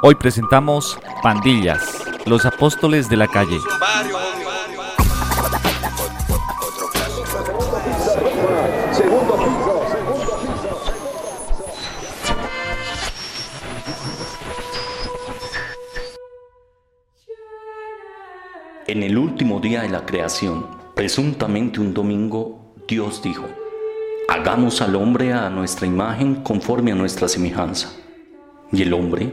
Hoy 0.00 0.14
presentamos 0.14 0.96
Pandillas, 1.24 2.04
los 2.24 2.46
apóstoles 2.46 3.08
de 3.08 3.16
la 3.16 3.26
calle. 3.26 3.58
En 18.86 19.02
el 19.02 19.18
último 19.18 19.58
día 19.58 19.82
de 19.82 19.88
la 19.88 20.06
creación, 20.06 20.64
presuntamente 20.94 21.80
un 21.80 21.92
domingo, 21.92 22.72
Dios 22.86 23.20
dijo, 23.20 23.46
hagamos 24.28 24.80
al 24.80 24.94
hombre 24.94 25.32
a 25.32 25.50
nuestra 25.50 25.88
imagen 25.88 26.36
conforme 26.36 26.92
a 26.92 26.94
nuestra 26.94 27.26
semejanza. 27.26 27.92
Y 28.70 28.82
el 28.82 28.92
hombre, 28.92 29.32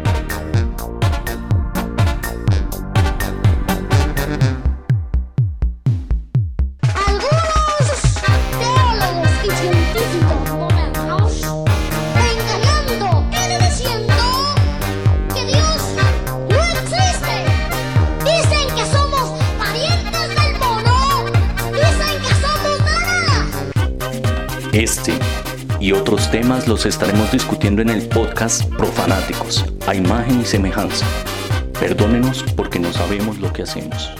Temas 26.41 26.67
los 26.67 26.87
estaremos 26.87 27.31
discutiendo 27.31 27.83
en 27.83 27.89
el 27.89 28.07
podcast 28.07 28.65
Profanáticos, 28.73 29.63
a 29.85 29.93
imagen 29.93 30.41
y 30.41 30.43
semejanza. 30.43 31.05
Perdónenos 31.79 32.43
porque 32.55 32.79
no 32.79 32.91
sabemos 32.91 33.37
lo 33.37 33.53
que 33.53 33.61
hacemos. 33.61 34.11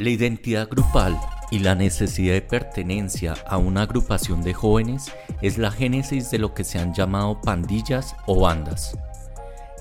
La 0.00 0.10
identidad 0.10 0.68
grupal 0.68 1.18
y 1.50 1.60
la 1.60 1.74
necesidad 1.74 2.34
de 2.34 2.42
pertenencia 2.42 3.36
a 3.46 3.56
una 3.56 3.82
agrupación 3.82 4.42
de 4.42 4.52
jóvenes 4.52 5.10
es 5.40 5.56
la 5.56 5.70
génesis 5.70 6.30
de 6.30 6.38
lo 6.38 6.52
que 6.52 6.64
se 6.64 6.78
han 6.78 6.92
llamado 6.92 7.40
pandillas 7.40 8.14
o 8.26 8.42
bandas. 8.42 8.98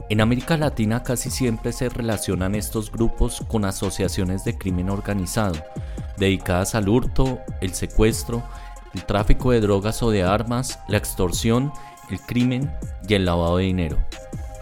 En 0.09 0.21
América 0.21 0.57
Latina 0.57 1.03
casi 1.03 1.29
siempre 1.29 1.71
se 1.71 1.89
relacionan 1.89 2.55
estos 2.55 2.91
grupos 2.91 3.43
con 3.47 3.65
asociaciones 3.65 4.43
de 4.43 4.57
crimen 4.57 4.89
organizado, 4.89 5.55
dedicadas 6.17 6.75
al 6.75 6.89
hurto, 6.89 7.39
el 7.61 7.73
secuestro, 7.73 8.43
el 8.93 9.05
tráfico 9.05 9.51
de 9.51 9.61
drogas 9.61 10.03
o 10.03 10.11
de 10.11 10.23
armas, 10.23 10.79
la 10.87 10.97
extorsión, 10.97 11.71
el 12.09 12.19
crimen 12.19 12.71
y 13.07 13.13
el 13.13 13.25
lavado 13.25 13.57
de 13.57 13.65
dinero. 13.65 13.97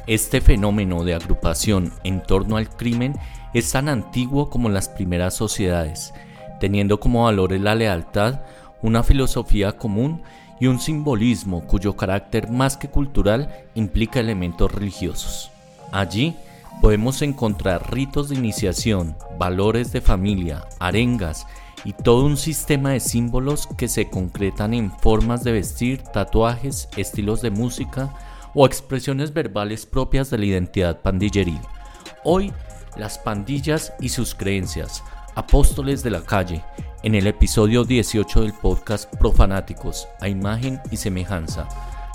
Este 0.08 0.42
fenómeno 0.42 1.04
de 1.04 1.16
agrupación 1.16 1.94
en 2.04 2.22
torno 2.24 2.58
al 2.58 2.70
crimen 2.70 3.16
es 3.54 3.72
tan 3.72 3.90
antiguo 3.90 4.50
como 4.50 4.70
las 4.70 4.90
primeras 4.90 5.34
sociedades, 5.34 6.14
teniendo 6.60 7.00
como 7.00 7.26
valores 7.26 7.62
la 7.62 7.76
lealtad, 7.76 8.42
una 8.82 9.04
filosofía 9.04 9.74
común 9.74 10.24
y 10.62 10.68
un 10.68 10.80
simbolismo 10.80 11.66
cuyo 11.66 11.98
carácter 11.98 12.50
más 12.50 12.78
que 12.78 12.88
cultural 12.88 13.66
implica 13.74 14.20
elementos 14.20 14.72
religiosos. 14.72 15.52
Allí 15.92 16.36
podemos 16.82 17.24
encontrar 17.24 17.92
ritos 17.92 18.30
de 18.30 18.36
iniciación, 18.36 19.18
valores 19.40 19.92
de 19.92 20.02
familia, 20.02 20.68
arengas 20.80 21.48
y 21.84 21.94
todo 21.94 22.26
un 22.26 22.38
sistema 22.38 22.92
de 22.92 23.00
símbolos 23.00 23.68
que 23.76 23.88
se 23.88 24.12
concretan 24.12 24.76
en 24.76 24.92
formas 24.92 25.44
de 25.44 25.52
vestir, 25.52 26.04
tatuajes, 26.04 26.90
estilos 26.96 27.42
de 27.42 27.50
música 27.50 28.14
o 28.54 28.68
expresiones 28.68 29.34
verbales 29.34 29.88
propias 29.88 30.30
de 30.30 30.38
la 30.38 30.46
identidad 30.46 31.02
pandilleril. 31.02 31.60
Hoy, 32.24 32.54
las 32.98 33.18
pandillas 33.18 33.94
y 34.00 34.10
sus 34.10 34.36
creencias, 34.36 35.04
apóstoles 35.36 36.04
de 36.04 36.12
la 36.12 36.24
calle, 36.24 36.64
en 37.04 37.16
el 37.16 37.28
episodio 37.28 37.84
18 37.84 38.42
del 38.42 38.54
podcast 38.54 39.14
Profanáticos, 39.16 40.08
a 40.20 40.28
imagen 40.28 40.80
y 40.92 40.98
semejanza. 40.98 41.68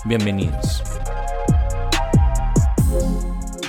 Bienvenidos. 0.05 0.83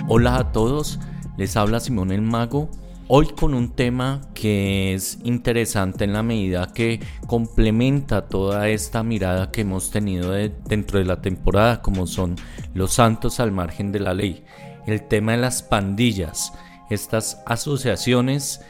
Hola 0.07 0.37
a 0.37 0.53
todos, 0.53 1.01
les 1.37 1.57
habla 1.57 1.81
Simón 1.81 2.13
el 2.13 2.23
Mago. 2.23 2.71
Hoy 3.09 3.29
con 3.29 3.55
un 3.55 3.71
tema 3.71 4.21
que 4.35 4.93
es 4.93 5.19
interesante 5.25 6.05
en 6.05 6.13
la 6.13 6.23
medida 6.23 6.73
que 6.75 7.01
complementa 7.27 8.29
toda 8.29 8.69
esta 8.69 9.03
mirada 9.03 9.51
que 9.51 9.63
hemos 9.63 9.91
tenido 9.91 10.33
dentro 10.33 10.99
de 10.99 11.07
la 11.07 11.23
temporada, 11.23 11.81
como 11.81 12.07
son 12.07 12.37
los 12.75 12.93
santos 12.93 13.41
al 13.41 13.51
margen 13.51 13.93
de 13.93 14.01
la 14.01 14.13
ley. 14.13 14.45
El 14.87 15.09
tema 15.09 15.33
de 15.33 15.39
las 15.39 15.63
pandillas, 15.63 16.53
estas 16.91 17.43
asociaciones 17.47 18.61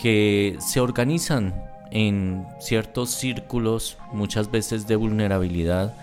que 0.00 0.56
se 0.60 0.80
organizan 0.80 1.52
en 1.90 2.46
ciertos 2.60 3.10
círculos, 3.10 3.98
muchas 4.12 4.50
veces 4.50 4.86
de 4.86 4.96
vulnerabilidad, 4.96 5.94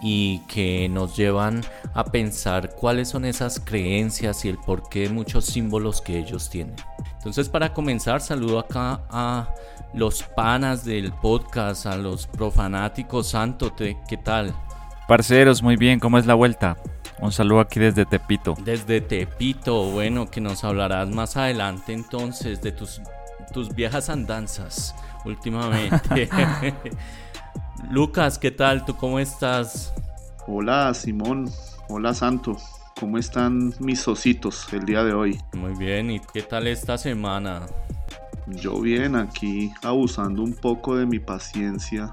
y 0.00 0.40
que 0.40 0.88
nos 0.88 1.16
llevan 1.16 1.62
a 1.94 2.04
pensar 2.04 2.74
cuáles 2.74 3.08
son 3.08 3.24
esas 3.24 3.58
creencias 3.58 4.44
y 4.44 4.50
el 4.50 4.58
porqué 4.58 5.00
de 5.00 5.08
muchos 5.08 5.46
símbolos 5.46 6.00
que 6.00 6.18
ellos 6.18 6.50
tienen. 6.50 6.76
Entonces 7.16 7.48
para 7.48 7.72
comenzar 7.72 8.20
saludo 8.20 8.58
acá 8.58 9.00
a 9.08 9.48
los 9.94 10.22
panas 10.22 10.84
del 10.84 11.12
podcast, 11.12 11.86
a 11.86 11.96
los 11.96 12.26
profanáticos 12.26 13.28
santo, 13.28 13.74
¿qué 13.74 14.16
tal? 14.22 14.54
Parceros, 15.08 15.62
muy 15.62 15.76
bien, 15.76 15.98
¿cómo 15.98 16.18
es 16.18 16.26
la 16.26 16.34
vuelta? 16.34 16.76
Un 17.20 17.32
saludo 17.32 17.60
aquí 17.60 17.80
desde 17.80 18.04
Tepito. 18.04 18.54
Desde 18.62 19.00
Tepito, 19.00 19.90
bueno, 19.90 20.30
que 20.30 20.40
nos 20.40 20.64
hablarás 20.64 21.08
más 21.08 21.36
adelante 21.36 21.92
entonces 21.94 22.60
de 22.60 22.72
tus, 22.72 23.00
tus 23.54 23.74
viejas 23.74 24.10
andanzas 24.10 24.94
últimamente. 25.24 26.28
Lucas, 27.90 28.38
¿qué 28.38 28.50
tal? 28.50 28.84
¿Tú 28.84 28.96
cómo 28.96 29.20
estás? 29.20 29.94
Hola 30.48 30.92
Simón, 30.92 31.48
hola 31.88 32.12
Santo, 32.12 32.58
¿cómo 32.98 33.16
están 33.16 33.72
mis 33.78 34.06
ositos 34.08 34.70
el 34.72 34.84
día 34.84 35.04
de 35.04 35.14
hoy? 35.14 35.40
Muy 35.52 35.72
bien, 35.74 36.10
¿y 36.10 36.20
qué 36.20 36.42
tal 36.42 36.66
esta 36.66 36.98
semana? 36.98 37.66
Yo 38.48 38.80
bien, 38.80 39.14
aquí 39.14 39.72
abusando 39.82 40.42
un 40.42 40.52
poco 40.54 40.96
de 40.96 41.06
mi 41.06 41.20
paciencia 41.20 42.12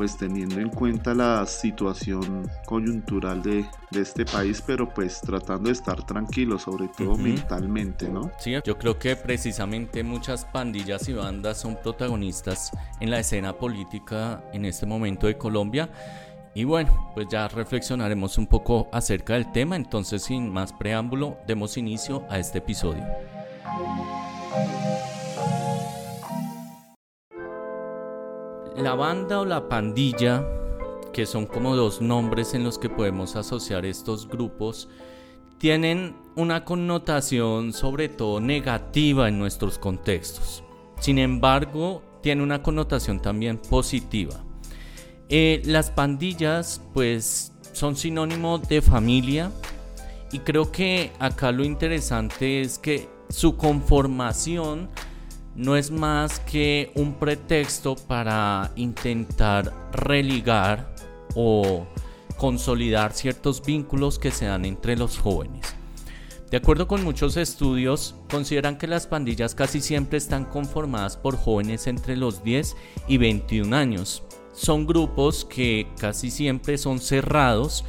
pues 0.00 0.16
teniendo 0.16 0.58
en 0.60 0.70
cuenta 0.70 1.12
la 1.12 1.44
situación 1.44 2.50
coyuntural 2.64 3.42
de, 3.42 3.66
este 3.92 4.24
país, 4.24 4.62
pero 4.66 4.88
pues 4.88 5.20
tratando 5.20 5.64
de 5.64 5.72
estar 5.72 6.06
tranquilo, 6.06 6.58
sobre 6.58 6.88
todo 6.88 7.18
mentalmente, 7.18 8.08
¿no? 8.08 8.32
Sí, 8.38 8.54
yo 8.64 8.78
creo 8.78 8.98
que 8.98 9.14
precisamente 9.14 10.02
muchas 10.02 10.46
pandillas 10.46 11.06
y 11.10 11.12
bandas 11.12 11.58
son 11.58 11.76
protagonistas 11.76 12.70
en 12.98 13.10
la 13.10 13.18
escena 13.18 13.52
política 13.52 14.42
en 14.54 14.64
este 14.64 14.86
momento 14.86 15.26
de 15.26 15.36
Colombia. 15.36 15.90
Y 16.54 16.64
bueno, 16.64 17.10
pues 17.14 17.26
ya 17.28 17.46
reflexionaremos 17.48 18.38
un 18.38 18.46
poco 18.46 18.88
acerca 18.92 19.34
del 19.34 19.52
tema, 19.52 19.76
entonces 19.76 20.22
sin 20.22 20.50
más 20.50 20.72
preámbulo, 20.72 21.36
demos 21.46 21.76
inicio 21.76 22.24
a 22.30 22.38
este 22.38 22.56
episodio. 22.56 23.04
La 28.76 28.94
banda 28.94 29.40
o 29.40 29.44
la 29.44 29.68
pandilla, 29.68 30.44
que 31.12 31.26
son 31.26 31.46
como 31.46 31.76
dos 31.76 32.00
nombres 32.00 32.54
en 32.54 32.64
los 32.64 32.78
que 32.78 32.88
podemos 32.88 33.36
asociar 33.36 33.84
estos 33.84 34.28
grupos, 34.28 34.88
tienen 35.58 36.16
una 36.36 36.64
connotación 36.64 37.72
sobre 37.72 38.08
todo 38.08 38.40
negativa 38.40 39.28
en 39.28 39.38
nuestros 39.38 39.78
contextos. 39.78 40.64
Sin 40.98 41.18
embargo, 41.18 42.02
tiene 42.22 42.42
una 42.42 42.62
connotación 42.62 43.20
también 43.20 43.58
positiva. 43.58 44.36
Eh, 45.28 45.62
las 45.64 45.90
pandillas 45.90 46.80
pues 46.94 47.52
son 47.72 47.96
sinónimo 47.96 48.58
de 48.58 48.82
familia 48.82 49.50
y 50.32 50.40
creo 50.40 50.70
que 50.72 51.12
acá 51.18 51.52
lo 51.52 51.64
interesante 51.64 52.60
es 52.60 52.78
que 52.78 53.08
su 53.28 53.56
conformación 53.56 54.88
no 55.60 55.76
es 55.76 55.90
más 55.90 56.40
que 56.40 56.90
un 56.94 57.14
pretexto 57.14 57.94
para 57.94 58.72
intentar 58.76 59.90
religar 59.92 60.94
o 61.34 61.86
consolidar 62.38 63.12
ciertos 63.12 63.62
vínculos 63.62 64.18
que 64.18 64.30
se 64.30 64.46
dan 64.46 64.64
entre 64.64 64.96
los 64.96 65.18
jóvenes. 65.18 65.74
De 66.50 66.56
acuerdo 66.56 66.88
con 66.88 67.04
muchos 67.04 67.36
estudios, 67.36 68.14
consideran 68.30 68.78
que 68.78 68.86
las 68.86 69.06
pandillas 69.06 69.54
casi 69.54 69.82
siempre 69.82 70.16
están 70.16 70.46
conformadas 70.46 71.18
por 71.18 71.36
jóvenes 71.36 71.86
entre 71.86 72.16
los 72.16 72.42
10 72.42 72.74
y 73.06 73.18
21 73.18 73.76
años. 73.76 74.22
Son 74.54 74.86
grupos 74.86 75.44
que 75.44 75.86
casi 75.98 76.30
siempre 76.30 76.78
son 76.78 77.00
cerrados 77.00 77.84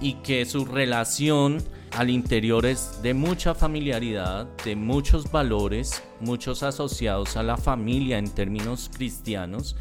y 0.00 0.14
que 0.14 0.44
su 0.44 0.64
relación 0.64 1.62
al 1.94 2.10
interior 2.10 2.64
es 2.64 3.02
de 3.02 3.14
mucha 3.14 3.54
familiaridad, 3.54 4.46
de 4.64 4.76
muchos 4.76 5.30
valores, 5.30 6.02
muchos 6.20 6.62
asociados 6.62 7.36
a 7.36 7.42
la 7.42 7.56
familia 7.56 8.18
en 8.18 8.30
términos 8.30 8.90
cristianos, 8.94 9.76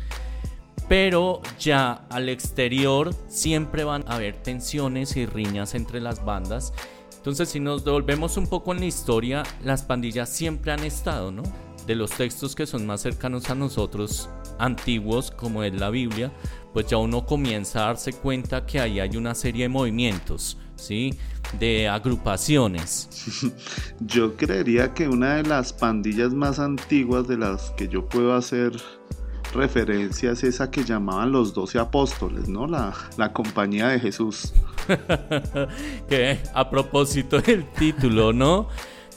pero 0.89 1.41
ya 1.57 2.05
al 2.09 2.27
exterior 2.27 3.15
siempre 3.27 3.85
van 3.85 4.03
a 4.07 4.15
haber 4.15 4.43
tensiones 4.43 5.15
y 5.15 5.25
riñas 5.25 5.73
entre 5.73 6.01
las 6.01 6.25
bandas. 6.25 6.73
Entonces 7.15 7.49
si 7.49 7.59
nos 7.59 7.85
devolvemos 7.85 8.35
un 8.35 8.47
poco 8.47 8.73
en 8.73 8.81
la 8.81 8.87
historia, 8.87 9.43
las 9.63 9.83
pandillas 9.83 10.29
siempre 10.29 10.71
han 10.73 10.83
estado, 10.83 11.31
¿no? 11.31 11.43
De 11.87 11.95
los 11.95 12.11
textos 12.11 12.55
que 12.55 12.67
son 12.67 12.85
más 12.85 13.01
cercanos 13.01 13.49
a 13.49 13.55
nosotros, 13.55 14.29
antiguos 14.59 15.31
como 15.31 15.63
es 15.63 15.73
la 15.73 15.89
Biblia, 15.89 16.31
pues 16.73 16.87
ya 16.87 16.97
uno 16.97 17.25
comienza 17.25 17.83
a 17.83 17.87
darse 17.87 18.13
cuenta 18.13 18.65
que 18.65 18.79
ahí 18.79 18.99
hay 18.99 19.15
una 19.17 19.33
serie 19.33 19.63
de 19.63 19.69
movimientos, 19.69 20.57
¿sí? 20.81 21.13
De 21.59 21.87
agrupaciones. 21.87 23.09
Yo 23.99 24.35
creería 24.35 24.93
que 24.93 25.07
una 25.07 25.35
de 25.35 25.43
las 25.43 25.73
pandillas 25.73 26.33
más 26.33 26.59
antiguas 26.59 27.27
de 27.27 27.37
las 27.37 27.71
que 27.71 27.87
yo 27.87 28.07
puedo 28.07 28.33
hacer 28.33 28.71
referencia 29.53 30.31
es 30.31 30.43
esa 30.43 30.71
que 30.71 30.83
llamaban 30.83 31.31
los 31.31 31.53
doce 31.53 31.77
apóstoles, 31.77 32.47
¿no? 32.47 32.67
La, 32.67 32.93
la 33.17 33.33
compañía 33.33 33.89
de 33.89 33.99
Jesús. 33.99 34.53
que 36.09 36.39
a 36.53 36.69
propósito 36.69 37.41
del 37.41 37.65
título, 37.73 38.31
¿no? 38.31 38.69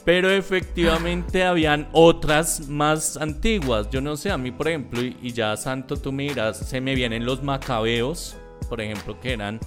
pero 0.05 0.29
efectivamente 0.29 1.43
habían 1.43 1.89
otras 1.91 2.69
más 2.69 3.17
antiguas. 3.17 3.89
Yo 3.89 3.99
no 4.01 4.15
sé, 4.15 4.29
a 4.29 4.37
mí 4.37 4.51
por 4.51 4.67
ejemplo, 4.67 5.01
y, 5.01 5.33
ya 5.33 5.57
Santo 5.57 5.97
tú 5.97 6.11
miras, 6.11 6.59
se 6.59 6.79
me 6.79 6.93
vienen 6.93 7.25
los 7.25 7.41
macabeos, 7.41 8.37
por 8.69 8.79
ejemplo, 8.79 9.19
que 9.19 9.33
eran 9.33 9.59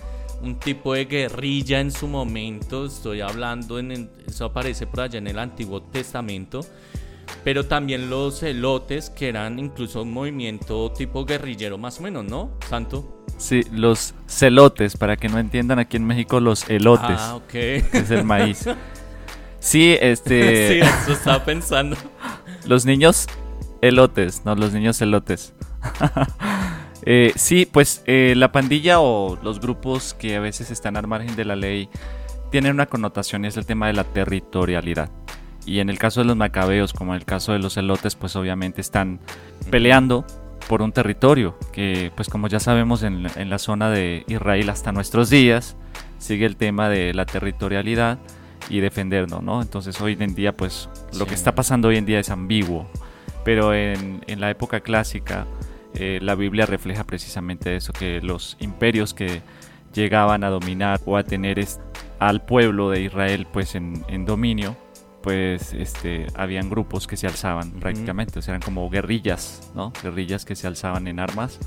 un 0.42 0.58
tipo 0.58 0.94
de 0.94 1.06
guerrilla 1.06 1.80
en 1.80 1.90
su 1.90 2.06
momento, 2.06 2.86
estoy 2.86 3.20
hablando, 3.20 3.78
en 3.78 4.10
eso 4.26 4.44
aparece 4.46 4.86
por 4.86 5.00
allá 5.00 5.18
en 5.18 5.26
el 5.26 5.38
Antiguo 5.38 5.82
Testamento, 5.82 6.60
pero 7.44 7.66
también 7.66 8.10
los 8.10 8.42
elotes, 8.42 9.10
que 9.10 9.28
eran 9.28 9.58
incluso 9.58 10.02
un 10.02 10.12
movimiento 10.12 10.92
tipo 10.92 11.24
guerrillero 11.24 11.78
más 11.78 11.98
o 11.98 12.02
menos, 12.02 12.24
¿no, 12.24 12.50
Santo? 12.68 13.24
Sí, 13.36 13.62
los 13.72 14.14
celotes, 14.26 14.96
para 14.96 15.16
que 15.16 15.28
no 15.28 15.38
entiendan 15.38 15.78
aquí 15.78 15.96
en 15.96 16.06
México 16.06 16.40
los 16.40 16.68
elotes, 16.68 17.18
ah, 17.18 17.36
ok. 17.36 17.54
es 17.54 18.10
el 18.10 18.24
maíz. 18.24 18.66
Sí, 19.60 19.96
este. 20.00 20.68
sí, 20.84 20.88
eso 21.02 21.12
estaba 21.12 21.44
pensando. 21.44 21.96
los 22.64 22.86
niños 22.86 23.26
elotes, 23.80 24.42
no, 24.44 24.54
los 24.54 24.72
niños 24.72 25.00
elotes. 25.02 25.52
Eh, 27.02 27.32
sí, 27.36 27.66
pues 27.70 28.02
eh, 28.06 28.34
la 28.36 28.52
pandilla 28.52 29.00
o 29.00 29.38
los 29.42 29.60
grupos 29.60 30.14
que 30.14 30.36
a 30.36 30.40
veces 30.40 30.70
están 30.70 30.96
al 30.96 31.06
margen 31.06 31.36
de 31.36 31.44
la 31.44 31.56
ley 31.56 31.88
tienen 32.50 32.72
una 32.72 32.86
connotación 32.86 33.44
y 33.44 33.48
es 33.48 33.56
el 33.56 33.66
tema 33.66 33.86
de 33.86 33.92
la 33.92 34.04
territorialidad. 34.04 35.10
Y 35.64 35.80
en 35.80 35.90
el 35.90 35.98
caso 35.98 36.20
de 36.20 36.26
los 36.26 36.36
macabeos, 36.36 36.92
como 36.92 37.12
en 37.12 37.20
el 37.20 37.26
caso 37.26 37.52
de 37.52 37.58
los 37.58 37.76
elotes, 37.76 38.14
pues 38.14 38.36
obviamente 38.36 38.80
están 38.80 39.20
peleando 39.70 40.24
por 40.66 40.82
un 40.82 40.92
territorio 40.92 41.58
que, 41.72 42.10
pues 42.14 42.28
como 42.28 42.48
ya 42.48 42.60
sabemos, 42.60 43.02
en, 43.02 43.26
en 43.36 43.50
la 43.50 43.58
zona 43.58 43.90
de 43.90 44.24
Israel 44.28 44.70
hasta 44.70 44.92
nuestros 44.92 45.30
días 45.30 45.76
sigue 46.18 46.46
el 46.46 46.56
tema 46.56 46.88
de 46.88 47.14
la 47.14 47.26
territorialidad 47.26 48.18
y 48.68 48.80
defendernos, 48.80 49.42
¿no? 49.42 49.62
Entonces 49.62 50.00
hoy 50.00 50.16
en 50.18 50.34
día, 50.34 50.56
pues 50.56 50.88
lo 51.18 51.26
que 51.26 51.34
está 51.34 51.54
pasando 51.54 51.88
hoy 51.88 51.96
en 51.96 52.06
día 52.06 52.18
es 52.18 52.30
ambiguo, 52.30 52.86
pero 53.44 53.72
en, 53.74 54.24
en 54.26 54.40
la 54.40 54.50
época 54.50 54.80
clásica 54.80 55.46
eh, 55.94 56.18
la 56.22 56.34
Biblia 56.34 56.66
refleja 56.66 57.04
precisamente 57.04 57.76
eso, 57.76 57.92
que 57.92 58.20
los 58.20 58.56
imperios 58.60 59.14
que 59.14 59.42
llegaban 59.94 60.44
a 60.44 60.50
dominar 60.50 61.00
o 61.06 61.16
a 61.16 61.24
tener 61.24 61.64
al 62.18 62.44
pueblo 62.44 62.90
de 62.90 63.02
Israel 63.02 63.46
pues 63.52 63.74
en, 63.74 64.04
en 64.08 64.24
dominio, 64.24 64.76
pues 65.22 65.72
este, 65.72 66.26
habían 66.34 66.70
grupos 66.70 67.06
que 67.06 67.16
se 67.16 67.26
alzaban 67.26 67.72
prácticamente, 67.72 68.38
o 68.38 68.42
sea, 68.42 68.52
eran 68.52 68.62
como 68.62 68.88
guerrillas, 68.90 69.70
¿no? 69.74 69.92
Guerrillas 70.02 70.44
que 70.44 70.54
se 70.54 70.66
alzaban 70.66 71.08
en 71.08 71.20
armas 71.20 71.58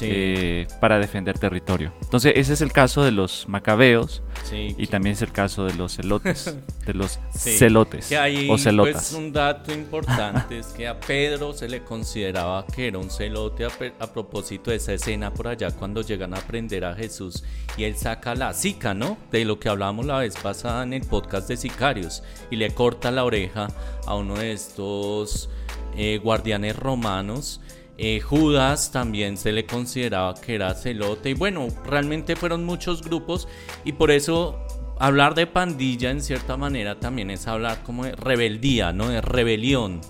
eh, 0.00 0.66
para 0.80 0.98
defender 0.98 1.38
territorio. 1.38 1.92
Entonces, 2.02 2.32
ese 2.36 2.54
es 2.54 2.60
el 2.60 2.72
caso 2.72 3.04
de 3.04 3.12
los 3.12 3.48
macabeos 3.48 4.22
y 4.52 4.86
también 4.86 5.14
es 5.14 5.22
el 5.22 5.32
caso 5.32 5.64
de 5.64 5.74
los 5.74 5.96
celotes, 5.96 6.56
de 6.86 6.94
los 6.94 7.18
celotes 7.32 8.12
o 8.48 8.58
celotas. 8.58 8.92
Pues, 8.92 9.12
un 9.12 9.32
dato 9.32 9.72
importante 9.72 10.58
es 10.58 10.68
que 10.68 10.88
a 10.88 10.98
Pedro 11.06 11.52
se 11.52 11.68
le 11.68 11.82
consideraba 11.82 12.66
que 12.66 12.88
era 12.88 12.98
un 12.98 13.10
celote 13.10 13.66
a, 13.66 14.12
propósito 14.12 14.70
de 14.70 14.76
esa 14.76 14.92
escena 14.92 15.32
por 15.32 15.48
allá 15.48 15.70
cuando 15.70 16.02
llegan 16.02 16.34
a 16.34 16.38
aprender 16.38 16.84
a 16.84 16.94
Jesús 16.94 17.44
y 17.76 17.84
él 17.84 17.96
saca 17.96 18.34
la 18.34 18.52
sica, 18.52 18.94
¿no? 18.94 19.16
De 19.30 19.44
lo 19.44 19.58
que 19.58 19.68
hablábamos 19.68 20.06
la 20.06 20.18
vez 20.18 20.36
pasada 20.36 20.82
en 20.82 20.92
el 20.92 21.02
podcast 21.02 21.48
de 21.48 21.56
Sicarios 21.56 22.22
y 22.50 22.56
le 22.56 22.72
corta 22.72 23.10
la 23.10 23.24
oreja 23.24 23.68
a 24.06 24.14
uno 24.14 24.36
de 24.36 24.52
estos 24.52 25.48
eh, 25.96 26.18
guardianes 26.22 26.76
romanos 26.76 27.60
eh, 28.04 28.18
Judas 28.18 28.90
también 28.90 29.36
se 29.36 29.52
le 29.52 29.64
consideraba 29.64 30.34
que 30.34 30.56
era 30.56 30.74
celote. 30.74 31.30
Y 31.30 31.34
bueno, 31.34 31.68
realmente 31.86 32.34
fueron 32.34 32.64
muchos 32.64 33.00
grupos 33.00 33.46
y 33.84 33.92
por 33.92 34.10
eso 34.10 34.58
hablar 34.98 35.36
de 35.36 35.46
pandilla 35.46 36.10
en 36.10 36.20
cierta 36.20 36.56
manera 36.56 36.98
también 36.98 37.30
es 37.30 37.46
hablar 37.46 37.84
como 37.84 38.04
de 38.04 38.16
rebeldía, 38.16 38.92
¿no? 38.92 39.08
De 39.08 39.20
rebelión, 39.20 40.00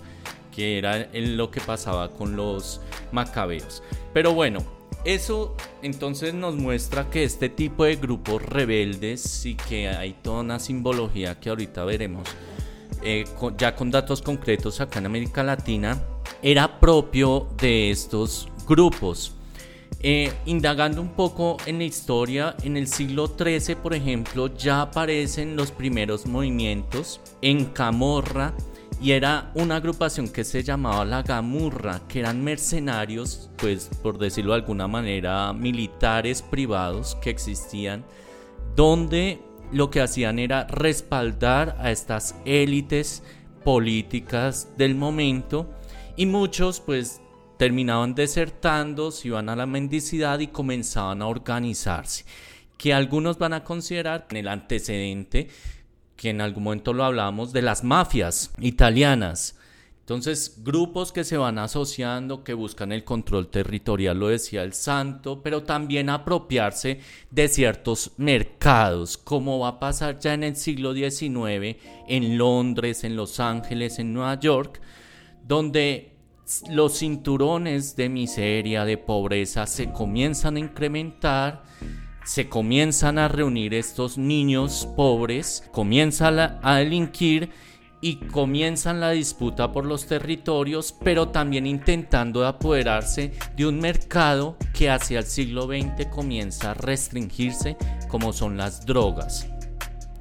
que 0.56 0.79
era 0.79 1.06
lo 1.12 1.50
que 1.50 1.61
pasaba 1.61 2.09
con 2.09 2.35
los 2.35 2.81
macabeos. 3.12 3.83
Pero 4.15 4.33
bueno, 4.33 4.65
eso 5.05 5.55
entonces 5.83 6.33
nos 6.33 6.55
muestra 6.55 7.11
que 7.11 7.25
este 7.25 7.50
tipo 7.50 7.85
de 7.85 7.97
grupos 7.97 8.43
rebeldes 8.43 9.44
y 9.44 9.55
que 9.55 9.89
hay 9.89 10.15
toda 10.15 10.41
una 10.41 10.61
simbología 10.61 11.39
que 11.39 11.50
ahorita 11.50 11.85
veremos, 11.85 12.27
eh, 13.03 13.27
ya 13.59 13.77
con 13.77 13.91
datos 13.91 14.23
concretos 14.23 14.81
acá 14.81 14.99
en 14.99 15.05
América 15.05 15.43
Latina, 15.43 16.03
era 16.43 16.81
propio 16.81 17.49
de 17.61 17.91
estos 17.91 18.49
grupos. 18.67 19.35
Eh, 20.05 20.33
indagando 20.47 21.01
un 21.01 21.11
poco 21.11 21.59
en 21.65 21.79
la 21.79 21.85
historia, 21.85 22.57
en 22.65 22.77
el 22.77 22.89
siglo 22.89 23.29
XIII, 23.39 23.77
por 23.77 23.95
ejemplo, 23.95 24.49
ya 24.57 24.83
aparecen 24.83 25.55
los 25.55 25.71
primeros 25.71 26.27
movimientos 26.27 27.21
en 27.41 27.67
Camorra 27.67 28.53
y 29.01 29.13
era 29.13 29.53
una 29.55 29.77
agrupación 29.77 30.29
que 30.29 30.43
se 30.43 30.63
llamaba 30.65 31.05
la 31.05 31.23
Gamurra, 31.23 32.01
que 32.09 32.21
eran 32.21 32.43
mercenarios, 32.43 33.51
pues 33.57 33.91
por 34.03 34.19
decirlo 34.19 34.53
de 34.53 34.61
alguna 34.61 34.89
manera, 34.89 35.53
militares 35.53 36.43
privados 36.43 37.17
que 37.23 37.31
existían, 37.31 38.05
donde 38.75 39.41
lo 39.73 39.91
que 39.91 40.01
hacían 40.01 40.39
era 40.39 40.67
respaldar 40.69 41.77
a 41.81 41.91
estas 41.91 42.35
élites 42.44 43.23
políticas 43.65 44.69
del 44.77 44.94
momento 44.94 45.69
y 46.17 46.27
muchos 46.27 46.81
pues 46.81 47.21
terminaban 47.57 48.15
desertando, 48.15 49.11
se 49.11 49.29
iban 49.29 49.49
a 49.49 49.57
la 49.57 49.67
mendicidad 49.67 50.41
y 50.41 50.49
comenzaban 50.49 51.23
a 51.23 51.29
organizarse. 51.29 52.25
Que 52.77 52.93
algunos 52.93 53.39
van 53.39 53.53
a 53.53 53.63
considerar 53.63 54.27
en 54.31 54.39
el 54.39 54.49
antecedente, 54.49 55.49
que 56.17 56.31
en 56.31 56.41
algún 56.41 56.65
momento 56.65 56.93
lo 56.93 57.05
hablamos, 57.05 57.53
de 57.53 57.63
las 57.63 57.85
mafias 57.85 58.51
italianas. 58.61 59.57
Entonces, 60.01 60.57
grupos 60.65 61.13
que 61.13 61.23
se 61.23 61.37
van 61.37 61.61
asociando, 61.61 62.43
que 62.43 62.55
buscan 62.55 62.91
el 62.91 63.05
control 63.05 63.49
territorial, 63.49 64.19
lo 64.19 64.29
decía 64.29 64.65
el 64.65 64.73
santo, 64.73 65.41
pero 65.45 65.63
también 65.63 66.11
apropiarse 66.11 66.99
de 67.31 67.47
ciertos 67.47 68.11
mercados, 68.17 69.17
como 69.17 69.61
va 69.61 69.69
a 69.69 69.81
pasar 69.81 70.19
ya 70.19 70.35
en 70.35 70.43
el 70.43 70.57
siglo 70.57 70.93
XIX 70.93 71.77
en 72.09 72.37
Londres, 72.37 73.05
en 73.05 73.15
Los 73.15 73.39
Ángeles, 73.39 74.01
en 74.01 74.13
Nueva 74.13 74.41
York, 74.41 74.81
donde 75.46 76.17
los 76.70 76.99
cinturones 76.99 77.96
de 77.96 78.08
miseria, 78.08 78.84
de 78.84 78.99
pobreza 78.99 79.67
se 79.67 79.93
comienzan 79.93 80.56
a 80.56 80.61
incrementar, 80.61 81.63
se 82.25 82.49
comienzan 82.49 83.19
a 83.19 83.29
reunir 83.29 83.75
estos 83.75 84.19
niños 84.19 84.89
pobres, 84.96 85.69
comienzan 85.72 86.39
a 86.63 86.77
delinquir 86.77 87.51
y 88.03 88.17
comienzan 88.17 89.01
la 89.01 89.11
disputa 89.11 89.70
por 89.72 89.87
los 89.87 90.06
territorios, 90.06 90.93
pero 91.05 91.29
también 91.29 91.67
intentando 91.67 92.44
apoderarse 92.44 93.32
de 93.56 93.67
un 93.67 93.79
mercado 93.79 94.56
que 94.75 94.91
hacia 94.91 95.20
el 95.20 95.25
siglo 95.25 95.67
XX 95.67 96.06
comienza 96.11 96.72
a 96.72 96.75
restringirse, 96.75 97.77
como 98.08 98.32
son 98.32 98.56
las 98.56 98.84
drogas. 98.84 99.52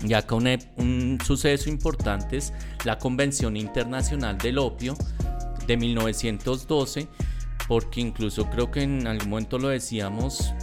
Ya 0.03 0.25
que 0.25 0.33
un, 0.33 1.19
suceso 1.23 1.69
importante 1.69 2.37
es 2.37 2.53
la 2.85 2.97
Convención 2.97 3.55
Internacional 3.55 4.37
del 4.37 4.57
Opio 4.57 4.95
de 5.67 5.77
1912, 5.77 7.07
porque 7.67 8.01
incluso 8.01 8.49
creo 8.49 8.71
que 8.71 8.81
en 8.81 9.05
algún 9.05 9.29
momento 9.29 9.59
lo 9.59 9.67
decíamos, 9.67 10.53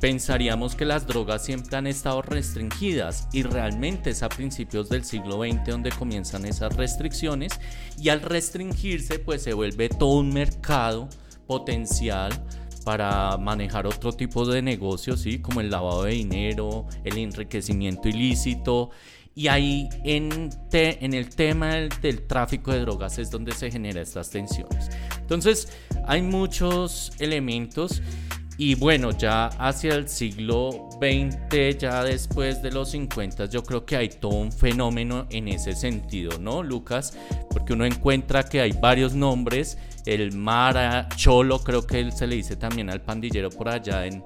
pensaríamos 0.00 0.74
que 0.74 0.84
las 0.84 1.06
drogas 1.06 1.44
siempre 1.44 1.76
han 1.76 1.86
estado 1.86 2.22
restringidas 2.22 3.28
y 3.32 3.44
realmente 3.44 4.10
es 4.10 4.22
a 4.22 4.28
principios 4.28 4.88
del 4.88 5.04
siglo 5.04 5.42
XX 5.42 5.64
donde 5.66 5.90
comienzan 5.90 6.44
esas 6.44 6.74
restricciones 6.74 7.52
y 7.96 8.08
al 8.08 8.20
restringirse 8.20 9.20
pues 9.20 9.42
se 9.42 9.52
vuelve 9.52 9.88
todo 9.90 10.14
un 10.14 10.32
mercado 10.32 11.08
potencial 11.46 12.32
para 12.84 13.36
manejar 13.38 13.86
otro 13.86 14.12
tipo 14.12 14.44
de 14.46 14.62
negocios, 14.62 15.20
¿sí? 15.20 15.38
como 15.38 15.60
el 15.60 15.70
lavado 15.70 16.04
de 16.04 16.12
dinero, 16.12 16.86
el 17.04 17.18
enriquecimiento 17.18 18.08
ilícito. 18.08 18.90
Y 19.34 19.48
ahí 19.48 19.88
en, 20.04 20.50
en 20.72 21.14
el 21.14 21.30
tema 21.30 21.74
del, 21.74 21.88
del, 22.02 22.26
tráfico 22.26 22.70
de 22.70 22.80
drogas 22.80 23.18
es 23.18 23.30
donde 23.30 23.52
se 23.52 23.70
generan 23.70 24.02
estas 24.02 24.28
tensiones. 24.28 24.90
Entonces 25.18 25.72
hay 26.06 26.20
muchos 26.20 27.12
elementos 27.18 28.02
y 28.58 28.74
bueno, 28.74 29.10
ya 29.10 29.46
hacia 29.46 29.94
el 29.94 30.08
siglo 30.08 30.88
XX, 31.00 31.78
ya 31.78 32.04
después 32.04 32.62
de 32.62 32.70
los 32.70 32.90
50, 32.90 33.46
yo 33.46 33.62
creo 33.64 33.86
que 33.86 33.96
hay 33.96 34.08
todo 34.08 34.34
un 34.34 34.52
fenómeno 34.52 35.26
en 35.30 35.48
ese 35.48 35.74
sentido, 35.74 36.38
¿no, 36.38 36.62
Lucas? 36.62 37.16
Porque 37.50 37.72
uno 37.72 37.86
encuentra 37.86 38.44
que 38.44 38.60
hay 38.60 38.72
varios 38.72 39.14
nombres, 39.14 39.78
el 40.04 40.32
Mara, 40.32 41.08
Cholo, 41.16 41.62
creo 41.62 41.86
que 41.86 42.10
se 42.10 42.26
le 42.26 42.36
dice 42.36 42.56
también 42.56 42.90
al 42.90 43.02
pandillero 43.02 43.50
por 43.50 43.68
allá 43.68 44.06
en, 44.06 44.24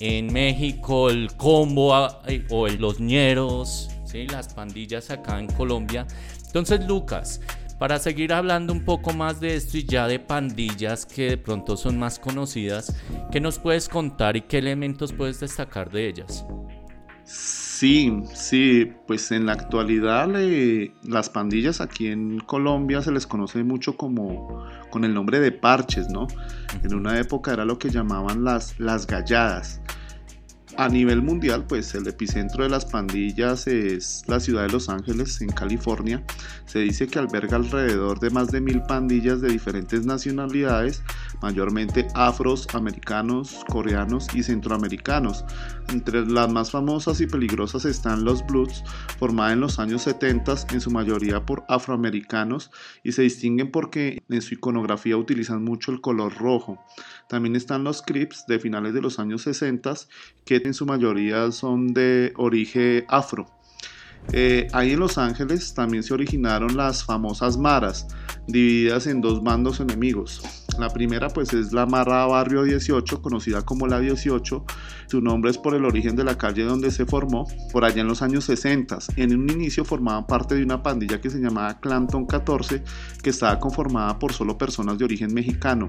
en 0.00 0.32
México, 0.32 1.10
el 1.10 1.34
Combo 1.36 1.92
o 2.50 2.68
los 2.68 3.00
Ñeros, 3.00 3.90
¿sí? 4.04 4.26
las 4.26 4.52
pandillas 4.52 5.10
acá 5.10 5.38
en 5.38 5.46
Colombia. 5.46 6.06
Entonces, 6.46 6.84
Lucas, 6.86 7.40
para 7.78 7.98
seguir 7.98 8.32
hablando 8.32 8.72
un 8.72 8.84
poco 8.84 9.12
más 9.12 9.40
de 9.40 9.54
esto 9.56 9.78
y 9.78 9.84
ya 9.84 10.06
de 10.06 10.18
pandillas 10.18 11.06
que 11.06 11.30
de 11.30 11.38
pronto 11.38 11.76
son 11.76 11.98
más 11.98 12.18
conocidas, 12.18 12.94
¿qué 13.30 13.40
nos 13.40 13.58
puedes 13.58 13.88
contar 13.88 14.36
y 14.36 14.42
qué 14.42 14.58
elementos 14.58 15.12
puedes 15.12 15.40
destacar 15.40 15.90
de 15.90 16.08
ellas? 16.08 16.44
Sí, 17.80 18.12
sí, 18.34 18.92
pues 19.06 19.32
en 19.32 19.46
la 19.46 19.52
actualidad 19.52 20.28
las 21.02 21.30
pandillas 21.30 21.80
aquí 21.80 22.08
en 22.08 22.38
Colombia 22.40 23.00
se 23.00 23.10
les 23.10 23.26
conoce 23.26 23.64
mucho 23.64 23.96
como 23.96 24.66
con 24.90 25.02
el 25.06 25.14
nombre 25.14 25.40
de 25.40 25.50
parches, 25.50 26.10
¿no? 26.10 26.26
En 26.82 26.94
una 26.94 27.18
época 27.18 27.54
era 27.54 27.64
lo 27.64 27.78
que 27.78 27.88
llamaban 27.88 28.44
las, 28.44 28.78
las 28.78 29.06
galladas. 29.06 29.80
A 30.80 30.88
nivel 30.88 31.20
mundial, 31.20 31.66
pues 31.66 31.94
el 31.94 32.08
epicentro 32.08 32.64
de 32.64 32.70
las 32.70 32.86
pandillas 32.86 33.66
es 33.66 34.22
la 34.28 34.40
ciudad 34.40 34.62
de 34.62 34.72
Los 34.72 34.88
Ángeles, 34.88 35.42
en 35.42 35.50
California. 35.50 36.24
Se 36.64 36.78
dice 36.78 37.06
que 37.06 37.18
alberga 37.18 37.56
alrededor 37.56 38.18
de 38.18 38.30
más 38.30 38.50
de 38.50 38.62
mil 38.62 38.80
pandillas 38.84 39.42
de 39.42 39.50
diferentes 39.50 40.06
nacionalidades, 40.06 41.02
mayormente 41.42 42.08
afros, 42.14 42.66
americanos, 42.72 43.62
coreanos 43.68 44.34
y 44.34 44.42
centroamericanos. 44.42 45.44
Entre 45.90 46.24
las 46.24 46.50
más 46.50 46.70
famosas 46.70 47.20
y 47.20 47.26
peligrosas 47.26 47.84
están 47.84 48.24
los 48.24 48.46
Bloods, 48.46 48.82
formada 49.18 49.52
en 49.52 49.60
los 49.60 49.78
años 49.80 50.00
70, 50.04 50.54
en 50.72 50.80
su 50.80 50.90
mayoría 50.90 51.44
por 51.44 51.62
afroamericanos, 51.68 52.70
y 53.04 53.12
se 53.12 53.20
distinguen 53.20 53.70
porque 53.70 54.22
en 54.30 54.40
su 54.40 54.54
iconografía 54.54 55.18
utilizan 55.18 55.62
mucho 55.62 55.92
el 55.92 56.00
color 56.00 56.38
rojo. 56.38 56.82
También 57.30 57.54
están 57.54 57.84
los 57.84 58.02
Crips 58.02 58.44
de 58.48 58.58
finales 58.58 58.92
de 58.92 59.00
los 59.00 59.20
años 59.20 59.42
60, 59.42 59.94
que 60.44 60.56
en 60.56 60.74
su 60.74 60.84
mayoría 60.84 61.52
son 61.52 61.94
de 61.94 62.32
origen 62.36 63.04
afro. 63.06 63.46
Eh, 64.32 64.66
ahí 64.72 64.90
en 64.90 64.98
Los 64.98 65.16
Ángeles 65.16 65.72
también 65.72 66.02
se 66.02 66.12
originaron 66.12 66.76
las 66.76 67.04
famosas 67.04 67.56
maras, 67.56 68.08
divididas 68.48 69.06
en 69.06 69.20
dos 69.20 69.44
bandos 69.44 69.78
enemigos. 69.78 70.59
La 70.78 70.90
primera 70.90 71.28
pues 71.28 71.52
es 71.52 71.72
la 71.72 71.86
Mara 71.86 72.26
Barrio 72.26 72.62
18, 72.62 73.22
conocida 73.22 73.62
como 73.62 73.86
la 73.86 74.00
18. 74.00 74.64
Su 75.08 75.20
nombre 75.20 75.50
es 75.50 75.58
por 75.58 75.74
el 75.74 75.84
origen 75.84 76.16
de 76.16 76.24
la 76.24 76.38
calle 76.38 76.64
donde 76.64 76.90
se 76.90 77.06
formó, 77.06 77.46
por 77.72 77.84
allá 77.84 78.00
en 78.00 78.06
los 78.06 78.22
años 78.22 78.44
60. 78.44 78.98
En 79.16 79.36
un 79.36 79.50
inicio 79.50 79.84
formaban 79.84 80.26
parte 80.26 80.54
de 80.54 80.62
una 80.62 80.82
pandilla 80.82 81.20
que 81.20 81.30
se 81.30 81.38
llamaba 81.38 81.80
Clanton 81.80 82.26
14, 82.26 82.82
que 83.22 83.30
estaba 83.30 83.58
conformada 83.58 84.18
por 84.18 84.32
solo 84.32 84.56
personas 84.58 84.98
de 84.98 85.04
origen 85.04 85.34
mexicano. 85.34 85.86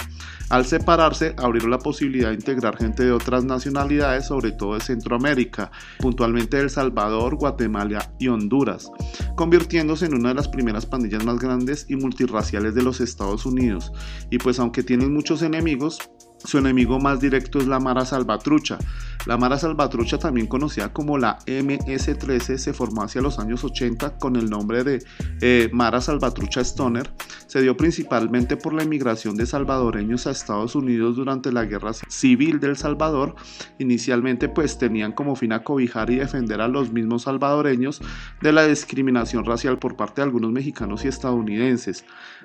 Al 0.50 0.66
separarse, 0.66 1.36
abrieron 1.38 1.72
la 1.72 1.80
posibilidad 1.80 2.30
de 2.30 2.36
integrar 2.36 2.78
gente 2.78 3.04
de 3.04 3.12
otras 3.12 3.44
nacionalidades, 3.44 4.28
sobre 4.28 4.52
todo 4.52 4.76
de 4.76 4.82
Centroamérica, 4.82 5.72
puntualmente 6.00 6.58
de 6.58 6.64
El 6.64 6.70
Salvador, 6.70 7.36
Guatemala 7.36 8.12
y 8.20 8.28
Honduras, 8.30 8.90
convirtiéndose 9.36 10.06
en 10.06 10.16
una 10.16 10.30
de 10.30 10.36
las 10.36 10.48
primeras 10.48 10.86
pandillas 10.86 11.26
más 11.26 11.40
grandes 11.40 11.86
y 11.90 11.96
multirraciales 11.96 12.74
de 12.76 12.84
los 12.84 13.02
Estados 13.02 13.46
Unidos. 13.46 13.92
Y 14.30 14.38
pues 14.38 14.60
aunque 14.60 14.71
tienen 14.84 15.14
muchos 15.14 15.42
enemigos, 15.42 16.00
su 16.44 16.58
enemigo 16.58 17.00
más 17.00 17.20
directo 17.20 17.60
es 17.60 17.68
la 17.68 17.80
Mara 17.80 18.06
Salvatrucha. 18.06 18.80
La 19.28 19.38
Mara 19.38 19.60
Salvatrucha, 19.60 20.18
también 20.18 20.48
conocida 20.48 20.92
como 20.92 21.18
la 21.20 21.38
MS-13, 21.46 22.58
se 22.58 22.74
formó 22.74 23.04
hacia 23.04 23.22
los 23.22 23.38
años 23.38 23.64
80 23.64 24.18
con 24.18 24.36
el 24.36 24.50
nombre 24.50 24.84
de 24.84 25.04
eh, 25.42 25.70
Mara 25.72 26.02
Salvatrucha 26.02 26.62
Stoner. 26.62 27.14
Se 27.46 27.62
dio 27.62 27.78
principalmente 27.78 28.58
por 28.58 28.74
la 28.74 28.84
emigración 28.84 29.38
de 29.38 29.46
salvadoreños 29.46 30.26
a 30.26 30.32
Estados 30.32 30.74
Unidos 30.74 31.16
durante 31.16 31.52
la 31.52 31.66
Guerra 31.66 31.94
Civil 31.94 32.60
del 32.60 32.76
Salvador. 32.76 33.36
Inicialmente 33.78 34.50
pues 34.50 34.80
tenían 34.80 35.12
como 35.12 35.36
fin 35.36 35.54
acobijar 35.54 36.10
y 36.10 36.16
defender 36.16 36.62
a 36.62 36.68
los 36.68 36.92
mismos 36.92 37.24
salvadoreños 37.24 38.02
de 38.42 38.52
la 38.52 38.66
discriminación 38.66 39.46
racial 39.46 39.78
por 39.78 39.96
parte 39.96 40.22
de 40.22 40.26
algunos 40.26 40.52
mexicanos 40.52 41.06
y 41.06 41.10
estadounidenses. 41.10 42.04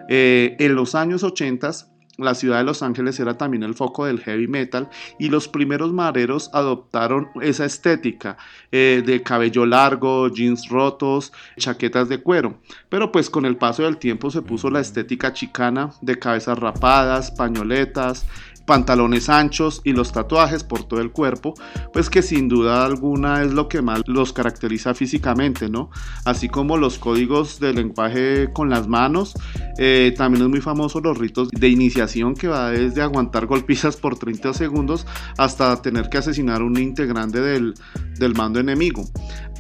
Eh, 0.09 0.57
en 0.59 0.75
los 0.75 0.95
años 0.95 1.23
80 1.23 1.96
la 2.19 2.35
ciudad 2.35 2.59
de 2.59 2.65
Los 2.65 2.83
Ángeles 2.83 3.19
era 3.21 3.37
también 3.37 3.63
el 3.63 3.75
foco 3.75 4.07
del 4.07 4.21
heavy 4.21 4.49
metal 4.49 4.89
y 5.19 5.29
los 5.29 5.49
primeros 5.49 5.93
mareros 5.93 6.51
adoptaron 6.53 7.29
esa 7.43 7.65
estética 7.65 8.37
eh, 8.73 9.03
de 9.05 9.23
cabello 9.23 9.67
largo, 9.67 10.29
jeans 10.29 10.69
rotos, 10.69 11.33
chaquetas 11.59 12.09
de 12.09 12.19
cuero. 12.19 12.59
Pero 12.89 13.13
pues 13.13 13.29
con 13.31 13.45
el 13.45 13.57
paso 13.57 13.83
del 13.83 13.99
tiempo 13.99 14.31
se 14.31 14.43
puso 14.43 14.71
la 14.71 14.81
estética 14.81 15.33
chicana 15.33 15.91
de 16.01 16.19
cabezas 16.19 16.59
rapadas, 16.59 17.31
pañoletas, 17.31 18.27
pantalones 18.67 19.29
anchos 19.29 19.81
y 19.85 19.93
los 19.93 20.13
tatuajes 20.13 20.65
por 20.65 20.85
todo 20.85 21.01
el 21.01 21.13
cuerpo, 21.13 21.55
pues 21.93 22.11
que 22.11 22.21
sin 22.23 22.49
duda 22.49 22.85
alguna 22.85 23.43
es 23.43 23.53
lo 23.53 23.69
que 23.69 23.81
más 23.81 24.03
los 24.07 24.33
caracteriza 24.33 24.95
físicamente, 24.95 25.69
¿no? 25.69 25.91
Así 26.25 26.49
como 26.49 26.77
los 26.77 26.99
códigos 26.99 27.61
de 27.61 27.73
lenguaje 27.73 28.51
con 28.53 28.69
las 28.69 28.89
manos, 28.89 29.35
eh, 29.79 30.15
también 30.17 30.45
es 30.45 30.51
muy 30.51 30.61
famoso 30.61 31.01
los 31.01 31.17
ritos 31.17 31.49
de 31.51 31.69
iniciación 31.69 32.35
que 32.35 32.49
va 32.49 32.71
desde 32.71 33.03
aguantar 33.03 33.47
golpizas 33.47 33.97
por 33.97 34.19
30 34.19 34.53
segundos 34.53 35.07
hasta 35.39 35.81
tener 35.81 36.09
que 36.09 36.19
asesinar 36.19 36.63
un 36.63 36.79
integrante 36.79 37.41
del, 37.41 37.75
del 38.19 38.35
mando 38.35 38.61
enemigo. 38.61 39.09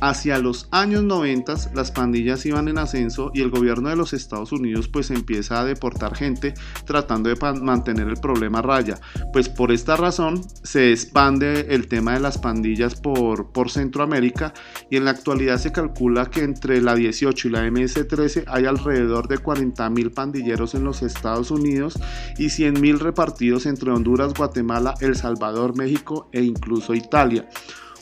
Hacia 0.01 0.39
los 0.39 0.69
años 0.73 1.03
90 1.05 1.47
las 1.75 1.91
pandillas 1.91 2.45
iban 2.45 2.69
en 2.69 2.79
ascenso 2.79 3.31
y 3.33 3.41
el 3.41 3.51
gobierno 3.51 3.89
de 3.89 3.97
los 3.97 4.13
Estados 4.13 4.53
Unidos 4.53 4.89
pues 4.89 5.11
empieza 5.11 5.61
a 5.61 5.65
deportar 5.65 6.15
gente 6.15 6.55
tratando 6.85 7.31
de 7.31 7.37
mantener 7.61 8.09
el 8.09 8.17
problema 8.17 8.59
a 8.59 8.63
raya. 8.63 9.01
Pues 9.33 9.49
por 9.49 9.73
esta 9.73 9.97
razón 9.97 10.43
se 10.63 10.93
expande 10.93 11.67
el 11.71 11.89
tema 11.89 12.15
de 12.15 12.21
las 12.21 12.39
pandillas 12.39 12.95
por, 12.95 13.47
Centroamérica 13.71 14.55
y 14.91 14.97
en 14.97 15.05
la 15.07 15.11
actualidad 15.11 15.59
se 15.59 15.73
calcula 15.73 16.27
que 16.27 16.45
entre 16.45 16.81
la 16.81 16.95
18 16.95 17.49
y 17.49 17.51
la 17.51 17.67
MS-13 17.67 18.45
hay 18.47 18.67
alrededor 18.67 19.29
de 19.29 19.39
40.000 19.39 20.15
pandilleros 20.15 20.75
en 20.75 20.85
los 20.85 21.03
Estados 21.03 21.51
Unidos 21.51 21.99
y 22.39 22.47
100.000 22.47 22.99
repartidos 22.99 23.67
entre 23.67 23.91
Honduras, 23.91 24.35
Guatemala, 24.35 24.95
El 25.01 25.17
Salvador, 25.17 25.77
México 25.77 26.29
e 26.33 26.43
incluso 26.43 26.95
Italia. 26.95 27.49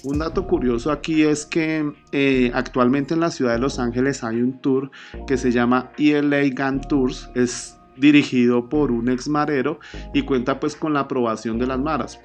Un 0.04 0.18
dato 0.18 0.46
curioso 0.46 0.92
aquí 0.92 1.23
es 1.23 1.46
que 1.46 1.90
eh, 2.12 2.50
actualmente 2.54 3.14
en 3.14 3.20
la 3.20 3.30
ciudad 3.30 3.52
de 3.52 3.58
Los 3.58 3.78
Ángeles 3.78 4.23
hay 4.23 4.42
un 4.42 4.61
tour 4.61 4.90
que 5.26 5.38
se 5.38 5.50
llama 5.50 5.92
ELA 5.96 6.42
Gun 6.54 6.82
Tours. 6.82 7.30
Es 7.34 7.78
dirigido 7.96 8.68
por 8.68 8.90
un 8.90 9.08
ex 9.08 9.28
marero 9.28 9.80
y 10.12 10.23
cuenta 10.23 10.61
pues 10.61 10.76
con 10.76 10.92
la 10.92 11.00
aprobación 11.00 11.58
de 11.58 11.66
las 11.66 11.78
maras. 11.78 12.20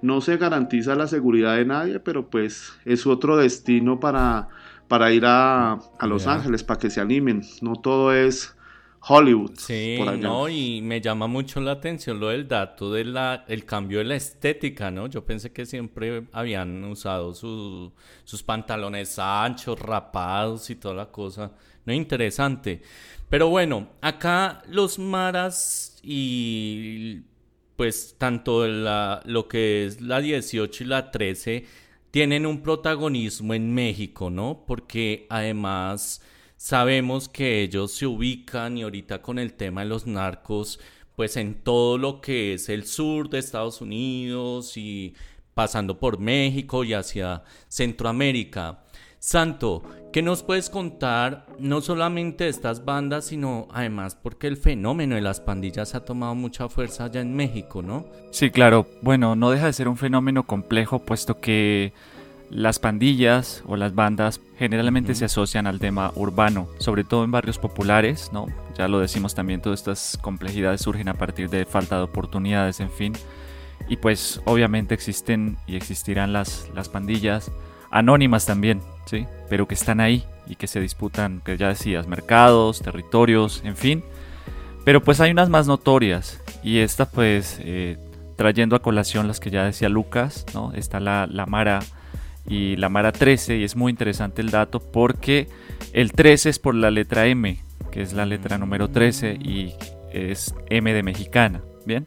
No 0.00 0.20
se 0.20 0.36
garantiza 0.36 0.94
la 0.94 1.08
seguridad 1.08 1.56
de 1.56 1.64
nadie, 1.64 1.98
pero 1.98 2.30
pues 2.30 2.72
es 2.84 3.04
otro 3.04 3.36
destino 3.36 3.98
para, 3.98 4.48
para 4.86 5.10
ir 5.12 5.24
a, 5.26 5.72
a 5.72 6.06
Los 6.06 6.28
Ángeles, 6.28 6.62
para 6.62 6.78
que 6.78 6.90
se 6.90 7.00
animen. 7.00 7.42
No 7.62 7.74
todo 7.74 8.12
es 8.12 8.53
Hollywood. 9.06 9.52
Sí, 9.58 9.98
no, 10.18 10.48
y 10.48 10.80
me 10.80 11.00
llama 11.00 11.26
mucho 11.26 11.60
la 11.60 11.72
atención 11.72 12.18
lo 12.18 12.28
del 12.28 12.48
dato 12.48 12.90
del 12.92 13.64
cambio 13.66 13.98
de 13.98 14.04
la 14.04 14.16
estética, 14.16 14.90
¿no? 14.90 15.08
Yo 15.08 15.24
pensé 15.24 15.52
que 15.52 15.66
siempre 15.66 16.24
habían 16.32 16.82
usado 16.84 17.34
sus 17.34 18.42
pantalones 18.44 19.18
anchos, 19.18 19.78
rapados 19.78 20.70
y 20.70 20.76
toda 20.76 20.94
la 20.94 21.06
cosa. 21.10 21.52
No, 21.84 21.92
interesante. 21.92 22.80
Pero 23.28 23.48
bueno, 23.48 23.88
acá 24.00 24.62
los 24.68 24.98
maras 24.98 25.98
y 26.02 27.20
pues 27.76 28.14
tanto 28.16 28.66
la, 28.66 29.20
lo 29.24 29.48
que 29.48 29.86
es 29.86 30.00
la 30.00 30.20
18 30.20 30.84
y 30.84 30.86
la 30.86 31.10
13 31.10 31.66
tienen 32.10 32.46
un 32.46 32.62
protagonismo 32.62 33.54
en 33.54 33.74
México, 33.74 34.30
¿no? 34.30 34.64
Porque 34.66 35.26
además 35.28 36.22
Sabemos 36.56 37.28
que 37.28 37.62
ellos 37.62 37.92
se 37.92 38.06
ubican 38.06 38.78
y 38.78 38.82
ahorita 38.82 39.20
con 39.20 39.38
el 39.38 39.54
tema 39.54 39.82
de 39.82 39.88
los 39.88 40.06
narcos, 40.06 40.80
pues 41.16 41.36
en 41.36 41.54
todo 41.54 41.98
lo 41.98 42.20
que 42.20 42.54
es 42.54 42.68
el 42.68 42.84
sur 42.84 43.28
de 43.28 43.38
Estados 43.38 43.80
Unidos 43.80 44.76
y 44.76 45.14
pasando 45.54 45.98
por 45.98 46.18
México 46.18 46.84
y 46.84 46.94
hacia 46.94 47.42
Centroamérica. 47.68 48.80
Santo, 49.18 49.82
¿qué 50.12 50.20
nos 50.20 50.42
puedes 50.42 50.68
contar 50.68 51.46
no 51.58 51.80
solamente 51.80 52.44
de 52.44 52.50
estas 52.50 52.84
bandas, 52.84 53.24
sino 53.24 53.68
además 53.72 54.14
porque 54.14 54.46
el 54.46 54.58
fenómeno 54.58 55.14
de 55.14 55.22
las 55.22 55.40
pandillas 55.40 55.94
ha 55.94 56.04
tomado 56.04 56.34
mucha 56.34 56.68
fuerza 56.68 57.04
allá 57.04 57.22
en 57.22 57.34
México, 57.34 57.80
¿no? 57.80 58.04
Sí, 58.32 58.50
claro. 58.50 58.86
Bueno, 59.00 59.34
no 59.34 59.50
deja 59.50 59.64
de 59.64 59.72
ser 59.72 59.88
un 59.88 59.96
fenómeno 59.96 60.46
complejo, 60.46 60.98
puesto 60.98 61.40
que 61.40 61.94
las 62.50 62.78
pandillas 62.78 63.62
o 63.66 63.76
las 63.76 63.94
bandas 63.94 64.40
generalmente 64.58 65.14
se 65.14 65.24
asocian 65.24 65.66
al 65.66 65.80
tema 65.80 66.12
urbano, 66.14 66.68
sobre 66.78 67.04
todo 67.04 67.24
en 67.24 67.30
barrios 67.30 67.58
populares, 67.58 68.30
¿no? 68.32 68.46
Ya 68.76 68.88
lo 68.88 69.00
decimos 69.00 69.34
también, 69.34 69.60
todas 69.60 69.80
estas 69.80 70.18
complejidades 70.20 70.82
surgen 70.82 71.08
a 71.08 71.14
partir 71.14 71.50
de 71.50 71.64
falta 71.64 71.96
de 71.96 72.02
oportunidades, 72.02 72.80
en 72.80 72.90
fin. 72.90 73.12
Y 73.88 73.96
pues 73.96 74.40
obviamente 74.44 74.94
existen 74.94 75.56
y 75.66 75.76
existirán 75.76 76.32
las, 76.32 76.68
las 76.74 76.88
pandillas 76.88 77.50
anónimas 77.90 78.46
también, 78.46 78.80
¿sí? 79.06 79.26
Pero 79.48 79.68
que 79.68 79.74
están 79.74 80.00
ahí 80.00 80.24
y 80.46 80.56
que 80.56 80.66
se 80.66 80.80
disputan, 80.80 81.40
que 81.44 81.56
ya 81.56 81.68
decías, 81.68 82.06
mercados, 82.06 82.80
territorios, 82.82 83.62
en 83.64 83.76
fin. 83.76 84.04
Pero 84.84 85.02
pues 85.02 85.20
hay 85.20 85.30
unas 85.30 85.48
más 85.48 85.66
notorias 85.66 86.40
y 86.62 86.78
esta 86.78 87.06
pues 87.06 87.58
eh, 87.60 87.96
trayendo 88.36 88.76
a 88.76 88.82
colación 88.82 89.28
las 89.28 89.40
que 89.40 89.50
ya 89.50 89.64
decía 89.64 89.88
Lucas, 89.88 90.44
¿no? 90.54 90.72
Está 90.72 91.00
la, 91.00 91.26
la 91.26 91.46
Mara 91.46 91.80
y 92.46 92.76
la 92.76 92.88
Mara 92.88 93.12
13 93.12 93.58
y 93.58 93.64
es 93.64 93.76
muy 93.76 93.90
interesante 93.90 94.42
el 94.42 94.50
dato 94.50 94.80
porque 94.80 95.48
el 95.92 96.12
13 96.12 96.50
es 96.50 96.58
por 96.58 96.74
la 96.74 96.90
letra 96.90 97.26
M, 97.26 97.58
que 97.90 98.02
es 98.02 98.12
la 98.12 98.26
letra 98.26 98.58
número 98.58 98.88
13 98.88 99.34
y 99.34 99.74
es 100.12 100.54
M 100.68 100.92
de 100.92 101.02
mexicana, 101.02 101.62
¿bien? 101.86 102.06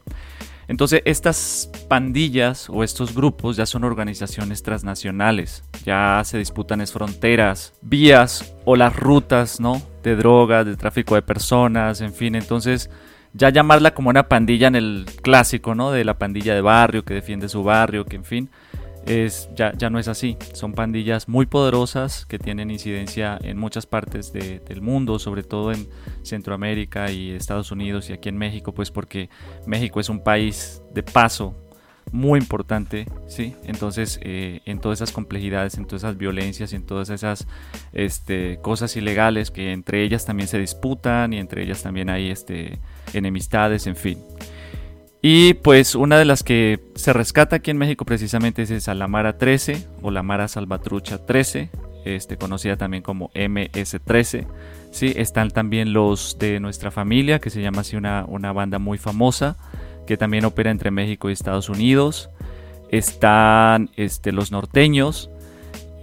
Entonces 0.67 1.01
estas 1.05 1.71
pandillas 1.87 2.69
o 2.69 2.83
estos 2.83 3.15
grupos 3.15 3.55
ya 3.55 3.65
son 3.65 3.85
organizaciones 3.85 4.63
transnacionales, 4.63 5.63
ya 5.85 6.21
se 6.25 6.37
disputan 6.37 6.81
es 6.81 6.91
fronteras, 6.91 7.73
vías 7.81 8.53
o 8.65 8.75
las 8.75 8.93
rutas, 8.95 9.61
¿no? 9.61 9.81
De 10.03 10.17
drogas, 10.17 10.65
de 10.65 10.75
tráfico 10.75 11.15
de 11.15 11.21
personas, 11.21 12.01
en 12.01 12.13
fin, 12.13 12.35
entonces 12.35 12.89
ya 13.33 13.49
llamarla 13.49 13.93
como 13.93 14.09
una 14.09 14.27
pandilla 14.27 14.67
en 14.67 14.75
el 14.75 15.05
clásico, 15.21 15.73
¿no? 15.73 15.91
De 15.91 16.03
la 16.03 16.17
pandilla 16.17 16.53
de 16.53 16.61
barrio 16.61 17.05
que 17.05 17.13
defiende 17.13 17.47
su 17.47 17.63
barrio, 17.63 18.03
que 18.03 18.17
en 18.17 18.25
fin, 18.25 18.49
es, 19.07 19.49
ya, 19.55 19.73
ya 19.77 19.89
no 19.89 19.99
es 19.99 20.07
así. 20.07 20.37
Son 20.53 20.73
pandillas 20.73 21.27
muy 21.27 21.45
poderosas 21.45 22.25
que 22.25 22.37
tienen 22.39 22.69
incidencia 22.71 23.37
en 23.41 23.57
muchas 23.57 23.85
partes 23.85 24.33
del 24.33 24.81
mundo, 24.81 25.19
sobre 25.19 25.43
todo 25.43 25.71
en 25.71 25.87
Centroamérica 26.23 27.11
y 27.11 27.31
Estados 27.31 27.71
Unidos 27.71 28.09
y 28.09 28.13
aquí 28.13 28.29
en 28.29 28.37
México, 28.37 28.73
pues 28.73 28.91
porque 28.91 29.29
México 29.65 29.99
es 29.99 30.09
un 30.09 30.23
país 30.23 30.81
de 30.93 31.03
paso 31.03 31.55
muy 32.11 32.39
importante, 32.39 33.05
¿sí? 33.27 33.53
Entonces, 33.65 34.19
eh, 34.23 34.61
en 34.65 34.79
todas 34.79 34.99
esas 34.99 35.11
complejidades, 35.11 35.77
en 35.77 35.85
todas 35.85 36.03
esas 36.03 36.17
violencias, 36.17 36.73
en 36.73 36.85
todas 36.85 37.09
esas 37.09 37.47
este, 37.93 38.59
cosas 38.61 38.95
ilegales 38.95 39.51
que 39.51 39.71
entre 39.73 40.03
ellas 40.03 40.25
también 40.25 40.47
se 40.47 40.57
disputan 40.57 41.33
y 41.33 41.39
entre 41.39 41.63
ellas 41.63 41.83
también 41.83 42.09
hay 42.09 42.29
este, 42.29 42.79
enemistades, 43.13 43.87
en 43.87 43.95
fin. 43.95 44.19
Y 45.21 45.55
pues 45.55 45.95
una 45.95 46.17
de 46.17 46.25
las 46.25 46.43
que 46.43 46.79
se 46.95 47.11
rescata 47.11 47.57
aquí 47.57 47.71
en 47.71 47.77
México 47.77 48.05
precisamente 48.05 48.61
es 48.61 48.71
esa, 48.71 48.93
la 48.93 49.07
Mara 49.07 49.37
13 49.37 49.87
o 50.01 50.11
la 50.11 50.21
Mara 50.21 50.47
Salvatrucha 50.47 51.25
13, 51.25 51.69
este, 52.05 52.37
conocida 52.37 52.77
también 52.77 53.01
como 53.01 53.29
MS13. 53.29 54.45
¿sí? 54.91 55.13
Están 55.15 55.49
también 55.49 55.91
los 55.91 56.37
de 56.39 56.59
nuestra 56.59 56.91
familia, 56.91 57.39
que 57.39 57.49
se 57.49 57.61
llama 57.61 57.81
así 57.81 57.95
una, 57.95 58.25
una 58.27 58.53
banda 58.53 58.77
muy 58.77 58.97
famosa, 58.99 59.57
que 60.05 60.17
también 60.17 60.45
opera 60.45 60.69
entre 60.69 60.91
México 60.91 61.29
y 61.29 61.33
Estados 61.33 61.69
Unidos. 61.69 62.29
Están 62.89 63.89
este, 63.97 64.31
los 64.31 64.51
norteños. 64.51 65.31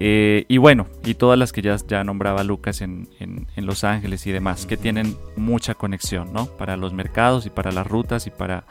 Eh, 0.00 0.44
y 0.48 0.58
bueno, 0.58 0.88
y 1.04 1.14
todas 1.14 1.38
las 1.38 1.52
que 1.52 1.62
ya, 1.62 1.76
ya 1.86 2.02
nombraba 2.02 2.42
Lucas 2.42 2.80
en, 2.80 3.08
en, 3.20 3.46
en, 3.54 3.64
Los 3.64 3.84
Ángeles 3.84 4.26
y 4.26 4.32
demás, 4.32 4.66
que 4.66 4.76
tienen 4.76 5.16
mucha 5.36 5.76
conexión, 5.76 6.32
¿no? 6.32 6.46
Para 6.46 6.76
los 6.76 6.92
mercados 6.92 7.46
y 7.46 7.50
para 7.50 7.70
las 7.70 7.86
rutas 7.86 8.26
y 8.26 8.30
para 8.30 8.64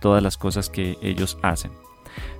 todas 0.00 0.22
las 0.22 0.36
cosas 0.36 0.70
que 0.70 0.98
ellos 1.02 1.38
hacen. 1.42 1.70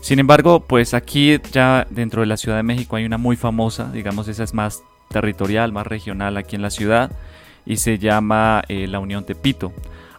Sin 0.00 0.18
embargo, 0.18 0.60
pues 0.60 0.94
aquí 0.94 1.38
ya 1.52 1.86
dentro 1.90 2.20
de 2.20 2.26
la 2.26 2.36
Ciudad 2.36 2.56
de 2.58 2.62
México 2.62 2.96
hay 2.96 3.04
una 3.04 3.18
muy 3.18 3.36
famosa, 3.36 3.90
digamos 3.90 4.28
esa 4.28 4.44
es 4.44 4.54
más 4.54 4.82
territorial, 5.08 5.72
más 5.72 5.86
regional 5.86 6.36
aquí 6.36 6.56
en 6.56 6.62
la 6.62 6.70
ciudad 6.70 7.10
y 7.66 7.76
se 7.76 7.98
llama 7.98 8.62
eh, 8.68 8.86
la 8.86 8.98
Unión 8.98 9.24
Tepito. 9.24 9.72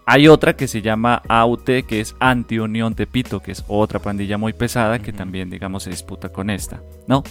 Hay 0.08 0.28
otra 0.28 0.56
que 0.56 0.68
se 0.68 0.82
llama 0.82 1.24
AUTE, 1.28 1.84
que 1.84 2.00
es 2.00 2.16
Anti-Unión 2.20 2.94
Tepito, 2.94 3.42
que 3.42 3.52
es 3.52 3.64
otra 3.68 4.00
pandilla 4.00 4.38
muy 4.38 4.54
pesada 4.54 5.00
que 5.00 5.12
también, 5.12 5.50
digamos, 5.50 5.84
se 5.84 5.90
disputa 5.90 6.30
con 6.30 6.52
esta, 6.52 6.82
¿no? 7.08 7.24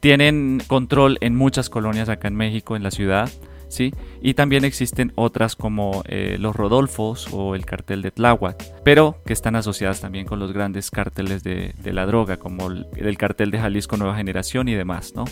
Tienen 0.00 0.62
control 0.68 1.18
en 1.20 1.34
muchas 1.34 1.68
colonias 1.68 2.08
acá 2.08 2.28
en 2.28 2.36
México, 2.36 2.76
en 2.76 2.84
la 2.84 2.92
ciudad. 2.92 3.28
¿Sí? 3.68 3.92
Y 4.20 4.34
también 4.34 4.64
existen 4.64 5.12
otras 5.14 5.56
como 5.56 6.02
eh, 6.06 6.36
los 6.38 6.54
Rodolfos 6.56 7.28
o 7.32 7.54
el 7.54 7.64
cartel 7.64 8.02
de 8.02 8.10
Tláhuac, 8.10 8.82
pero 8.82 9.18
que 9.24 9.32
están 9.32 9.56
asociadas 9.56 10.00
también 10.00 10.26
con 10.26 10.38
los 10.38 10.52
grandes 10.52 10.90
carteles 10.90 11.42
de, 11.42 11.74
la 11.84 12.06
droga, 12.06 12.36
como 12.36 12.68
el, 12.68 12.86
el, 12.96 13.16
cartel 13.16 13.50
de 13.50 13.58
Jalisco 13.58 13.96
Nueva 13.96 14.16
Generación 14.16 14.68
y 14.68 14.74
demás, 14.74 15.14
¿no? 15.14 15.24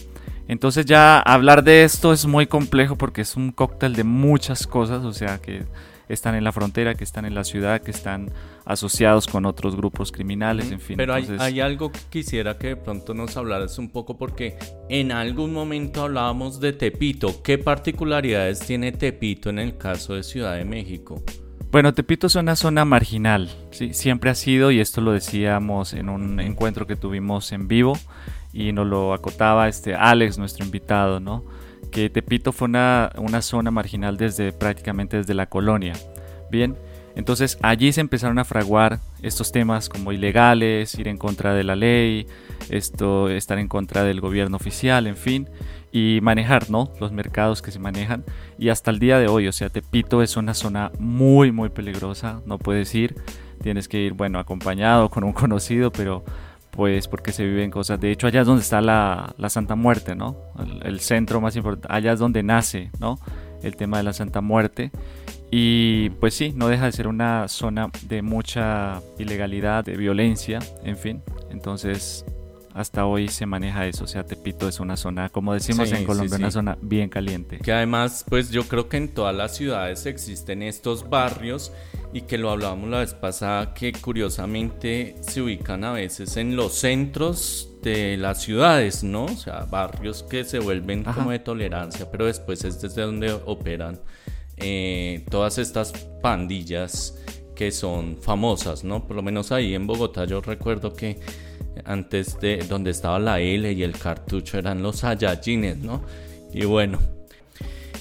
Entonces 0.46 0.86
ya 0.86 1.18
hablar 1.18 1.64
de 1.64 1.84
esto 1.84 2.12
es 2.12 2.26
muy 2.26 2.46
complejo 2.46 2.96
porque 2.96 3.22
es 3.22 3.36
un 3.36 3.50
cóctel 3.50 3.94
de 3.94 4.04
muchas 4.04 4.66
cosas, 4.66 5.04
o 5.04 5.12
sea 5.12 5.38
que 5.38 5.64
están 6.08 6.34
en 6.34 6.44
la 6.44 6.52
frontera, 6.52 6.94
que 6.94 7.04
están 7.04 7.24
en 7.24 7.34
la 7.34 7.44
ciudad, 7.44 7.80
que 7.80 7.90
están 7.90 8.30
asociados 8.64 9.26
con 9.26 9.46
otros 9.46 9.76
grupos 9.76 10.12
criminales, 10.12 10.70
en 10.70 10.80
fin. 10.80 10.96
Pero 10.96 11.14
hay, 11.14 11.60
algo 11.60 11.92
que 11.92 12.00
quisiera 12.10 12.58
que 12.58 12.68
de 12.68 12.76
pronto 12.76 13.14
nos 13.14 13.36
hablaras 13.36 13.78
un 13.78 13.90
poco 13.90 14.16
porque 14.16 14.56
en 14.88 15.12
algún 15.12 15.52
momento 15.52 16.02
hablábamos 16.02 16.60
de 16.60 16.72
Tepito. 16.72 17.42
¿Qué 17.42 17.58
particularidades 17.58 18.60
tiene 18.60 18.92
Tepito 18.92 19.50
en 19.50 19.58
el 19.58 19.76
caso 19.76 20.14
de 20.14 20.22
Ciudad 20.22 20.56
de 20.56 20.64
México? 20.64 21.22
Bueno, 21.70 21.92
Tepito 21.92 22.28
es 22.28 22.36
una 22.36 22.54
zona 22.54 22.84
marginal, 22.84 23.50
¿sí? 23.72 23.94
siempre 23.94 24.30
ha 24.30 24.36
sido, 24.36 24.70
y 24.70 24.78
esto 24.78 25.00
lo 25.00 25.10
decíamos 25.10 25.92
en 25.92 26.08
un 26.08 26.38
encuentro 26.38 26.86
que 26.86 26.94
tuvimos 26.94 27.50
en 27.50 27.66
vivo, 27.66 27.98
y 28.52 28.72
nos 28.72 28.86
lo 28.86 29.12
acotaba 29.12 29.66
este 29.66 29.96
Alex, 29.96 30.38
nuestro 30.38 30.64
invitado, 30.64 31.18
¿no? 31.18 31.44
Que 31.94 32.10
Tepito 32.10 32.50
fue 32.50 32.66
una, 32.66 33.12
una 33.18 33.40
zona 33.40 33.70
marginal 33.70 34.16
desde 34.16 34.50
prácticamente 34.52 35.16
desde 35.16 35.32
la 35.32 35.46
colonia. 35.46 35.92
Bien, 36.50 36.76
entonces 37.14 37.56
allí 37.62 37.92
se 37.92 38.00
empezaron 38.00 38.40
a 38.40 38.44
fraguar 38.44 38.98
estos 39.22 39.52
temas 39.52 39.88
como 39.88 40.10
ilegales, 40.10 40.98
ir 40.98 41.06
en 41.06 41.16
contra 41.16 41.54
de 41.54 41.62
la 41.62 41.76
ley, 41.76 42.26
esto, 42.68 43.30
estar 43.30 43.60
en 43.60 43.68
contra 43.68 44.02
del 44.02 44.20
gobierno 44.20 44.56
oficial, 44.56 45.06
en 45.06 45.16
fin, 45.16 45.48
y 45.92 46.18
manejar 46.20 46.68
¿no? 46.68 46.90
los 46.98 47.12
mercados 47.12 47.62
que 47.62 47.70
se 47.70 47.78
manejan. 47.78 48.24
Y 48.58 48.70
hasta 48.70 48.90
el 48.90 48.98
día 48.98 49.20
de 49.20 49.28
hoy, 49.28 49.46
o 49.46 49.52
sea, 49.52 49.68
Tepito 49.68 50.20
es 50.20 50.36
una 50.36 50.52
zona 50.52 50.90
muy, 50.98 51.52
muy 51.52 51.68
peligrosa, 51.68 52.40
no 52.44 52.58
puedes 52.58 52.92
ir, 52.96 53.14
tienes 53.62 53.86
que 53.86 54.00
ir, 54.00 54.14
bueno, 54.14 54.40
acompañado 54.40 55.10
con 55.10 55.22
un 55.22 55.32
conocido, 55.32 55.92
pero 55.92 56.24
pues 56.74 57.08
porque 57.08 57.32
se 57.32 57.44
viven 57.44 57.70
cosas. 57.70 58.00
De 58.00 58.10
hecho, 58.10 58.26
allá 58.26 58.40
es 58.40 58.46
donde 58.46 58.62
está 58.62 58.80
la, 58.80 59.34
Santa 59.48 59.74
Muerte, 59.74 60.14
¿no? 60.14 60.36
El, 60.82 61.00
centro 61.00 61.40
más 61.40 61.56
importante, 61.56 61.88
allá 61.90 62.12
es 62.12 62.18
donde 62.18 62.42
nace, 62.42 62.90
¿no? 62.98 63.18
El 63.62 63.76
tema 63.76 63.98
de 63.98 64.02
la 64.02 64.12
Santa 64.12 64.40
Muerte. 64.40 64.90
Y 65.50 66.10
pues 66.20 66.34
sí, 66.34 66.52
no 66.56 66.68
deja 66.68 66.86
de 66.86 66.92
ser 66.92 67.06
una 67.06 67.46
zona 67.48 67.90
de 68.08 68.22
mucha 68.22 69.00
ilegalidad, 69.18 69.84
de 69.84 69.96
violencia, 69.96 70.58
en 70.82 70.96
fin. 70.96 71.22
Entonces, 71.50 72.24
hasta 72.74 73.06
hoy 73.06 73.28
se 73.28 73.46
maneja 73.46 73.86
eso. 73.86 74.04
O 74.04 74.06
sea, 74.08 74.26
Tepito 74.26 74.68
es 74.68 74.80
una 74.80 74.96
zona, 74.96 75.28
como 75.28 75.54
decimos 75.54 75.92
en 75.92 76.04
Colombia, 76.04 76.36
una 76.36 76.50
zona 76.50 76.76
bien 76.82 77.08
caliente. 77.08 77.58
Que 77.58 77.72
además, 77.72 78.24
pues 78.28 78.50
yo 78.50 78.64
creo 78.64 78.88
que 78.88 78.96
en 78.96 79.14
todas 79.14 79.34
las 79.34 79.56
ciudades 79.56 80.04
existen 80.06 80.60
estos 80.62 81.08
barrios 81.08 81.72
y 82.12 82.22
que 82.22 82.36
lo 82.36 82.50
hablábamos 82.50 82.90
la 82.90 82.98
vez 82.98 83.14
pasada, 83.14 83.74
que 83.74 83.92
curiosamente 83.92 85.14
se 85.20 85.40
ubican 85.40 85.84
a 85.84 85.92
veces 85.92 86.36
en 86.36 86.56
los 86.56 86.74
centros 86.74 87.70
de 87.80 88.16
las 88.16 88.42
ciudades, 88.42 89.04
¿no? 89.04 89.26
O 89.26 89.36
sea, 89.36 89.66
barrios 89.66 90.24
que 90.24 90.42
se 90.44 90.58
vuelven 90.58 91.04
como 91.04 91.30
de 91.30 91.38
tolerancia, 91.38 92.10
pero 92.10 92.26
después 92.26 92.64
es 92.64 92.80
desde 92.80 93.02
donde 93.02 93.32
operan 93.32 94.00
eh, 94.56 95.24
todas 95.30 95.58
estas 95.58 95.92
pandillas 96.20 97.18
que 97.54 97.70
son 97.70 98.18
famosas, 98.20 98.82
¿no? 98.82 99.06
Por 99.06 99.14
lo 99.14 99.22
menos 99.22 99.52
ahí 99.52 99.74
en 99.74 99.86
Bogotá 99.86 100.24
yo 100.24 100.40
recuerdo 100.40 100.92
que 100.92 101.20
antes 101.84 102.38
de 102.40 102.58
donde 102.58 102.90
estaba 102.90 103.18
la 103.18 103.40
L 103.40 103.72
y 103.72 103.82
el 103.82 103.98
cartucho 103.98 104.58
eran 104.58 104.82
los 104.82 104.98
Saiyajines, 104.98 105.78
¿no? 105.78 106.02
Y 106.52 106.64
bueno, 106.64 106.98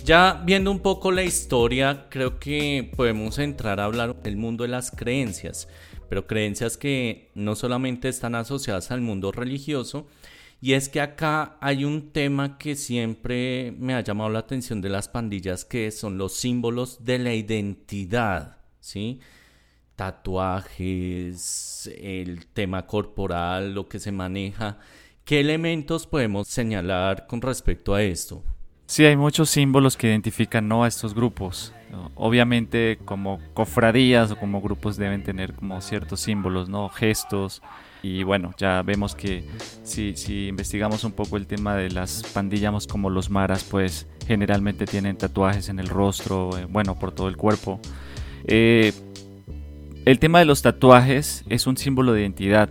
ya 0.03 0.41
viendo 0.45 0.69
un 0.69 0.79
poco 0.79 1.11
la 1.11 1.23
historia, 1.23 2.07
creo 2.09 2.39
que 2.39 2.91
podemos 2.95 3.39
entrar 3.39 3.79
a 3.79 3.85
hablar 3.85 4.21
del 4.21 4.37
mundo 4.37 4.63
de 4.63 4.69
las 4.69 4.91
creencias, 4.91 5.67
pero 6.09 6.27
creencias 6.27 6.77
que 6.77 7.31
no 7.35 7.55
solamente 7.55 8.09
están 8.09 8.35
asociadas 8.35 8.91
al 8.91 9.01
mundo 9.01 9.31
religioso, 9.31 10.07
y 10.59 10.73
es 10.73 10.87
que 10.87 11.01
acá 11.01 11.57
hay 11.59 11.83
un 11.83 12.11
tema 12.11 12.57
que 12.57 12.75
siempre 12.75 13.73
me 13.77 13.95
ha 13.95 14.01
llamado 14.01 14.29
la 14.29 14.39
atención 14.39 14.81
de 14.81 14.89
las 14.89 15.09
pandillas, 15.09 15.65
que 15.65 15.91
son 15.91 16.17
los 16.17 16.33
símbolos 16.33 17.03
de 17.03 17.19
la 17.19 17.33
identidad, 17.33 18.57
¿sí? 18.79 19.19
Tatuajes, 19.95 21.89
el 21.97 22.45
tema 22.47 22.85
corporal, 22.85 23.73
lo 23.73 23.87
que 23.87 23.99
se 23.99 24.11
maneja. 24.11 24.77
¿Qué 25.25 25.39
elementos 25.39 26.07
podemos 26.07 26.47
señalar 26.47 27.27
con 27.27 27.41
respecto 27.41 27.93
a 27.93 28.03
esto? 28.03 28.43
Sí, 28.85 29.05
hay 29.05 29.15
muchos 29.15 29.49
símbolos 29.49 29.95
que 29.95 30.07
identifican 30.07 30.67
¿no? 30.67 30.83
a 30.83 30.87
estos 30.87 31.13
grupos. 31.13 31.73
Obviamente 32.15 32.99
como 33.05 33.39
cofradías 33.53 34.31
o 34.31 34.35
como 34.35 34.61
grupos 34.61 34.97
deben 34.97 35.23
tener 35.23 35.53
como 35.53 35.79
ciertos 35.79 36.21
símbolos, 36.21 36.67
¿no? 36.67 36.89
gestos. 36.89 37.61
Y 38.01 38.23
bueno, 38.23 38.53
ya 38.57 38.81
vemos 38.81 39.15
que 39.15 39.47
si, 39.83 40.15
si 40.17 40.47
investigamos 40.47 41.03
un 41.03 41.13
poco 41.13 41.37
el 41.37 41.47
tema 41.47 41.75
de 41.75 41.89
las 41.89 42.23
pandillas 42.33 42.85
como 42.87 43.09
los 43.09 43.29
maras, 43.29 43.63
pues 43.63 44.07
generalmente 44.27 44.85
tienen 44.85 45.17
tatuajes 45.17 45.69
en 45.69 45.79
el 45.79 45.87
rostro, 45.87 46.57
eh, 46.57 46.65
bueno, 46.65 46.95
por 46.95 47.13
todo 47.13 47.29
el 47.29 47.37
cuerpo. 47.37 47.79
Eh, 48.45 48.91
el 50.05 50.19
tema 50.19 50.39
de 50.39 50.45
los 50.45 50.61
tatuajes 50.61 51.43
es 51.49 51.67
un 51.67 51.77
símbolo 51.77 52.13
de 52.13 52.21
identidad. 52.21 52.69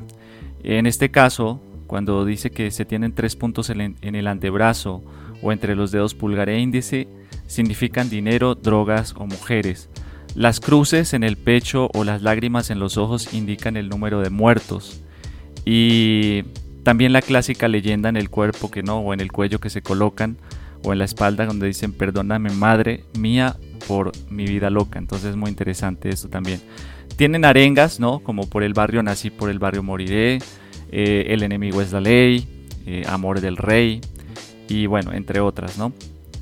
En 0.63 0.87
este 0.87 1.11
caso, 1.11 1.61
cuando 1.87 2.25
dice 2.25 2.51
que 2.51 2.71
se 2.71 2.85
tienen 2.85 3.15
tres 3.15 3.37
puntos 3.37 3.71
en 3.71 4.15
el 4.15 4.27
antebrazo 4.27 5.03
o 5.43 5.53
entre 5.53 5.75
los 5.75 5.91
dedos 5.93 6.15
pulgar 6.15 6.49
e 6.49 6.61
índice, 6.61 7.09
significan 7.47 8.11
dinero, 8.11 8.55
drogas 8.55 9.15
o 9.17 9.27
mujeres. 9.27 9.89
Las 10.35 10.61
cruces 10.61 11.13
en 11.13 11.25
el 11.25 11.37
pecho 11.37 11.91
o 11.95 12.05
las 12.05 12.23
lágrimas 12.23 12.71
en 12.71 12.79
los 12.79 12.97
ojos 12.97 13.35
indican 13.35 13.77
el 13.77 13.89
número 13.89 14.21
de 14.21 14.31
muertos. 14.31 15.03
Y 15.65 16.45
también 16.83 17.13
la 17.13 17.23
clásica 17.23 17.69
leyenda 17.69 18.09
en 18.09 18.17
el 18.17 18.31
cuerpo 18.31 18.71
que 18.71 18.83
no, 18.83 18.99
o 19.01 19.13
en 19.13 19.21
el 19.21 19.31
cuello 19.31 19.61
que 19.61 19.71
se 19.71 19.83
colocan, 19.83 20.39
o 20.85 20.93
en 20.93 20.99
la 20.99 21.05
espalda 21.05 21.47
donde 21.47 21.67
dicen 21.67 21.93
perdóname 21.93 22.51
madre 22.51 23.05
mía 23.19 23.57
por 23.87 24.13
mi 24.31 24.47
vida 24.47 24.71
loca. 24.71 24.99
Entonces 24.99 25.31
es 25.31 25.37
muy 25.37 25.51
interesante 25.51 26.09
esto 26.09 26.29
también. 26.29 26.61
Tienen 27.17 27.45
arengas, 27.45 28.01
¿no? 28.01 28.21
Como 28.21 28.49
por 28.49 28.63
el 28.63 28.75
barrio 28.75 29.03
nací, 29.03 29.31
por 29.31 29.51
el 29.51 29.59
barrio 29.59 29.83
moriré, 29.83 30.39
eh, 30.91 31.27
el 31.29 31.43
enemigo 31.43 31.81
es 31.81 31.93
la 31.93 32.01
ley, 32.01 32.67
eh, 32.87 33.05
amor 33.07 33.41
del 33.41 33.57
rey 33.57 34.01
y 34.69 34.87
bueno, 34.87 35.13
entre 35.13 35.41
otras, 35.41 35.79
¿no? 35.79 35.93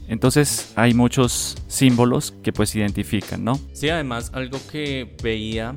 Entonces 0.08 0.72
hay 0.74 0.94
muchos 0.94 1.56
símbolos 1.68 2.32
que 2.42 2.52
pues 2.52 2.74
identifican, 2.74 3.44
¿no? 3.44 3.58
Sí, 3.72 3.88
además 3.88 4.30
algo 4.34 4.58
que 4.70 5.16
veía 5.22 5.76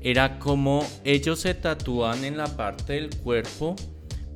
era 0.00 0.38
como 0.38 0.86
ellos 1.04 1.40
se 1.40 1.54
tatúan 1.54 2.24
en 2.24 2.36
la 2.36 2.46
parte 2.56 2.92
del 2.92 3.10
cuerpo, 3.16 3.74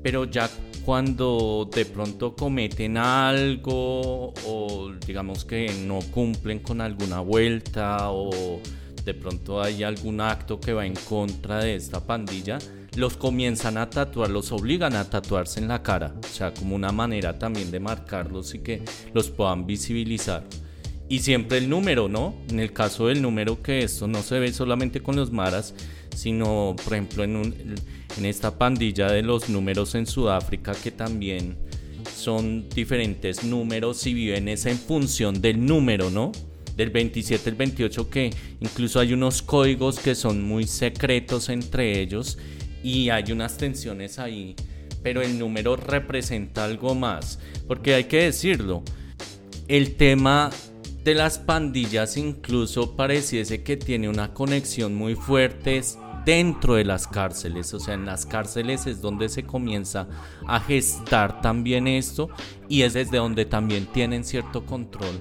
pero 0.02 0.24
ya 0.24 0.48
cuando 0.84 1.68
de 1.72 1.84
pronto 1.84 2.34
cometen 2.34 2.96
algo 2.96 4.32
o 4.46 4.90
digamos 5.06 5.44
que 5.44 5.70
no 5.86 5.98
cumplen 6.12 6.60
con 6.60 6.80
alguna 6.80 7.20
vuelta 7.20 8.10
o 8.10 8.60
de 9.08 9.14
pronto 9.14 9.62
hay 9.62 9.84
algún 9.84 10.20
acto 10.20 10.60
que 10.60 10.74
va 10.74 10.84
en 10.84 10.94
contra 10.94 11.60
de 11.60 11.76
esta 11.76 12.06
pandilla, 12.06 12.58
los 12.94 13.16
comienzan 13.16 13.78
a 13.78 13.88
tatuar, 13.88 14.28
los 14.28 14.52
obligan 14.52 14.94
a 14.96 15.08
tatuarse 15.08 15.60
en 15.60 15.68
la 15.68 15.82
cara, 15.82 16.14
o 16.22 16.26
sea, 16.26 16.52
como 16.52 16.76
una 16.76 16.92
manera 16.92 17.38
también 17.38 17.70
de 17.70 17.80
marcarlos 17.80 18.54
y 18.54 18.58
que 18.58 18.82
los 19.14 19.30
puedan 19.30 19.66
visibilizar. 19.66 20.44
Y 21.08 21.20
siempre 21.20 21.56
el 21.56 21.70
número, 21.70 22.06
¿no? 22.10 22.34
En 22.50 22.60
el 22.60 22.74
caso 22.74 23.06
del 23.06 23.22
número, 23.22 23.62
que 23.62 23.82
esto 23.82 24.06
no 24.06 24.20
se 24.20 24.40
ve 24.40 24.52
solamente 24.52 25.00
con 25.00 25.16
los 25.16 25.32
maras, 25.32 25.74
sino, 26.14 26.76
por 26.84 26.92
ejemplo, 26.92 27.24
en, 27.24 27.54
esta 28.22 28.58
pandilla 28.58 29.10
de 29.10 29.22
los 29.22 29.48
números 29.48 29.94
en 29.94 30.04
Sudáfrica, 30.06 30.72
que 30.74 30.90
también 30.90 31.56
son 32.14 32.68
diferentes 32.68 33.42
números 33.42 34.06
y 34.06 34.12
viven 34.12 34.48
esa 34.48 34.68
en 34.68 34.78
función 34.78 35.40
del 35.40 35.64
número, 35.64 36.10
¿no? 36.10 36.30
Del 36.78 36.90
27 36.90 37.50
al 37.50 37.56
28 37.56 38.08
que 38.08 38.30
incluso 38.60 39.00
hay 39.00 39.12
unos 39.12 39.42
códigos 39.42 39.98
que 39.98 40.14
son 40.14 40.44
muy 40.44 40.64
secretos 40.64 41.48
entre 41.48 42.00
ellos 42.00 42.38
y 42.84 43.10
hay 43.10 43.32
unas 43.32 43.58
tensiones 43.58 44.20
ahí, 44.20 44.54
pero 45.02 45.20
el 45.20 45.40
número 45.40 45.74
representa 45.74 46.64
algo 46.64 46.94
más, 46.94 47.40
porque 47.66 47.94
hay 47.94 48.04
que 48.04 48.22
decirlo, 48.22 48.84
el 49.66 49.96
tema 49.96 50.50
de 51.02 51.14
las 51.14 51.40
pandillas 51.40 52.16
incluso 52.16 52.94
pareciese 52.94 53.64
que 53.64 53.76
tiene 53.76 54.08
una 54.08 54.32
conexión 54.32 54.94
muy 54.94 55.16
fuerte 55.16 55.82
dentro 56.24 56.74
de 56.74 56.84
las 56.84 57.08
cárceles, 57.08 57.74
o 57.74 57.80
sea, 57.80 57.94
en 57.94 58.06
las 58.06 58.24
cárceles 58.24 58.86
es 58.86 59.00
donde 59.00 59.28
se 59.28 59.42
comienza 59.42 60.06
a 60.46 60.60
gestar 60.60 61.40
también 61.40 61.88
esto 61.88 62.28
y 62.68 62.82
es 62.82 62.92
desde 62.92 63.16
donde 63.16 63.46
también 63.46 63.86
tienen 63.86 64.22
cierto 64.22 64.64
control 64.64 65.20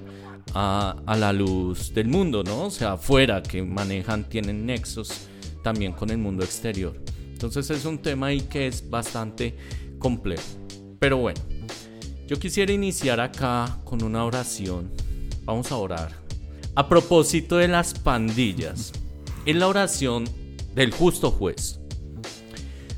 a, 0.54 1.16
la 1.18 1.32
luz 1.32 1.92
del 1.94 2.08
mundo, 2.08 2.42
¿no? 2.42 2.64
O 2.64 2.70
sea, 2.70 2.92
afuera 2.92 3.42
que 3.42 3.62
manejan, 3.62 4.28
tienen 4.28 4.66
nexos 4.66 5.28
también 5.62 5.92
con 5.92 6.10
el 6.10 6.18
mundo 6.18 6.44
exterior. 6.44 6.94
Entonces 7.32 7.70
es 7.70 7.84
un 7.84 7.98
tema 7.98 8.28
ahí 8.28 8.42
que 8.42 8.66
es 8.66 8.88
bastante 8.88 9.56
complejo. 9.98 10.42
Pero 10.98 11.18
bueno, 11.18 11.40
yo 12.26 12.38
quisiera 12.38 12.72
iniciar 12.72 13.20
acá 13.20 13.78
con 13.84 14.02
una 14.02 14.24
oración. 14.24 14.90
Vamos 15.44 15.70
a 15.70 15.76
orar. 15.76 16.12
A 16.74 16.88
propósito 16.88 17.56
de 17.56 17.68
las 17.68 17.94
pandillas, 17.94 18.92
es 19.46 19.56
la 19.56 19.68
oración 19.68 20.24
del 20.74 20.92
justo 20.92 21.30
juez. 21.30 21.80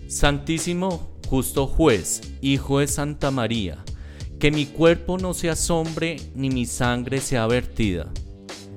Santísimo 0.08 1.16
justo 1.28 1.66
juez, 1.66 2.22
Hijo 2.40 2.80
de 2.80 2.88
Santa 2.88 3.30
María, 3.30 3.84
que 4.40 4.50
mi 4.50 4.64
cuerpo 4.64 5.18
no 5.18 5.34
se 5.34 5.50
asombre 5.50 6.16
ni 6.34 6.48
mi 6.48 6.64
sangre 6.64 7.20
sea 7.20 7.46
vertida. 7.46 8.10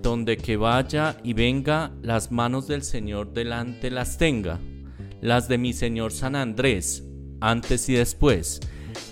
Donde 0.01 0.35
que 0.35 0.57
vaya 0.57 1.15
y 1.23 1.31
venga, 1.31 1.93
las 2.01 2.33
manos 2.33 2.67
del 2.67 2.83
Señor 2.83 3.31
delante 3.33 3.89
las 3.89 4.17
tenga. 4.17 4.59
Las 5.21 5.47
de 5.47 5.57
mi 5.57 5.71
Señor 5.71 6.11
San 6.11 6.35
Andrés, 6.35 7.05
antes 7.39 7.87
y 7.87 7.93
después. 7.93 8.59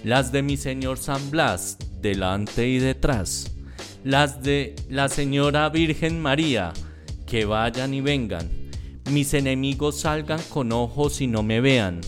Las 0.03 0.33
de 0.33 0.41
mi 0.41 0.57
Señor 0.57 0.97
San 0.97 1.31
Blas, 1.31 1.77
delante 2.01 2.67
y 2.67 2.79
detrás. 2.79 3.55
Las 4.03 4.43
de 4.43 4.75
la 4.89 5.07
Señora 5.07 5.69
Virgen 5.69 6.21
María, 6.21 6.73
que 7.25 7.45
vayan 7.45 7.93
y 7.93 8.01
vengan. 8.01 8.49
Mis 9.09 9.33
enemigos 9.33 10.01
salgan 10.01 10.41
con 10.49 10.73
ojos 10.73 11.21
y 11.21 11.27
no 11.27 11.43
me 11.43 11.61
vean, 11.61 12.01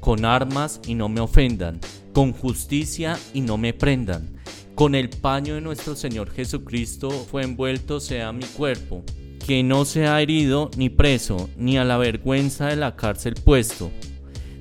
con 0.00 0.24
armas 0.24 0.80
y 0.86 0.94
no 0.94 1.10
me 1.10 1.20
ofendan 1.20 1.80
con 2.12 2.32
justicia 2.32 3.18
y 3.34 3.40
no 3.40 3.58
me 3.58 3.72
prendan. 3.72 4.40
Con 4.74 4.94
el 4.94 5.10
paño 5.10 5.54
de 5.54 5.60
nuestro 5.60 5.94
Señor 5.94 6.30
Jesucristo 6.30 7.10
fue 7.10 7.42
envuelto 7.42 8.00
sea 8.00 8.32
mi 8.32 8.44
cuerpo, 8.44 9.04
que 9.46 9.62
no 9.62 9.84
sea 9.84 10.20
herido 10.22 10.70
ni 10.76 10.88
preso, 10.88 11.50
ni 11.56 11.76
a 11.76 11.84
la 11.84 11.98
vergüenza 11.98 12.68
de 12.68 12.76
la 12.76 12.96
cárcel 12.96 13.34
puesto. 13.34 13.90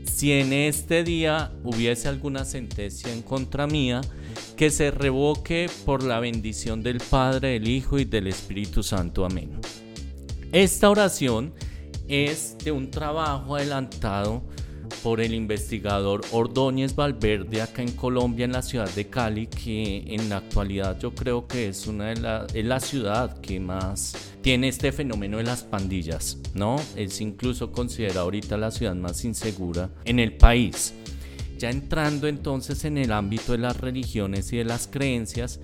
Si 0.03 0.33
en 0.33 0.51
este 0.51 1.03
día 1.03 1.53
hubiese 1.63 2.09
alguna 2.09 2.43
sentencia 2.43 3.13
en 3.13 3.21
contra 3.21 3.67
mía, 3.67 4.01
que 4.57 4.69
se 4.69 4.91
revoque 4.91 5.69
por 5.85 6.03
la 6.03 6.19
bendición 6.19 6.83
del 6.83 6.97
Padre, 6.97 7.51
del 7.51 7.69
Hijo 7.69 7.97
y 7.97 8.03
del 8.03 8.27
Espíritu 8.27 8.83
Santo. 8.83 9.23
Amén. 9.23 9.51
Esta 10.51 10.89
oración 10.89 11.53
es 12.09 12.57
de 12.63 12.71
un 12.73 12.91
trabajo 12.91 13.55
adelantado 13.55 14.43
por 15.03 15.21
el 15.21 15.33
investigador 15.33 16.21
Ordóñez 16.31 16.95
Valverde 16.95 17.61
acá 17.61 17.81
en 17.81 17.91
Colombia, 17.91 18.45
en 18.45 18.51
la 18.51 18.61
ciudad 18.61 18.89
de 18.89 19.07
Cali, 19.07 19.47
que 19.47 20.03
en 20.07 20.29
la 20.29 20.37
actualidad 20.37 20.99
yo 20.99 21.13
creo 21.13 21.47
que 21.47 21.69
es 21.69 21.87
una 21.87 22.07
de 22.07 22.17
la, 22.17 22.47
es 22.53 22.65
la 22.65 22.79
ciudad 22.79 23.39
que 23.39 23.59
más 23.59 24.33
tiene 24.41 24.67
este 24.67 24.91
fenómeno 24.91 25.37
de 25.37 25.43
las 25.43 25.63
pandillas, 25.63 26.37
¿no? 26.53 26.77
Es 26.95 27.21
incluso 27.21 27.71
considerada 27.71 28.21
ahorita 28.21 28.57
la 28.57 28.71
ciudad 28.71 28.95
más 28.95 29.23
insegura 29.25 29.89
en 30.05 30.19
el 30.19 30.37
país. 30.37 30.93
Ya 31.57 31.69
entrando 31.69 32.27
entonces 32.27 32.85
en 32.85 32.97
el 32.97 33.11
ámbito 33.11 33.51
de 33.51 33.57
las 33.57 33.77
religiones 33.77 34.51
y 34.53 34.57
de 34.57 34.65
las 34.65 34.87
creencias, 34.87 35.59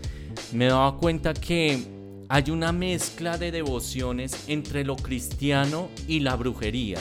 me 0.51 0.65
daba 0.65 0.97
cuenta 0.97 1.33
que 1.33 1.79
hay 2.27 2.51
una 2.51 2.71
mezcla 2.71 3.37
de 3.37 3.51
devociones 3.51 4.45
entre 4.47 4.83
lo 4.83 4.95
cristiano 4.95 5.89
y 6.07 6.19
la 6.21 6.35
brujería 6.35 6.99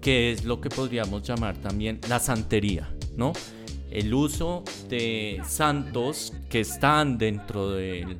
que 0.00 0.32
es 0.32 0.44
lo 0.44 0.60
que 0.60 0.68
podríamos 0.68 1.22
llamar 1.22 1.56
también 1.56 2.00
la 2.08 2.18
santería, 2.18 2.88
¿no? 3.16 3.32
El 3.90 4.12
uso 4.12 4.64
de 4.88 5.40
santos 5.46 6.32
que 6.48 6.60
están 6.60 7.18
dentro 7.18 7.70
del 7.70 8.18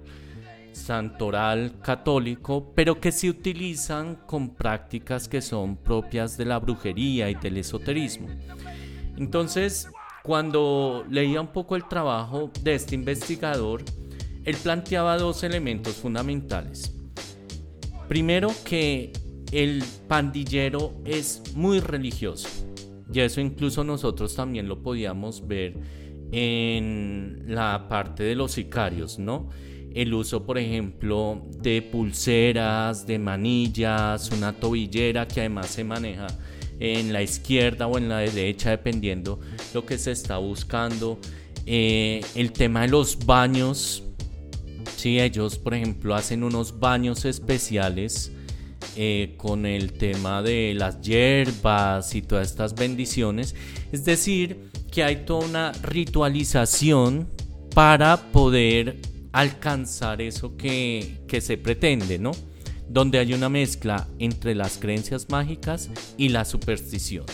santoral 0.72 1.80
católico, 1.82 2.72
pero 2.74 3.00
que 3.00 3.12
se 3.12 3.28
utilizan 3.28 4.16
con 4.26 4.54
prácticas 4.54 5.28
que 5.28 5.42
son 5.42 5.76
propias 5.76 6.36
de 6.38 6.46
la 6.46 6.58
brujería 6.58 7.28
y 7.28 7.34
del 7.34 7.58
esoterismo. 7.58 8.28
Entonces, 9.18 9.88
cuando 10.22 11.04
leía 11.10 11.40
un 11.40 11.48
poco 11.48 11.76
el 11.76 11.86
trabajo 11.86 12.50
de 12.62 12.74
este 12.74 12.94
investigador, 12.94 13.82
él 14.44 14.56
planteaba 14.56 15.18
dos 15.18 15.42
elementos 15.42 15.96
fundamentales. 15.96 16.94
Primero, 18.08 18.50
que 18.64 19.12
el 19.52 19.82
pandillero 20.06 20.94
es 21.04 21.42
muy 21.54 21.80
religioso. 21.80 22.48
Y 23.12 23.20
eso 23.20 23.40
incluso 23.40 23.84
nosotros 23.84 24.34
también 24.34 24.68
lo 24.68 24.82
podíamos 24.82 25.46
ver 25.46 25.74
en 26.30 27.44
la 27.46 27.86
parte 27.88 28.22
de 28.22 28.34
los 28.34 28.52
sicarios, 28.52 29.18
¿no? 29.18 29.48
el 29.94 30.14
uso, 30.14 30.44
por 30.44 30.58
ejemplo, 30.58 31.42
de 31.60 31.82
pulseras, 31.82 33.06
de 33.06 33.18
manillas, 33.18 34.30
una 34.30 34.52
tobillera 34.52 35.26
que 35.26 35.40
además 35.40 35.68
se 35.70 35.84
maneja 35.84 36.26
en 36.78 37.12
la 37.12 37.22
izquierda 37.22 37.86
o 37.86 37.98
en 37.98 38.08
la 38.08 38.18
derecha, 38.18 38.70
dependiendo 38.70 39.40
lo 39.74 39.84
que 39.84 39.98
se 39.98 40.12
está 40.12 40.38
buscando. 40.38 41.18
Eh, 41.66 42.20
el 42.34 42.52
tema 42.52 42.82
de 42.82 42.88
los 42.88 43.26
baños, 43.26 44.04
si 44.96 45.18
ellos, 45.18 45.58
por 45.58 45.74
ejemplo, 45.74 46.14
hacen 46.14 46.44
unos 46.44 46.78
baños 46.78 47.24
especiales 47.24 48.32
eh, 48.96 49.34
con 49.36 49.66
el 49.66 49.92
tema 49.92 50.42
de 50.42 50.74
las 50.76 51.00
hierbas 51.00 52.14
y 52.14 52.22
todas 52.22 52.50
estas 52.50 52.74
bendiciones. 52.74 53.54
Es 53.92 54.04
decir, 54.04 54.70
que 54.90 55.04
hay 55.04 55.24
toda 55.24 55.46
una 55.46 55.72
ritualización 55.82 57.28
para 57.74 58.16
poder 58.32 58.96
alcanzar 59.32 60.22
eso 60.22 60.56
que, 60.56 61.20
que 61.28 61.40
se 61.40 61.58
pretende, 61.58 62.18
¿no? 62.18 62.32
Donde 62.88 63.18
hay 63.18 63.34
una 63.34 63.48
mezcla 63.48 64.08
entre 64.18 64.54
las 64.54 64.78
creencias 64.78 65.28
mágicas 65.28 65.90
y 66.16 66.30
la 66.30 66.44
superstición. 66.44 67.26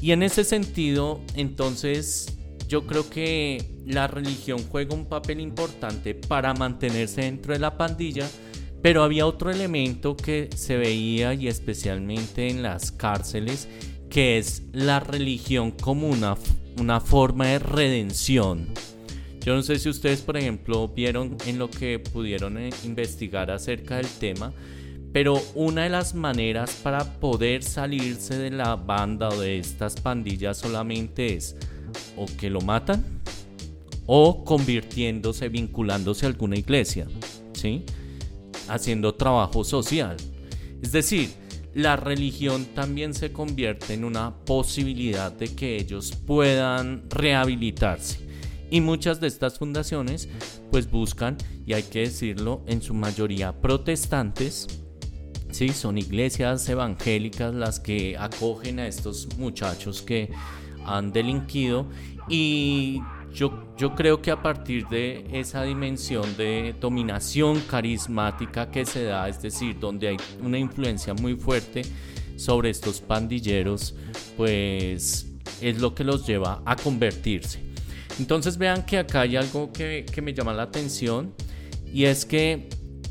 Y 0.00 0.12
en 0.12 0.22
ese 0.22 0.44
sentido, 0.44 1.20
entonces, 1.34 2.38
yo 2.68 2.86
creo 2.86 3.08
que 3.08 3.64
la 3.86 4.06
religión 4.06 4.60
juega 4.70 4.94
un 4.94 5.06
papel 5.06 5.40
importante 5.40 6.14
para 6.14 6.54
mantenerse 6.54 7.22
dentro 7.22 7.54
de 7.54 7.58
la 7.58 7.76
pandilla, 7.76 8.28
pero 8.82 9.02
había 9.02 9.26
otro 9.26 9.50
elemento 9.50 10.16
que 10.16 10.48
se 10.54 10.76
veía 10.76 11.34
y 11.34 11.48
especialmente 11.48 12.48
en 12.48 12.62
las 12.62 12.92
cárceles, 12.92 13.68
que 14.08 14.38
es 14.38 14.62
la 14.72 15.00
religión 15.00 15.72
como 15.72 16.08
una, 16.08 16.36
una 16.78 17.00
forma 17.00 17.46
de 17.46 17.58
redención. 17.58 18.68
Yo 19.40 19.54
no 19.54 19.62
sé 19.62 19.78
si 19.78 19.88
ustedes, 19.88 20.20
por 20.20 20.36
ejemplo, 20.36 20.88
vieron 20.88 21.36
en 21.46 21.58
lo 21.58 21.70
que 21.70 21.98
pudieron 21.98 22.58
eh, 22.58 22.70
investigar 22.84 23.50
acerca 23.50 23.96
del 23.96 24.06
tema, 24.06 24.52
pero 25.12 25.40
una 25.54 25.84
de 25.84 25.88
las 25.88 26.14
maneras 26.14 26.78
para 26.82 27.18
poder 27.18 27.62
salirse 27.62 28.36
de 28.36 28.50
la 28.50 28.76
banda 28.76 29.30
o 29.30 29.40
de 29.40 29.58
estas 29.58 30.00
pandillas 30.00 30.58
solamente 30.58 31.34
es 31.34 31.56
o 32.16 32.26
que 32.26 32.50
lo 32.50 32.60
matan 32.60 33.04
o 34.06 34.44
convirtiéndose, 34.44 35.48
vinculándose 35.48 36.26
a 36.26 36.28
alguna 36.28 36.56
iglesia, 36.56 37.06
¿sí? 37.52 37.84
Haciendo 38.68 39.14
trabajo 39.14 39.64
social. 39.64 40.16
Es 40.82 40.92
decir, 40.92 41.30
la 41.74 41.96
religión 41.96 42.66
también 42.74 43.14
se 43.14 43.32
convierte 43.32 43.94
en 43.94 44.04
una 44.04 44.34
posibilidad 44.44 45.30
de 45.32 45.54
que 45.54 45.76
ellos 45.76 46.12
puedan 46.26 47.08
rehabilitarse. 47.10 48.26
Y 48.70 48.80
muchas 48.80 49.20
de 49.20 49.28
estas 49.28 49.58
fundaciones 49.58 50.28
pues 50.70 50.90
buscan, 50.90 51.36
y 51.66 51.72
hay 51.72 51.84
que 51.84 52.00
decirlo, 52.00 52.62
en 52.66 52.82
su 52.82 52.94
mayoría 52.94 53.60
protestantes, 53.60 54.66
¿sí? 55.50 55.70
son 55.70 55.98
iglesias 55.98 56.68
evangélicas 56.68 57.54
las 57.54 57.80
que 57.80 58.16
acogen 58.18 58.78
a 58.78 58.86
estos 58.86 59.28
muchachos 59.38 60.02
que 60.02 60.30
han 60.84 61.12
delinquido 61.12 61.86
y 62.28 63.00
yo, 63.38 63.94
creo 63.94 64.20
que 64.20 64.32
a 64.32 64.42
partir 64.42 64.88
de 64.88 65.24
esa 65.32 65.62
dimensión 65.62 66.36
de 66.36 66.74
dominación 66.80 67.60
carismática 67.60 68.68
que 68.68 68.84
se 68.84 69.04
da, 69.04 69.28
es 69.28 69.40
decir, 69.40 69.78
donde 69.78 70.08
hay 70.08 70.16
una 70.42 70.58
influencia 70.58 71.14
muy 71.14 71.36
fuerte 71.36 71.82
sobre 72.36 72.70
estos 72.70 73.00
pandilleros, 73.00 73.94
pues 74.36 75.28
es 75.60 75.80
lo 75.80 75.94
que 75.94 76.02
los 76.02 76.26
lleva 76.26 76.62
a 76.64 76.74
convertirse. 76.74 77.60
Entonces 78.18 78.58
vean 78.58 78.84
que 78.84 78.98
acá 78.98 79.20
hay 79.20 79.36
algo 79.36 79.72
que, 79.72 80.04
que 80.12 80.20
me 80.20 80.34
llama 80.34 80.52
la 80.52 80.64
atención 80.64 81.32
y 81.86 82.06
es 82.06 82.24
que 82.24 82.68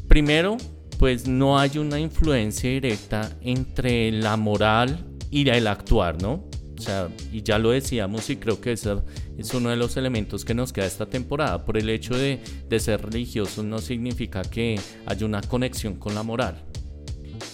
primero 0.10 0.58
pues 1.00 1.26
no 1.26 1.58
hay 1.58 1.78
una 1.78 2.02
influencia 2.02 2.70
directa 2.70 3.30
entre 3.42 4.12
la 4.12 4.36
moral 4.36 5.06
y 5.32 5.48
el 5.48 5.68
actuar, 5.68 6.22
¿no? 6.22 6.44
O 6.78 6.82
sea, 6.82 7.10
y 7.32 7.42
ya 7.42 7.58
lo 7.58 7.72
decíamos 7.72 8.30
y 8.30 8.36
creo 8.36 8.62
que 8.62 8.74
ese 8.74 8.98
es 9.38 9.54
uno 9.54 9.70
de 9.70 9.76
los 9.76 9.98
elementos 9.98 10.46
que 10.46 10.54
nos 10.54 10.72
queda 10.72 10.86
esta 10.86 11.08
temporada. 11.08 11.66
Por 11.66 11.78
el 11.78 11.90
hecho 11.90 12.16
de, 12.16 12.40
de 12.70 12.80
ser 12.80 13.02
religioso 13.02 13.64
no 13.64 13.80
significa 13.80 14.44
que 14.44 14.80
haya 15.06 15.26
una 15.26 15.42
conexión 15.42 15.96
con 15.96 16.14
la 16.14 16.24
moral. 16.24 16.64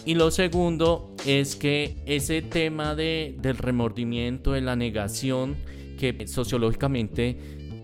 Y 0.06 0.16
lo 0.16 0.32
segundo 0.32 1.16
es 1.26 1.56
que 1.56 1.96
ese 2.06 2.42
tema 2.42 2.96
de, 2.96 3.36
del 3.40 3.58
remordimiento, 3.58 4.52
de 4.52 4.62
la 4.62 4.76
negación, 4.76 5.56
que 5.98 6.28
sociológicamente 6.28 7.38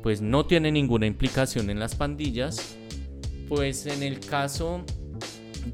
pues 0.03 0.21
no 0.21 0.45
tiene 0.45 0.71
ninguna 0.71 1.05
implicación 1.05 1.69
en 1.69 1.79
las 1.79 1.95
pandillas, 1.95 2.75
pues 3.47 3.85
en 3.85 4.03
el 4.03 4.19
caso 4.19 4.83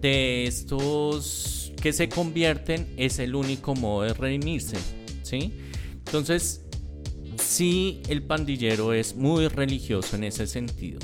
de 0.02 0.46
estos 0.46 1.74
que 1.82 1.94
se 1.94 2.10
convierten 2.10 2.88
es 2.98 3.20
el 3.20 3.36
único 3.36 3.76
modo 3.76 4.04
de 4.04 4.14
redimirse. 4.14 4.78
Entonces, 5.34 6.62
sí, 7.42 8.02
el 8.08 8.24
pandillero 8.24 8.94
es 8.94 9.16
muy 9.16 9.48
religioso 9.48 10.16
en 10.16 10.26
ese 10.26 10.48
sentido, 10.48 11.00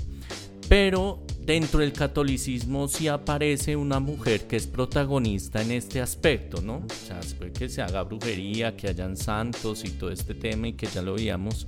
pero 0.69 1.25
dentro 1.45 1.79
del 1.79 1.91
catolicismo 1.91 2.87
sí 2.87 3.07
aparece 3.07 3.75
una 3.75 3.99
mujer 3.99 4.47
que 4.47 4.55
es 4.55 4.67
protagonista 4.67 5.61
en 5.61 5.71
este 5.71 6.01
aspecto, 6.01 6.61
¿no? 6.61 6.77
O 6.77 7.07
sea, 7.07 7.17
después 7.17 7.51
que 7.51 7.67
se 7.67 7.81
haga 7.81 8.03
brujería, 8.03 8.77
que 8.77 8.87
hayan 8.87 9.17
santos 9.17 9.83
y 9.83 9.89
todo 9.89 10.11
este 10.11 10.35
tema 10.35 10.67
y 10.67 10.73
que 10.73 10.87
ya 10.87 11.01
lo 11.01 11.15
veíamos, 11.15 11.67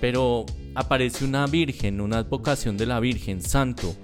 pero 0.00 0.44
aparece 0.74 1.24
una 1.24 1.46
virgen, 1.46 2.00
una 2.00 2.18
advocación 2.18 2.76
de 2.76 2.86
la 2.86 3.00
Virgen 3.00 3.40
Santo. 3.40 3.94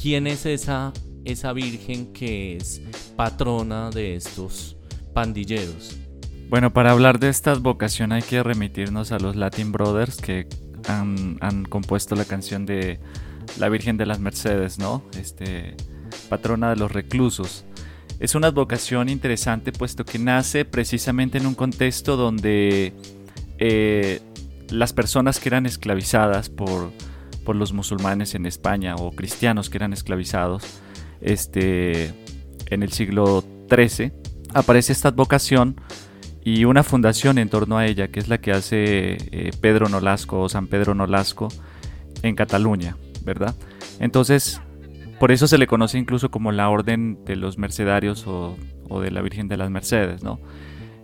¿Quién 0.00 0.26
es 0.26 0.46
esa, 0.46 0.92
esa 1.24 1.52
virgen 1.52 2.12
que 2.12 2.56
es 2.56 2.82
patrona 3.16 3.90
de 3.90 4.16
estos 4.16 4.76
pandilleros? 5.14 5.96
Bueno, 6.48 6.72
para 6.72 6.92
hablar 6.92 7.18
de 7.18 7.28
esta 7.28 7.54
vocación 7.54 8.12
hay 8.12 8.22
que 8.22 8.40
remitirnos 8.40 9.10
a 9.10 9.18
los 9.18 9.34
Latin 9.34 9.72
Brothers 9.72 10.18
que 10.18 10.46
han, 10.86 11.64
compuesto 11.68 12.14
la 12.14 12.24
canción 12.24 12.66
de 12.66 13.00
la 13.58 13.68
Virgen 13.68 13.96
de 13.96 14.06
las 14.06 14.20
Mercedes, 14.20 14.78
¿no? 14.78 15.02
Este, 15.18 15.76
patrona 16.28 16.70
de 16.70 16.76
los 16.76 16.92
reclusos. 16.92 17.64
Es 18.20 18.36
una 18.36 18.50
vocación 18.50 19.08
interesante 19.08 19.72
puesto 19.72 20.04
que 20.04 20.20
nace 20.20 20.64
precisamente 20.64 21.38
en 21.38 21.46
un 21.46 21.56
contexto 21.56 22.16
donde 22.16 22.92
eh, 23.58 24.20
las 24.70 24.92
personas 24.92 25.40
que 25.40 25.48
eran 25.48 25.66
esclavizadas 25.66 26.48
por, 26.48 26.92
por, 27.44 27.56
los 27.56 27.72
musulmanes 27.72 28.36
en 28.36 28.46
España 28.46 28.94
o 28.94 29.10
cristianos 29.10 29.68
que 29.68 29.78
eran 29.78 29.92
esclavizados 29.92 30.62
este, 31.20 32.14
en 32.66 32.84
el 32.84 32.92
siglo 32.92 33.44
XIII, 33.68 34.12
aparece 34.54 34.92
esta 34.92 35.10
vocación 35.10 35.76
y 36.46 36.64
una 36.64 36.84
fundación 36.84 37.38
en 37.38 37.48
torno 37.48 37.76
a 37.76 37.86
ella, 37.86 38.06
que 38.06 38.20
es 38.20 38.28
la 38.28 38.38
que 38.38 38.52
hace 38.52 39.16
eh, 39.32 39.50
Pedro 39.60 39.88
Nolasco 39.88 40.42
o 40.42 40.48
San 40.48 40.68
Pedro 40.68 40.94
Nolasco 40.94 41.48
en 42.22 42.36
Cataluña, 42.36 42.96
¿verdad? 43.24 43.56
Entonces, 43.98 44.60
por 45.18 45.32
eso 45.32 45.48
se 45.48 45.58
le 45.58 45.66
conoce 45.66 45.98
incluso 45.98 46.30
como 46.30 46.52
la 46.52 46.68
Orden 46.68 47.24
de 47.24 47.34
los 47.34 47.58
Mercedarios 47.58 48.28
o, 48.28 48.56
de 49.00 49.10
la 49.10 49.22
Virgen 49.22 49.48
de 49.48 49.56
las 49.56 49.70
Mercedes, 49.70 50.22
¿no? 50.22 50.38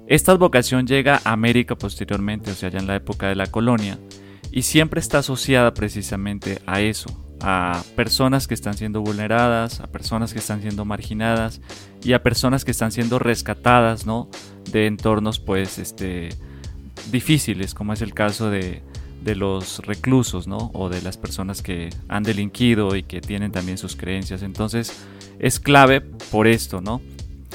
Esta 0.07 0.33
vocación 0.35 0.87
llega 0.87 1.21
a 1.25 1.33
América 1.33 1.75
posteriormente, 1.75 2.53
o 2.53 2.55
sea, 2.55 2.69
ya 2.69 2.79
en 2.79 2.87
la 2.87 2.95
época 2.95 3.27
de 3.27 3.35
la 3.35 3.49
colonia, 3.49 3.99
y 4.53 4.63
siempre 4.63 5.01
está 5.01 5.19
asociada 5.19 5.75
precisamente 5.75 6.61
a 6.67 6.81
eso, 6.83 7.32
a 7.43 7.83
personas 7.97 8.47
que 8.47 8.55
están 8.55 8.75
siendo 8.75 9.01
vulneradas, 9.01 9.81
a 9.81 9.89
personas 9.89 10.33
que 10.33 10.39
están 10.39 10.63
siendo 10.63 10.85
marginadas 10.85 11.61
y 12.03 12.13
a 12.13 12.23
personas 12.23 12.65
que 12.65 12.71
están 12.71 12.93
siendo 12.93 13.19
rescatadas, 13.19 14.07
¿no? 14.07 14.29
De 14.71 14.87
entornos, 14.87 15.41
pues, 15.41 15.79
este, 15.79 16.31
difíciles, 17.11 17.75
como 17.75 17.93
es 17.93 18.01
el 18.01 18.15
caso 18.15 18.49
de, 18.49 18.83
de 19.25 19.35
los 19.35 19.81
reclusos, 19.81 20.47
¿no? 20.47 20.71
O 20.73 20.89
de 20.89 21.03
las 21.03 21.17
personas 21.17 21.63
que 21.63 21.91
han 22.09 22.23
delinquido 22.23 22.95
y 22.95 23.03
que 23.03 23.21
tienen 23.21 23.51
también 23.51 23.77
sus 23.77 23.97
creencias. 23.97 24.43
Entonces, 24.43 25.05
es 25.41 25.59
clave 25.59 26.01
por 26.01 26.47
esto, 26.47 26.81
¿no? 26.81 27.01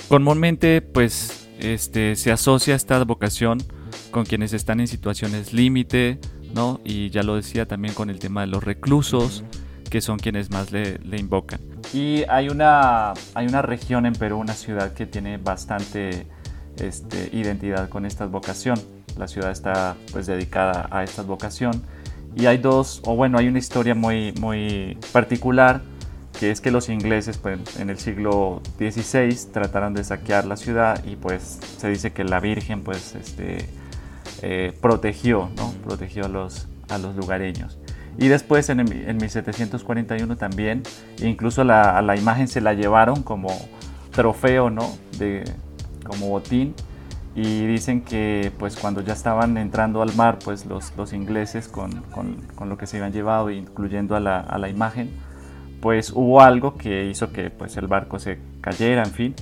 Comúnmente, 0.10 0.82
pues, 0.82 1.48
este, 1.60 2.18
se 2.18 2.34
asocia 2.34 2.76
esta 2.76 3.02
vocación 3.06 3.64
con 4.12 4.26
quienes 4.26 4.52
están 4.52 4.82
en 4.82 4.88
situaciones 4.88 5.54
límite, 5.54 6.20
¿no? 6.54 6.82
Y 6.84 7.10
ya 7.10 7.24
lo 7.24 7.38
decía 7.38 7.70
también 7.70 7.94
con 7.94 8.10
el 8.10 8.20
tema 8.20 8.42
de 8.42 8.48
los 8.48 8.66
reclusos 8.66 9.46
que 9.90 10.02
son 10.02 10.20
quienes 10.20 10.52
más 10.52 10.72
le, 10.72 11.00
invocan. 11.18 11.60
Y 11.94 12.24
hay 12.30 12.50
una, 12.50 13.14
hay 13.34 13.48
una 13.48 13.62
región 13.62 14.06
en 14.06 14.14
Perú, 14.14 14.38
una 14.38 14.54
ciudad 14.54 14.94
que 14.94 15.06
tiene 15.06 15.38
bastante 15.38 16.28
este, 16.78 17.30
identidad 17.34 17.90
con 17.90 18.06
esta 18.06 18.26
vocación. 18.26 18.80
La 19.18 19.28
ciudad 19.28 19.52
está 19.52 19.96
pues 20.12 20.28
dedicada 20.28 20.88
a 20.92 21.04
esta 21.04 21.24
vocación. 21.24 21.82
Y 22.36 22.46
hay 22.46 22.58
dos, 22.58 23.02
o 23.06 23.16
bueno, 23.16 23.40
hay 23.40 23.48
una 23.48 23.58
historia 23.58 23.96
muy, 23.96 24.32
muy 24.34 24.98
particular, 25.12 25.82
que 26.40 26.52
es 26.52 26.62
que 26.62 26.70
los 26.70 26.88
ingleses 26.90 27.38
pues, 27.38 27.80
en 27.80 27.90
el 27.90 27.98
siglo 27.98 28.62
XVI 28.78 29.36
trataron 29.52 29.96
de 29.96 30.04
saquear 30.04 30.46
la 30.46 30.56
ciudad 30.56 31.04
y 31.04 31.16
pues 31.16 31.60
se 31.78 31.90
dice 31.90 32.14
que 32.14 32.24
la 32.24 32.40
Virgen 32.40 32.84
pues 32.84 33.16
este, 33.16 33.68
eh, 34.44 34.72
protegió, 34.80 35.50
¿no? 35.56 35.72
protegió 35.84 36.26
a 36.26 36.28
los, 36.28 36.68
a 36.90 37.00
los 37.00 37.16
lugareños. 37.16 37.80
Y 38.18 38.28
después 38.30 38.70
en, 38.70 38.80
en 38.80 39.18
1741 39.18 40.38
también, 40.38 40.84
incluso 41.22 41.64
la, 41.64 41.98
a 41.98 42.02
la 42.02 42.16
imagen 42.16 42.48
se 42.48 42.62
la 42.62 42.74
llevaron 42.74 43.22
como 43.22 43.50
trofeo, 44.12 44.70
¿no? 44.70 44.90
De, 45.20 45.44
como 46.04 46.30
botín. 46.30 46.74
Y 47.36 47.68
dicen 47.68 48.02
que 48.02 48.52
pues 48.58 48.76
cuando 48.76 49.02
ya 49.02 49.14
estaban 49.14 49.58
entrando 49.58 50.02
al 50.02 50.16
mar, 50.16 50.40
pues 50.44 50.66
los, 50.66 50.92
los 50.98 51.14
ingleses 51.14 51.68
con, 51.68 52.02
con, 52.12 52.38
con, 52.56 52.68
lo 52.68 52.80
que 52.80 52.88
se 52.88 52.98
habían 52.98 53.14
llevado, 53.14 53.52
incluyendo 53.52 54.16
a 54.16 54.20
la, 54.20 54.40
a 54.40 54.58
la, 54.58 54.70
imagen, 54.70 55.12
pues 55.80 56.12
hubo 56.16 56.42
algo 56.42 56.76
que 56.76 57.06
hizo 57.06 57.32
que 57.32 57.52
pues 57.52 57.78
el 57.78 57.86
barco 57.86 58.18
se 58.18 58.40
cayera, 58.60 59.04
en 59.04 59.12
fin, 59.12 59.36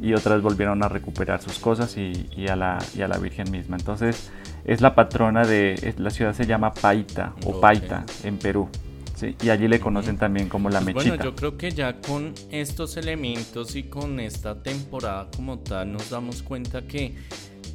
y 0.00 0.14
otras 0.14 0.42
volvieron 0.42 0.84
a 0.84 0.88
recuperar 0.88 1.42
sus 1.42 1.58
cosas 1.58 1.96
y, 1.96 2.28
y, 2.36 2.46
a, 2.46 2.54
la, 2.54 2.78
y 2.94 3.02
a 3.02 3.08
la 3.08 3.18
Virgen 3.18 3.50
misma. 3.50 3.76
Entonces 3.76 4.30
es 4.64 4.80
la 4.80 4.94
patrona 4.94 5.44
de, 5.44 5.94
la 5.98 6.10
ciudad 6.10 6.34
se 6.34 6.46
llama 6.46 6.72
Paita 6.72 7.34
o 7.44 7.60
Paita 7.60 8.04
en 8.24 8.38
Perú. 8.38 8.68
Sí, 9.14 9.36
y 9.42 9.50
allí 9.50 9.68
le 9.68 9.80
conocen 9.80 10.16
también 10.16 10.48
como 10.48 10.70
la 10.70 10.80
mechita. 10.80 11.08
Bueno, 11.08 11.22
yo 11.24 11.34
creo 11.34 11.58
que 11.58 11.70
ya 11.70 12.00
con 12.00 12.32
estos 12.50 12.96
elementos 12.96 13.76
y 13.76 13.82
con 13.82 14.18
esta 14.18 14.62
temporada 14.62 15.28
como 15.36 15.58
tal 15.58 15.92
nos 15.92 16.08
damos 16.08 16.42
cuenta 16.42 16.82
que 16.82 17.14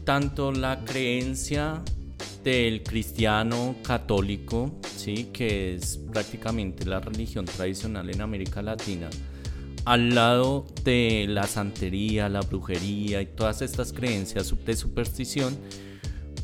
tanto 0.04 0.52
la 0.52 0.84
creencia 0.84 1.84
del 2.44 2.84
cristiano 2.84 3.76
católico, 3.84 4.72
sí, 4.96 5.30
que 5.34 5.76
es 5.76 5.98
prácticamente 5.98 6.86
la 6.86 7.00
religión 7.00 7.46
tradicional 7.46 8.10
en 8.10 8.22
América 8.22 8.62
Latina, 8.62 9.10
al 9.84 10.16
lado 10.16 10.66
de 10.84 11.26
la 11.28 11.48
santería, 11.48 12.30
la 12.30 12.42
brujería 12.42 13.22
y 13.22 13.28
todas 13.28 13.62
estas 13.62 13.94
creencias 13.94 14.54
de 14.66 14.76
superstición, 14.76 15.58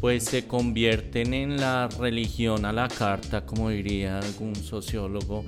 pues 0.01 0.25
se 0.25 0.47
convierten 0.47 1.35
en 1.35 1.57
la 1.57 1.87
religión 1.87 2.65
a 2.65 2.73
la 2.73 2.87
carta, 2.87 3.45
como 3.45 3.69
diría 3.69 4.17
algún 4.17 4.55
sociólogo, 4.55 5.45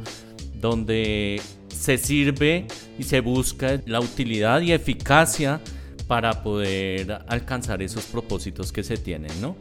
donde 0.62 1.42
se 1.68 1.98
sirve 1.98 2.68
y 3.00 3.04
se 3.04 3.20
busca 3.20 3.82
la 3.88 4.00
utilidad 4.00 4.62
y 4.62 4.72
eficacia 4.72 5.60
para 6.08 6.44
poder 6.44 7.24
alcanzar 7.28 7.82
esos 7.82 8.06
propósitos 8.06 8.72
que 8.72 8.84
se 8.84 8.98
tienen, 8.98 9.32
¿no? 9.42 9.58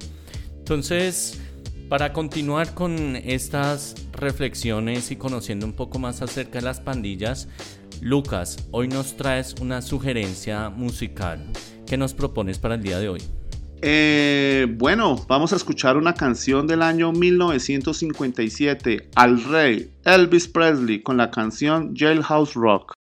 Entonces, 0.59 1.41
para 1.89 2.13
continuar 2.13 2.75
con 2.75 3.17
estas 3.17 3.95
reflexiones 4.13 5.11
y 5.11 5.17
conociendo 5.17 5.65
un 5.65 5.73
poco 5.73 5.99
más 5.99 6.21
acerca 6.21 6.59
de 6.59 6.67
las 6.67 6.81
pandillas, 6.81 7.49
Lucas, 8.03 8.69
hoy 8.73 8.89
nos 8.89 9.17
traes 9.17 9.55
una 9.61 9.81
sugerencia 9.81 10.69
musical. 10.69 11.51
¿Qué 11.87 11.97
nos 11.97 12.13
propones 12.13 12.59
para 12.59 12.75
el 12.75 12.83
día 12.83 12.99
de 12.99 13.09
hoy? 13.09 13.23
Eh, 13.85 14.69
bueno, 14.79 15.17
vamos 15.27 15.53
a 15.53 15.57
escuchar 15.57 15.97
una 15.97 16.15
canción 16.15 16.69
del 16.69 16.83
año 16.83 17.11
1957 17.11 19.11
al 19.17 19.43
rey 19.43 19.91
Elvis 20.05 20.47
Presley 20.47 21.03
con 21.03 21.17
la 21.17 21.33
canción 21.33 21.93
Jailhouse 21.97 22.55
Rock. 22.55 22.93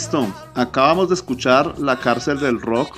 Listo, 0.00 0.34
acabamos 0.54 1.10
de 1.10 1.14
escuchar 1.14 1.78
La 1.78 2.00
cárcel 2.00 2.40
del 2.40 2.58
rock. 2.58 2.96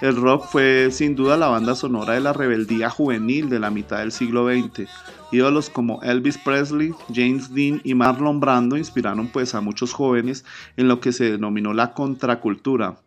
El 0.00 0.14
rock 0.14 0.46
fue 0.46 0.90
sin 0.92 1.16
duda 1.16 1.36
la 1.36 1.48
banda 1.48 1.74
sonora 1.74 2.14
de 2.14 2.20
la 2.20 2.32
rebeldía 2.32 2.90
juvenil 2.90 3.48
de 3.48 3.58
la 3.58 3.72
mitad 3.72 3.98
del 3.98 4.12
siglo 4.12 4.46
XX. 4.46 4.88
Ídolos 5.32 5.68
como 5.68 6.00
Elvis 6.02 6.38
Presley, 6.38 6.94
James 7.12 7.52
Dean 7.52 7.80
y 7.82 7.94
Marlon 7.94 8.38
Brando 8.38 8.76
inspiraron 8.76 9.26
pues 9.26 9.56
a 9.56 9.60
muchos 9.60 9.92
jóvenes 9.92 10.44
en 10.76 10.86
lo 10.86 11.00
que 11.00 11.10
se 11.10 11.28
denominó 11.28 11.74
la 11.74 11.92
contracultura. 11.92 13.00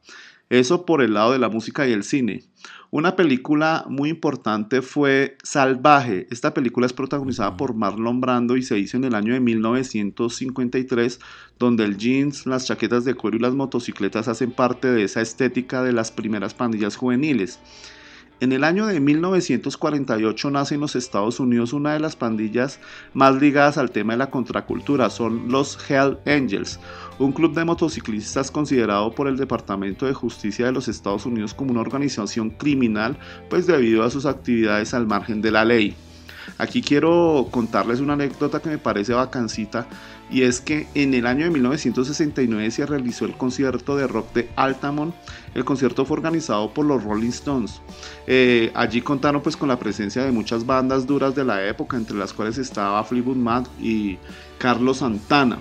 Eso 0.49 0.85
por 0.85 1.01
el 1.01 1.13
lado 1.13 1.31
de 1.31 1.39
la 1.39 1.47
música 1.47 1.87
y 1.87 1.93
el 1.93 2.03
cine. 2.03 2.43
Una 2.93 3.15
película 3.15 3.85
muy 3.87 4.09
importante 4.09 4.81
fue 4.81 5.37
Salvaje. 5.43 6.27
Esta 6.29 6.53
película 6.53 6.85
es 6.85 6.91
protagonizada 6.91 7.55
por 7.55 7.73
Marlon 7.73 8.19
Brando 8.19 8.57
y 8.57 8.63
se 8.63 8.77
hizo 8.79 8.97
en 8.97 9.05
el 9.05 9.15
año 9.15 9.33
de 9.33 9.39
1953, 9.39 11.21
donde 11.57 11.85
el 11.85 11.97
jeans, 11.97 12.45
las 12.45 12.65
chaquetas 12.65 13.05
de 13.05 13.13
cuero 13.13 13.37
y 13.37 13.39
las 13.39 13.53
motocicletas 13.53 14.27
hacen 14.27 14.51
parte 14.51 14.91
de 14.91 15.05
esa 15.05 15.21
estética 15.21 15.83
de 15.83 15.93
las 15.93 16.11
primeras 16.11 16.53
pandillas 16.53 16.97
juveniles. 16.97 17.59
En 18.41 18.51
el 18.51 18.63
año 18.63 18.87
de 18.87 18.99
1948 18.99 20.49
nace 20.49 20.73
en 20.73 20.81
los 20.81 20.95
Estados 20.95 21.39
Unidos 21.39 21.73
una 21.73 21.93
de 21.93 21.99
las 21.99 22.15
pandillas 22.15 22.79
más 23.13 23.35
ligadas 23.35 23.77
al 23.77 23.91
tema 23.91 24.13
de 24.13 24.17
la 24.17 24.31
contracultura, 24.31 25.11
son 25.11 25.49
los 25.49 25.77
Hell 25.89 26.17
Angels, 26.25 26.79
un 27.25 27.31
club 27.31 27.53
de 27.53 27.65
motociclistas 27.65 28.49
considerado 28.49 29.13
por 29.13 29.27
el 29.27 29.37
Departamento 29.37 30.05
de 30.05 30.13
Justicia 30.13 30.65
de 30.65 30.71
los 30.71 30.87
Estados 30.87 31.25
Unidos 31.25 31.53
como 31.53 31.71
una 31.71 31.81
organización 31.81 32.49
criminal, 32.49 33.17
pues 33.49 33.67
debido 33.67 34.03
a 34.03 34.09
sus 34.09 34.25
actividades 34.25 34.93
al 34.93 35.07
margen 35.07 35.41
de 35.41 35.51
la 35.51 35.63
ley. 35.63 35.95
Aquí 36.57 36.81
quiero 36.81 37.47
contarles 37.51 37.99
una 37.99 38.13
anécdota 38.13 38.59
que 38.59 38.69
me 38.69 38.77
parece 38.77 39.13
bacancita 39.13 39.87
y 40.29 40.43
es 40.43 40.61
que 40.61 40.87
en 40.95 41.13
el 41.13 41.25
año 41.27 41.45
de 41.45 41.51
1969 41.51 42.71
se 42.71 42.85
realizó 42.85 43.25
el 43.25 43.33
concierto 43.33 43.95
de 43.95 44.07
rock 44.07 44.33
de 44.33 44.49
Altamont. 44.55 45.13
El 45.53 45.65
concierto 45.65 46.05
fue 46.05 46.17
organizado 46.17 46.73
por 46.73 46.85
los 46.85 47.03
Rolling 47.03 47.29
Stones. 47.29 47.81
Eh, 48.27 48.71
allí 48.73 49.01
contaron 49.01 49.41
pues 49.41 49.57
con 49.57 49.69
la 49.69 49.77
presencia 49.77 50.23
de 50.23 50.31
muchas 50.31 50.65
bandas 50.65 51.05
duras 51.05 51.35
de 51.35 51.45
la 51.45 51.67
época, 51.67 51.97
entre 51.97 52.17
las 52.17 52.33
cuales 52.33 52.57
estaba 52.57 53.03
Fleetwood 53.03 53.35
Mac 53.37 53.67
y 53.79 54.17
Carlos 54.57 54.97
Santana. 54.97 55.59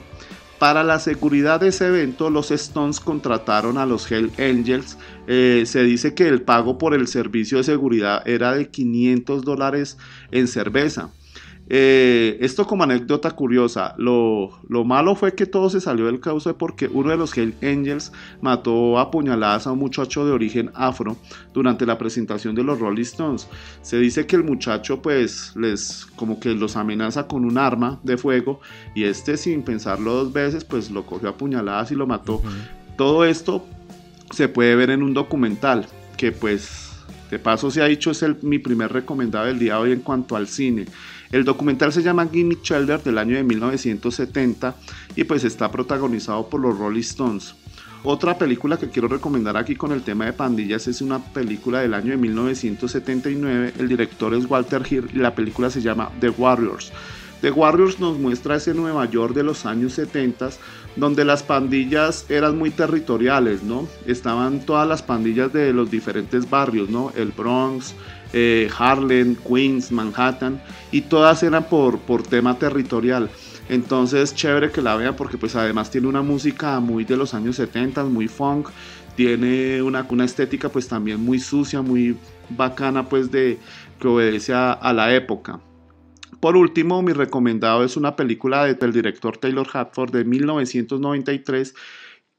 Para 0.60 0.84
la 0.84 0.98
seguridad 0.98 1.58
de 1.58 1.68
ese 1.68 1.86
evento, 1.86 2.28
los 2.28 2.50
Stones 2.50 3.00
contrataron 3.00 3.78
a 3.78 3.86
los 3.86 4.12
Hell 4.12 4.30
Angels. 4.36 4.98
Eh, 5.26 5.62
se 5.64 5.82
dice 5.84 6.12
que 6.12 6.28
el 6.28 6.42
pago 6.42 6.76
por 6.76 6.92
el 6.92 7.08
servicio 7.08 7.56
de 7.56 7.64
seguridad 7.64 8.28
era 8.28 8.54
de 8.54 8.68
500 8.68 9.42
dólares 9.42 9.96
en 10.30 10.48
cerveza. 10.48 11.14
Eh, 11.72 12.36
esto 12.40 12.66
como 12.66 12.82
anécdota 12.82 13.30
curiosa, 13.30 13.94
lo, 13.96 14.50
malo 14.84 15.14
fue 15.14 15.36
que 15.36 15.46
todo 15.46 15.70
se 15.70 15.80
salió 15.80 16.06
del 16.06 16.18
cauce 16.18 16.52
porque 16.52 16.88
uno 16.92 17.10
de 17.10 17.16
los 17.16 17.38
Hell 17.38 17.54
Angels 17.62 18.10
mató 18.40 18.98
a 18.98 19.12
puñaladas 19.12 19.68
a 19.68 19.72
un 19.72 19.78
muchacho 19.78 20.26
de 20.26 20.32
origen 20.32 20.72
afro 20.74 21.16
durante 21.54 21.86
la 21.86 21.96
presentación 21.96 22.56
de 22.56 22.64
los 22.64 22.80
Rolling 22.80 23.02
Stones. 23.02 23.46
Se 23.82 24.00
dice 24.00 24.26
que 24.26 24.34
el 24.34 24.42
muchacho 24.42 25.00
pues 25.00 25.52
les 25.54 26.08
como 26.16 26.40
que 26.40 26.54
los 26.54 26.74
amenaza 26.74 27.28
con 27.28 27.44
un 27.44 27.56
arma 27.56 28.00
de 28.02 28.16
fuego 28.16 28.60
y 28.96 29.04
este 29.04 29.36
sin 29.36 29.62
pensarlo 29.62 30.12
dos 30.12 30.32
veces 30.32 30.64
pues 30.64 30.90
lo 30.90 31.06
cogió 31.06 31.28
a 31.28 31.36
puñaladas 31.36 31.92
y 31.92 31.94
lo 31.94 32.04
mató. 32.08 32.42
Todo 32.96 33.24
esto 33.24 33.64
se 34.32 34.48
puede 34.48 34.74
ver 34.74 34.90
en 34.90 35.04
un 35.04 35.14
documental 35.14 35.86
que 36.16 36.32
pues 36.32 36.90
de 37.30 37.38
paso 37.38 37.70
se 37.70 37.80
ha 37.80 37.84
dicho 37.84 38.10
es 38.10 38.24
el, 38.24 38.38
mi 38.42 38.58
primer 38.58 38.92
recomendado 38.92 39.46
del 39.46 39.60
día 39.60 39.74
de 39.74 39.80
hoy 39.80 39.92
en 39.92 40.00
cuanto 40.00 40.34
al 40.34 40.48
cine. 40.48 40.86
El 41.32 41.44
documental 41.44 41.92
se 41.92 42.02
llama 42.02 42.26
Gimme 42.26 42.58
Shelter 42.60 43.02
del 43.02 43.16
año 43.16 43.36
de 43.36 43.44
1970 43.44 44.74
y 45.14 45.24
pues 45.24 45.44
está 45.44 45.70
protagonizado 45.70 46.48
por 46.48 46.60
los 46.60 46.76
Rolling 46.76 47.00
Stones. 47.00 47.54
Otra 48.02 48.36
película 48.36 48.78
que 48.78 48.88
quiero 48.88 49.06
recomendar 49.06 49.56
aquí 49.56 49.76
con 49.76 49.92
el 49.92 50.02
tema 50.02 50.24
de 50.24 50.32
pandillas 50.32 50.88
es 50.88 51.02
una 51.02 51.18
película 51.18 51.80
del 51.80 51.94
año 51.94 52.10
de 52.10 52.16
1979. 52.16 53.74
El 53.78 53.88
director 53.88 54.34
es 54.34 54.50
Walter 54.50 54.82
Hill 54.90 55.10
y 55.14 55.18
la 55.18 55.34
película 55.34 55.70
se 55.70 55.82
llama 55.82 56.10
The 56.18 56.30
Warriors. 56.30 56.92
The 57.42 57.52
Warriors 57.52 58.00
nos 58.00 58.18
muestra 58.18 58.56
ese 58.56 58.74
Nueva 58.74 59.08
York 59.08 59.34
de 59.34 59.44
los 59.44 59.66
años 59.66 59.92
70 59.94 60.50
donde 60.96 61.24
las 61.24 61.42
pandillas 61.42 62.26
eran 62.28 62.58
muy 62.58 62.70
territoriales, 62.70 63.62
¿no? 63.62 63.86
Estaban 64.06 64.60
todas 64.60 64.88
las 64.88 65.02
pandillas 65.02 65.52
de 65.52 65.72
los 65.72 65.90
diferentes 65.90 66.50
barrios, 66.50 66.90
¿no? 66.90 67.12
El 67.16 67.32
Bronx, 67.32 67.94
eh, 68.32 68.68
Harlem, 68.76 69.36
Queens, 69.36 69.90
Manhattan, 69.92 70.60
y 70.92 71.02
todas 71.02 71.42
eran 71.42 71.64
por, 71.64 71.98
por 71.98 72.22
tema 72.22 72.58
territorial. 72.58 73.30
Entonces, 73.68 74.34
chévere 74.34 74.72
que 74.72 74.82
la 74.82 74.96
vean 74.96 75.14
porque 75.14 75.38
pues 75.38 75.54
además 75.54 75.90
tiene 75.90 76.08
una 76.08 76.22
música 76.22 76.80
muy 76.80 77.04
de 77.04 77.16
los 77.16 77.34
años 77.34 77.56
70, 77.56 78.04
muy 78.04 78.26
funk, 78.26 78.68
tiene 79.14 79.80
una, 79.82 80.06
una 80.08 80.24
estética 80.24 80.68
pues 80.68 80.88
también 80.88 81.20
muy 81.20 81.38
sucia, 81.38 81.80
muy 81.82 82.16
bacana 82.48 83.08
pues 83.08 83.30
de 83.30 83.58
que 84.00 84.08
obedece 84.08 84.52
a, 84.54 84.92
la 84.92 85.14
época. 85.14 85.60
Por 86.40 86.56
último, 86.56 87.02
mi 87.02 87.12
recomendado 87.12 87.84
es 87.84 87.96
una 87.96 88.16
película 88.16 88.64
del 88.64 88.92
director 88.92 89.36
Taylor 89.36 89.68
Hatford 89.72 90.10
de 90.10 90.24
1993 90.24 91.74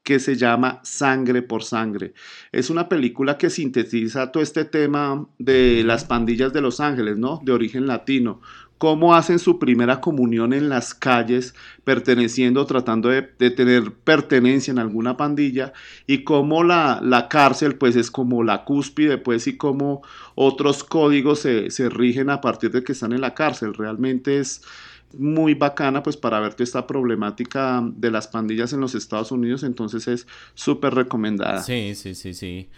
que 0.04 0.20
se 0.20 0.36
llama 0.36 0.80
Sangre 0.84 1.42
por 1.42 1.64
Sangre. 1.64 2.14
Es 2.52 2.70
una 2.70 2.90
película 2.90 3.38
que 3.38 3.50
sintetiza 3.50 4.32
todo 4.32 4.42
este 4.42 4.66
tema 4.66 5.28
de 5.38 5.84
las 5.84 6.06
pandillas 6.06 6.54
de 6.54 6.62
Los 6.62 6.80
Ángeles, 6.80 7.18
¿no? 7.18 7.40
De 7.44 7.52
origen 7.52 7.86
latino, 7.88 8.42
cómo 8.82 9.14
hacen 9.14 9.38
su 9.38 9.60
primera 9.60 10.02
comunión 10.02 10.54
en 10.54 10.68
las 10.68 10.96
calles, 10.96 11.54
perteneciendo, 11.84 12.66
tratando 12.66 13.10
de, 13.10 13.22
tener 13.52 13.94
pertenencia 13.94 14.72
en 14.72 14.80
alguna 14.80 15.18
pandilla, 15.18 15.72
y 16.08 16.24
cómo 16.24 16.64
la, 16.64 17.00
la, 17.04 17.30
cárcel 17.30 17.76
pues 17.76 17.96
es 17.96 18.10
como 18.10 18.44
la 18.44 18.64
cúspide, 18.64 19.20
pues, 19.20 19.46
y 19.46 19.56
cómo 19.56 20.02
otros 20.34 20.84
códigos 20.84 21.42
se, 21.42 21.70
se 21.70 21.90
rigen 21.90 22.32
a 22.32 22.42
partir 22.42 22.72
de 22.72 22.84
que 22.84 22.94
están 22.94 23.14
en 23.14 23.22
la 23.22 23.36
cárcel. 23.36 23.76
Realmente 23.76 24.40
es 24.40 24.64
muy 25.18 25.54
bacana 25.54 26.04
pues 26.04 26.18
para 26.18 26.40
ver 26.40 26.56
esta 26.60 26.88
problemática 26.88 27.82
de 27.84 28.12
las 28.12 28.28
pandillas 28.28 28.74
en 28.74 28.82
los 28.82 28.96
Estados 28.96 29.32
Unidos, 29.32 29.64
entonces 29.64 30.08
es 30.08 30.28
súper 30.54 30.94
recomendada. 30.94 31.62
Sí, 31.64 31.96
sí, 31.96 32.16
sí, 32.16 32.34
sí. 32.34 32.70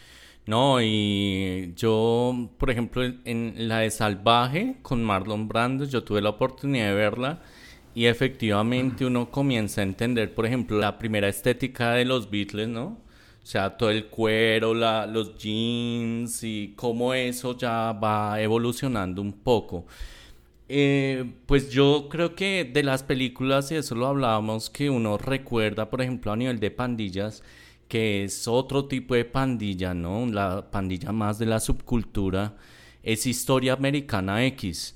No, 0.45 0.81
y 0.81 1.73
yo, 1.75 2.49
por 2.57 2.69
ejemplo, 2.69 3.03
en 3.03 3.53
la 3.67 3.79
de 3.79 3.91
Salvaje 3.91 4.77
con 4.81 5.03
Marlon 5.03 5.47
Brando, 5.47 5.85
yo 5.85 6.03
tuve 6.03 6.21
la 6.21 6.29
oportunidad 6.29 6.87
de 6.87 6.93
verla 6.95 7.41
y 7.95 8.05
efectivamente 8.05 9.05
uno 9.05 9.29
comienza 9.31 9.81
a 9.81 9.85
entender, 9.85 10.33
por 10.33 10.45
ejemplo, 10.45 10.77
la 10.79 10.97
primera 10.97 11.29
estética 11.29 11.93
de 11.93 12.05
los 12.05 12.29
Beatles, 12.29 12.67
¿no? 12.67 12.97
O 13.43 13.45
sea, 13.45 13.77
todo 13.77 13.89
el 13.89 14.07
cuero, 14.07 14.73
la, 14.73 15.05
los 15.05 15.37
jeans 15.37 16.43
y 16.43 16.73
cómo 16.75 17.13
eso 17.13 17.57
ya 17.57 17.91
va 17.91 18.41
evolucionando 18.41 19.21
un 19.21 19.33
poco. 19.33 19.85
Eh, 20.69 21.33
pues 21.45 21.69
yo 21.69 22.07
creo 22.09 22.35
que 22.35 22.69
de 22.71 22.83
las 22.83 23.03
películas, 23.03 23.71
y 23.71 23.75
eso 23.75 23.95
lo 23.95 24.07
hablábamos, 24.07 24.69
que 24.69 24.89
uno 24.89 25.17
recuerda, 25.17 25.89
por 25.89 26.01
ejemplo, 26.01 26.31
a 26.31 26.35
nivel 26.35 26.59
de 26.59 26.71
pandillas, 26.71 27.43
que 27.87 28.23
es 28.23 28.47
otro 28.47 28.85
tipo 28.85 29.13
de 29.13 29.25
pandilla, 29.25 29.93
¿no? 29.93 30.25
La 30.25 30.71
pandilla 30.71 31.11
más 31.11 31.37
de 31.37 31.45
la 31.45 31.59
subcultura, 31.59 32.55
es 33.03 33.27
Historia 33.27 33.73
Americana 33.73 34.45
X. 34.45 34.95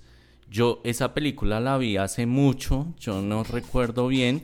Yo 0.49 0.82
esa 0.86 1.13
película 1.13 1.59
la 1.59 1.78
vi 1.78 1.97
hace 1.97 2.26
mucho, 2.26 2.93
yo 2.99 3.22
no 3.22 3.43
recuerdo 3.43 4.07
bien, 4.07 4.43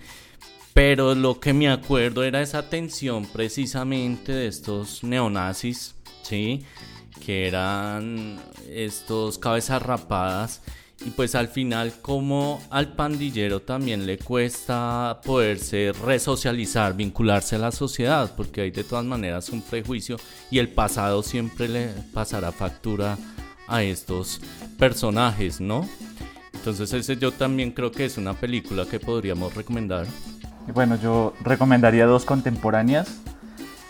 pero 0.73 1.15
lo 1.15 1.39
que 1.39 1.53
me 1.53 1.69
acuerdo 1.69 2.23
era 2.23 2.41
esa 2.41 2.69
tensión 2.69 3.25
precisamente 3.25 4.33
de 4.33 4.47
estos 4.47 5.03
neonazis, 5.03 5.95
¿sí? 6.23 6.65
Que 7.25 7.47
eran 7.47 8.39
estos 8.69 9.37
cabezas 9.37 9.81
rapadas 9.81 10.61
y 11.05 11.09
pues 11.09 11.35
al 11.35 11.47
final 11.47 11.93
como 12.01 12.61
al 12.69 12.93
pandillero 12.93 13.61
también 13.61 14.05
le 14.05 14.17
cuesta 14.17 15.19
poderse 15.25 15.91
resocializar, 16.05 16.95
vincularse 16.95 17.55
a 17.55 17.59
la 17.59 17.71
sociedad, 17.71 18.31
porque 18.35 18.61
hay 18.61 18.71
de 18.71 18.83
todas 18.83 19.05
maneras 19.05 19.49
un 19.49 19.61
prejuicio 19.61 20.17
y 20.49 20.59
el 20.59 20.69
pasado 20.69 21.23
siempre 21.23 21.67
le 21.67 21.87
pasará 22.13 22.51
factura 22.51 23.17
a 23.67 23.83
estos 23.83 24.41
personajes, 24.77 25.59
¿no? 25.59 25.87
Entonces 26.53 26.93
ese 26.93 27.17
yo 27.17 27.31
también 27.31 27.71
creo 27.71 27.91
que 27.91 28.05
es 28.05 28.17
una 28.17 28.33
película 28.33 28.85
que 28.85 28.99
podríamos 28.99 29.53
recomendar. 29.53 30.07
Bueno, 30.73 30.97
yo 31.01 31.33
recomendaría 31.41 32.05
dos 32.05 32.23
contemporáneas. 32.23 33.19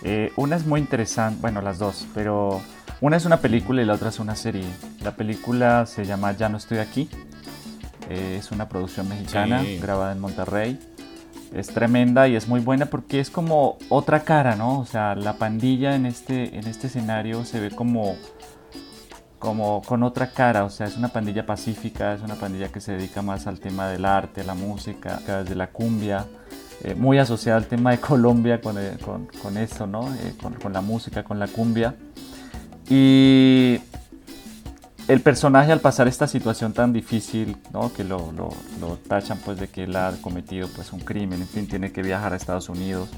Eh, 0.02 0.32
una 0.36 0.56
es 0.56 0.66
muy 0.66 0.80
interesante, 0.80 1.40
bueno, 1.40 1.62
las 1.62 1.78
dos, 1.78 2.08
pero 2.14 2.62
una 3.04 3.18
es 3.18 3.26
una 3.26 3.42
película 3.42 3.82
y 3.82 3.86
la 3.86 3.96
otra 3.96 4.08
es 4.08 4.20
una 4.20 4.34
serie. 4.34 4.64
La 5.02 5.12
película 5.18 5.86
se 5.86 6.06
llama 6.06 6.32
Ya 6.32 6.48
no 6.48 6.56
estoy 6.56 6.78
aquí. 6.78 7.10
Eh, 8.10 8.38
es 8.40 8.50
una 8.52 8.70
producción 8.70 9.10
mexicana 9.10 9.62
grabada 9.82 10.14
en 10.14 10.22
Monterrey. 10.22 10.80
Es 11.54 11.68
tremenda 11.68 12.30
y 12.30 12.38
es 12.38 12.48
muy 12.48 12.62
buena 12.62 12.86
porque 12.86 13.20
es 13.20 13.30
como 13.30 13.78
otra 13.90 14.22
cara, 14.22 14.56
¿no? 14.56 14.80
O 14.80 14.86
sea, 14.86 15.16
la 15.16 15.34
pandilla 15.34 15.96
en 15.96 16.06
este, 16.06 16.58
en 16.58 16.66
este 16.66 16.88
escenario 16.88 17.44
se 17.44 17.60
ve 17.60 17.72
como, 17.72 18.16
como 19.38 19.82
con 19.82 20.04
otra 20.04 20.32
cara. 20.32 20.64
O 20.64 20.70
sea, 20.70 20.88
es 20.88 20.96
una 20.96 21.10
pandilla 21.10 21.46
pacífica, 21.46 22.14
es 22.14 22.22
una 22.22 22.36
pandilla 22.36 22.70
que 22.70 22.80
se 22.80 22.94
dedica 22.94 23.22
más 23.22 23.48
al 23.48 23.60
tema 23.60 23.90
del 23.90 24.06
arte, 24.06 24.40
a 24.40 24.44
la 24.46 24.56
música, 24.56 25.20
desde 25.28 25.56
la 25.56 25.68
cumbia. 25.68 26.26
Eh, 26.86 26.96
muy 26.96 27.18
asociada 27.18 27.58
al 27.58 27.68
tema 27.68 27.92
de 27.92 27.98
Colombia 27.98 28.62
con, 28.62 28.78
eh, 28.78 28.98
con, 29.04 29.28
con 29.42 29.58
esto, 29.58 29.88
¿no? 29.88 30.08
con, 30.42 30.54
con 30.54 30.72
la 30.72 30.80
música, 30.80 31.26
con 31.26 31.38
la 31.38 31.48
cumbia. 31.48 31.96
Y 32.90 33.80
el 35.08 35.22
personaje 35.22 35.72
al 35.72 35.82
pasar 35.82 36.08
esta 36.08 36.28
situación 36.28 36.74
tan 36.74 36.94
difícil, 36.94 37.58
¿no? 37.72 37.92
que 37.94 38.04
lo, 38.04 38.32
lo, 38.32 38.50
lo, 38.80 38.98
tachan 39.08 39.38
pues 39.40 39.60
de 39.60 39.68
que 39.68 39.84
él 39.84 39.96
ha 39.96 40.14
cometido 40.22 40.68
pues 40.76 40.94
un 40.94 41.00
crimen, 41.00 41.42
en 41.42 41.48
fin, 41.48 41.68
tiene 41.68 41.92
que 41.92 42.02
viajar 42.02 42.34
a 42.34 42.36
Estados 42.36 42.70
Unidos, 42.70 43.10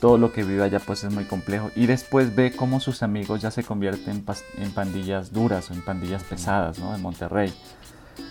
todo 0.00 0.16
lo 0.16 0.32
que 0.32 0.44
vive 0.44 0.62
allá 0.62 0.80
pues 0.80 1.04
es 1.04 1.12
muy 1.12 1.24
complejo 1.24 1.70
y 1.74 1.86
después 1.86 2.34
ve 2.34 2.52
cómo 2.54 2.80
sus 2.80 3.02
amigos 3.02 3.42
ya 3.42 3.50
se 3.50 3.64
convierten 3.64 4.24
en 4.56 4.70
pandillas 4.72 5.32
duras 5.32 5.70
o 5.70 5.74
en 5.74 5.82
pandillas 5.82 6.22
pesadas, 6.22 6.78
¿no? 6.78 6.94
En 6.94 7.02
Monterrey. 7.02 7.52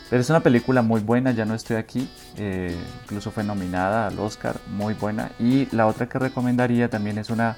Pero 0.09 0.21
es 0.21 0.29
una 0.29 0.39
película 0.39 0.81
muy 0.81 1.01
buena, 1.01 1.31
ya 1.31 1.43
no 1.43 1.53
estoy 1.53 1.75
aquí, 1.75 2.09
eh, 2.37 2.75
incluso 3.03 3.29
fue 3.31 3.43
nominada 3.43 4.07
al 4.07 4.17
Oscar, 4.19 4.55
muy 4.69 4.93
buena. 4.93 5.31
Y 5.37 5.67
la 5.75 5.85
otra 5.85 6.07
que 6.07 6.17
recomendaría 6.17 6.89
también 6.89 7.17
es 7.17 7.29
una 7.29 7.57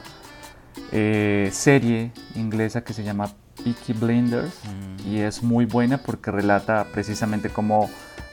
eh, 0.92 1.50
serie 1.52 2.12
inglesa 2.36 2.84
que 2.84 2.94
se 2.94 3.04
llama 3.04 3.30
Peaky 3.64 3.94
Blinders 3.94 4.54
mm. 4.64 5.08
y 5.08 5.20
es 5.20 5.44
muy 5.44 5.66
buena 5.66 5.98
porque 5.98 6.32
relata 6.32 6.86
precisamente 6.92 7.50
cómo 7.50 7.90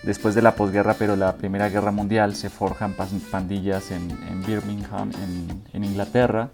después 0.07 0.34
de 0.34 0.43
la 0.43 0.55
posguerra, 0.55 0.95
pero 0.99 1.16
la 1.16 1.37
Primera 1.37 1.68
Guerra 1.68 1.91
Mundial, 1.91 2.34
se 2.37 2.49
forjan 2.49 2.95
pandillas 2.95 3.91
en, 3.91 4.09
Birmingham, 4.47 5.11
en, 5.72 5.84
Inglaterra, 5.84 6.49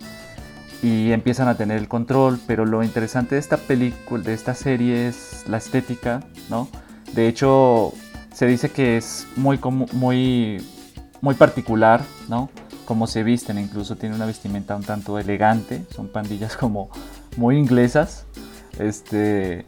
y 0.82 1.12
empiezan 1.12 1.48
a 1.48 1.56
tener 1.56 1.78
el 1.78 1.86
control, 1.86 2.40
pero 2.46 2.64
lo 2.64 2.82
interesante 2.82 3.34
de 3.34 3.40
esta 3.40 3.58
película, 3.58 4.24
de 4.24 4.32
esta 4.32 4.54
serie 4.54 5.06
es 5.06 5.44
la 5.46 5.58
estética, 5.58 6.24
¿no? 6.48 6.68
De 7.12 7.28
hecho, 7.28 7.92
se 8.32 8.46
dice 8.46 8.70
que 8.70 8.96
es 8.96 9.26
muy, 9.36 9.60
muy, 9.92 10.66
muy 11.20 11.34
particular, 11.34 12.02
¿no? 12.28 12.50
Cómo 12.84 13.06
se 13.06 13.22
visten, 13.22 13.58
incluso 13.58 13.96
tiene 13.96 14.14
una 14.14 14.26
vestimenta 14.26 14.76
un 14.76 14.82
tanto 14.82 15.18
elegante, 15.18 15.84
son 15.94 16.08
pandillas 16.08 16.56
como 16.58 16.90
muy 17.36 17.56
inglesas, 17.56 18.26
este, 18.78 19.66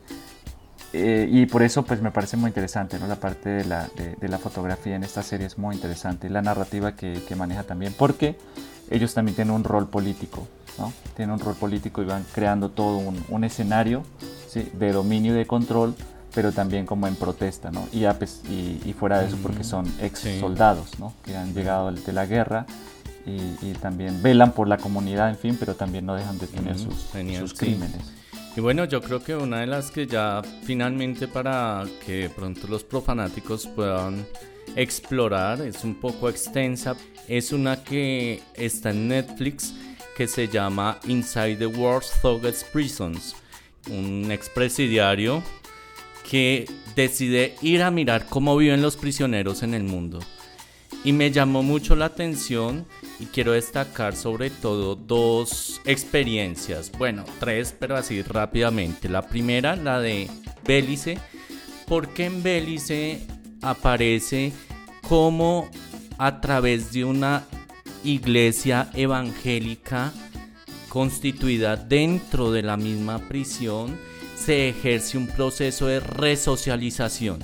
eh, 0.92 1.28
y 1.30 1.46
por 1.46 1.62
eso 1.62 1.84
pues 1.84 2.00
me 2.00 2.10
parece 2.10 2.36
muy 2.36 2.48
interesante, 2.48 2.98
¿no? 2.98 3.06
La 3.06 3.16
parte 3.16 3.48
de 3.48 3.64
la, 3.64 3.88
de, 4.20 4.28
la 4.28 4.38
fotografía 4.38 4.96
en 4.96 5.04
esta 5.04 5.22
serie 5.22 5.46
es 5.46 5.58
muy 5.58 5.74
interesante 5.74 6.26
y 6.28 6.30
la 6.30 6.42
narrativa 6.42 6.94
que, 6.94 7.20
que, 7.26 7.34
maneja 7.36 7.64
también, 7.64 7.94
porque 7.96 8.38
ellos 8.90 9.12
también 9.14 9.34
tienen 9.34 9.54
un 9.54 9.64
rol 9.64 9.88
político, 9.88 10.46
¿no? 10.78 10.92
Tienen 11.16 11.34
un 11.34 11.40
rol 11.40 11.54
político 11.54 12.02
y 12.02 12.04
van 12.04 12.24
creando 12.32 12.70
todo 12.70 12.98
un, 12.98 13.24
un 13.28 13.44
escenario 13.44 14.02
¿sí? 14.48 14.70
de 14.72 14.92
dominio 14.92 15.34
y 15.34 15.36
de 15.36 15.46
control 15.46 15.94
pero 16.34 16.52
también 16.52 16.84
como 16.84 17.06
en 17.06 17.14
protesta, 17.14 17.70
¿no? 17.70 17.86
Y, 17.92 18.04
y, 18.04 18.82
y 18.84 18.92
fuera 18.92 19.20
de 19.20 19.28
eso 19.28 19.38
porque 19.40 19.62
son 19.62 19.86
ex 20.00 20.20
soldados, 20.40 20.98
¿no? 20.98 21.14
Que 21.24 21.36
han 21.36 21.54
llegado 21.54 21.92
de 21.92 22.12
la 22.12 22.26
guerra 22.26 22.66
y, 23.26 23.72
también 23.80 24.22
velan 24.22 24.52
por 24.52 24.68
la 24.68 24.78
comunidad, 24.78 25.30
en 25.30 25.36
fin, 25.36 25.56
pero 25.58 25.74
también 25.74 26.06
no 26.06 26.14
dejan 26.14 26.38
de 26.38 26.46
tener 26.46 26.78
sus, 26.78 26.94
sus, 26.94 27.54
crímenes. 27.54 28.12
Y 28.56 28.60
bueno, 28.60 28.84
yo 28.84 29.00
creo 29.00 29.22
que 29.22 29.34
una 29.34 29.60
de 29.60 29.66
las 29.66 29.90
que 29.90 30.06
ya 30.06 30.42
finalmente 30.62 31.26
para 31.26 31.84
que 32.06 32.30
pronto 32.34 32.68
los 32.68 32.84
profanáticos 32.84 33.66
puedan 33.66 34.26
explorar, 34.76 35.60
es 35.62 35.84
un 35.84 35.94
poco 35.94 36.28
extensa, 36.28 36.96
es 37.28 37.52
una 37.52 37.82
que 37.82 38.42
está 38.54 38.90
en 38.90 39.08
Netflix 39.08 39.74
que 40.16 40.28
se 40.28 40.48
llama 40.48 40.98
Inside 41.06 41.56
the 41.56 41.66
World's 41.66 42.12
Thuggest 42.22 42.70
Prisons, 42.72 43.34
un 43.90 44.30
expresidiario 44.30 45.42
que 46.30 46.70
decide 46.94 47.56
ir 47.60 47.82
a 47.82 47.90
mirar 47.90 48.26
cómo 48.26 48.56
viven 48.56 48.82
los 48.82 48.96
prisioneros 48.96 49.62
en 49.62 49.74
el 49.74 49.82
mundo. 49.82 50.20
Y 51.04 51.12
me 51.12 51.30
llamó 51.30 51.62
mucho 51.62 51.94
la 51.94 52.06
atención 52.06 52.86
y 53.20 53.26
quiero 53.26 53.52
destacar 53.52 54.16
sobre 54.16 54.48
todo 54.48 54.96
dos 54.96 55.80
experiencias, 55.84 56.90
bueno, 56.96 57.24
tres, 57.38 57.74
pero 57.78 57.96
así 57.96 58.22
rápidamente. 58.22 59.10
La 59.10 59.28
primera, 59.28 59.76
la 59.76 60.00
de 60.00 60.30
Bélice, 60.66 61.18
porque 61.86 62.24
en 62.24 62.42
Bélice 62.42 63.26
aparece 63.60 64.52
como 65.06 65.68
a 66.16 66.40
través 66.40 66.92
de 66.92 67.04
una 67.04 67.44
iglesia 68.02 68.90
evangélica 68.94 70.12
constituida 70.88 71.76
dentro 71.76 72.50
de 72.50 72.62
la 72.62 72.76
misma 72.76 73.18
prisión, 73.18 73.98
se 74.36 74.68
ejerce 74.68 75.18
un 75.18 75.26
proceso 75.26 75.86
de 75.86 76.00
resocialización. 76.00 77.40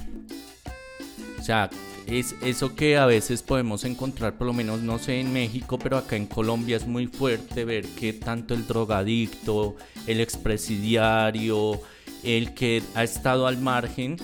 O 1.39 1.43
sea, 1.43 1.69
es 2.07 2.35
eso 2.43 2.75
que 2.75 2.97
a 2.97 3.07
veces 3.07 3.43
podemos 3.43 3.85
encontrar, 3.85 4.37
por 4.37 4.47
lo 4.47 4.53
menos 4.53 4.81
no 4.81 4.99
sé 4.99 5.21
en 5.21 5.33
México, 5.33 5.79
pero 5.79 5.97
acá 5.97 6.17
en 6.17 6.27
Colombia 6.27 6.77
es 6.77 6.87
muy 6.87 7.07
fuerte 7.07 7.65
ver 7.65 7.87
que 7.87 8.13
tanto 8.13 8.55
el 8.55 8.67
drogadicto, 8.67 9.77
el 10.07 10.21
expresidiario, 10.21 11.81
el 12.23 12.55
que 12.55 12.83
ha 12.95 13.05
estado 13.05 13.47
al 13.47 13.59
margen, 13.59 14.17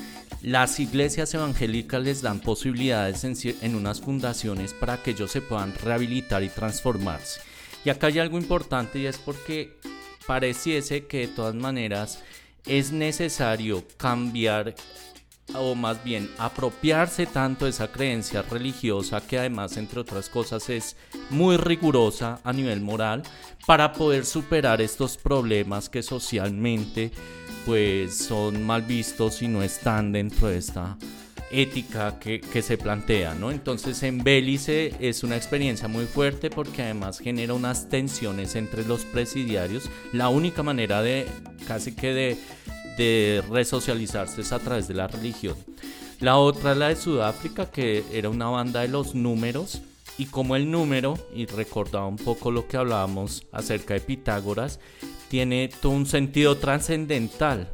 las 0.43 0.79
iglesias 0.81 1.33
evangélicas 1.35 2.03
les 2.03 2.22
dan 2.22 2.41
posibilidades 2.41 3.24
en, 3.24 3.37
en 3.62 3.74
unas 3.74 4.01
fundaciones 4.01 4.74
para 4.74 5.03
que 5.03 5.12
ellos 5.12 5.31
se 5.31 5.41
puedan 5.41 5.74
rehabilitar 5.74 6.43
y 6.43 6.49
transformarse. 6.49 7.41
Y 7.85 7.91
acá 7.91 8.09
hay 8.09 8.18
algo 8.18 8.39
importante 8.39 8.99
y 8.99 9.07
es 9.07 9.18
porque 9.18 9.79
pareciese 10.27 11.07
que 11.07 11.18
de 11.18 11.29
todas 11.29 11.55
maneras 11.55 12.22
es 12.66 12.91
necesario 12.91 13.85
cambiar 13.97 14.74
o 15.55 15.75
más 15.75 16.03
bien 16.03 16.31
apropiarse 16.39 17.27
tanto 17.27 17.65
de 17.65 17.71
esa 17.71 17.89
creencia 17.89 18.43
religiosa 18.43 19.21
que 19.21 19.39
además 19.39 19.77
entre 19.77 20.01
otras 20.01 20.29
cosas 20.29 20.69
es 20.69 20.97
muy 21.31 21.57
rigurosa 21.57 22.41
a 22.45 22.53
nivel 22.53 22.81
moral 22.81 23.23
para 23.67 23.93
poder 23.93 24.25
superar 24.25 24.81
estos 24.81 25.17
problemas 25.17 25.89
que 25.89 26.03
socialmente 26.03 27.13
pues 27.65 28.17
son 28.17 28.65
mal 28.65 28.83
vistos 28.83 29.43
y 29.43 29.49
no 29.49 29.63
están 29.63 30.13
dentro 30.13 30.49
de 30.49 30.59
esta 30.59 30.97
ética 31.51 32.19
que, 32.19 32.63
se 32.63 32.77
plantea, 32.77 33.35
¿no? 33.35 33.51
Entonces 33.51 34.03
en 34.03 34.23
Bélice 34.23 34.95
es 35.01 35.23
una 35.23 35.37
experiencia 35.37 35.89
muy 35.89 36.07
fuerte 36.07 36.51
porque 36.51 36.83
además 36.83 37.19
genera 37.19 37.55
unas 37.55 37.89
tensiones 37.89 38.57
entre 38.57 38.85
los 38.85 39.05
presidiarios. 39.05 39.89
La 40.13 40.29
única 40.29 40.63
manera 40.63 41.03
de 41.03 41.27
casi 41.67 41.95
que 41.95 42.13
de 42.13 42.39
de 42.97 43.43
resocializarse 43.51 44.41
es 44.41 44.53
a 44.53 44.59
través 44.59 44.89
de 44.89 44.95
la 44.95 45.09
religión. 45.09 45.57
La 46.21 46.39
otra 46.39 46.73
es 46.73 46.79
la 46.79 46.89
de 46.89 46.97
Sudáfrica, 46.97 47.71
que 47.71 48.05
era 48.13 48.31
una 48.31 48.49
banda 48.49 48.81
de 48.81 48.89
los 48.89 49.15
números. 49.15 49.83
Y 50.19 50.27
como 50.27 50.57
el 50.57 50.71
número, 50.71 51.19
y 51.35 51.45
recordaba 51.45 52.07
un 52.07 52.17
poco 52.17 52.51
lo 52.51 52.67
que 52.67 52.79
hablábamos 52.79 53.47
acerca 53.53 53.95
de 53.95 54.01
Pitágoras, 54.01 54.81
tiene 55.29 55.69
todo 55.83 55.93
un 55.93 56.07
sentido 56.07 56.57
trascendental 56.57 57.69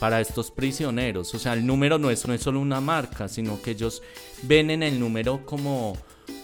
para 0.00 0.20
estos 0.20 0.50
prisioneros. 0.50 1.32
O 1.34 1.38
sea, 1.38 1.52
el 1.52 1.64
número 1.64 1.96
es, 2.10 2.26
no 2.26 2.34
es 2.34 2.40
solo 2.40 2.58
una 2.58 2.80
marca, 2.80 3.28
sino 3.28 3.62
que 3.62 3.70
ellos 3.70 4.02
ven 4.42 4.70
en 4.70 4.82
el 4.82 4.98
número 4.98 5.46
como 5.46 5.96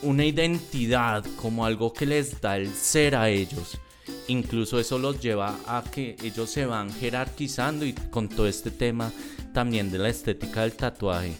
una 0.02 0.24
identidad, 0.24 1.24
como 1.36 1.66
algo 1.66 1.92
que 1.92 2.06
les 2.06 2.40
da 2.40 2.56
el 2.56 2.72
ser 2.72 3.16
a 3.16 3.30
ellos 3.30 3.80
incluso 4.28 4.78
eso 4.78 4.98
los 4.98 5.20
lleva 5.20 5.58
a 5.66 5.82
que 5.82 6.16
ellos 6.22 6.50
se 6.50 6.66
van 6.66 6.92
jerarquizando 6.92 7.84
y 7.84 7.92
con 7.92 8.28
todo 8.28 8.46
este 8.46 8.70
tema 8.70 9.12
también 9.52 9.90
de 9.90 9.98
la 9.98 10.08
estética 10.08 10.62
del 10.62 10.72
tatuaje. 10.72 11.36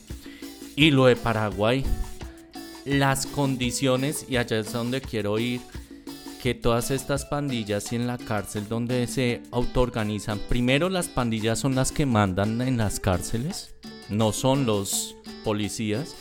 Y 0.77 0.91
lo 0.91 1.07
de 1.07 1.17
Paraguay, 1.17 1.85
las 2.85 3.27
condiciones, 3.27 4.27
y 4.29 4.37
allá 4.37 4.59
es 4.59 4.73
donde 4.73 5.01
quiero 5.01 5.39
ir, 5.39 5.61
que 6.43 6.55
todas 6.55 6.91
estas 6.91 7.27
pandillas 7.27 7.93
y 7.93 7.97
en 7.97 8.07
la 8.07 8.17
cárcel 8.17 8.67
donde 8.67 9.07
se 9.07 9.43
autoorganizan, 9.51 10.39
primero 10.49 10.89
las 10.89 11.09
pandillas 11.09 11.59
son 11.59 11.75
las 11.75 11.93
que 11.93 12.07
mandan 12.07 12.63
en 12.63 12.79
las 12.79 12.99
cárceles, 12.99 13.75
no 14.09 14.33
son 14.33 14.65
los 14.65 15.17
policías, 15.45 16.17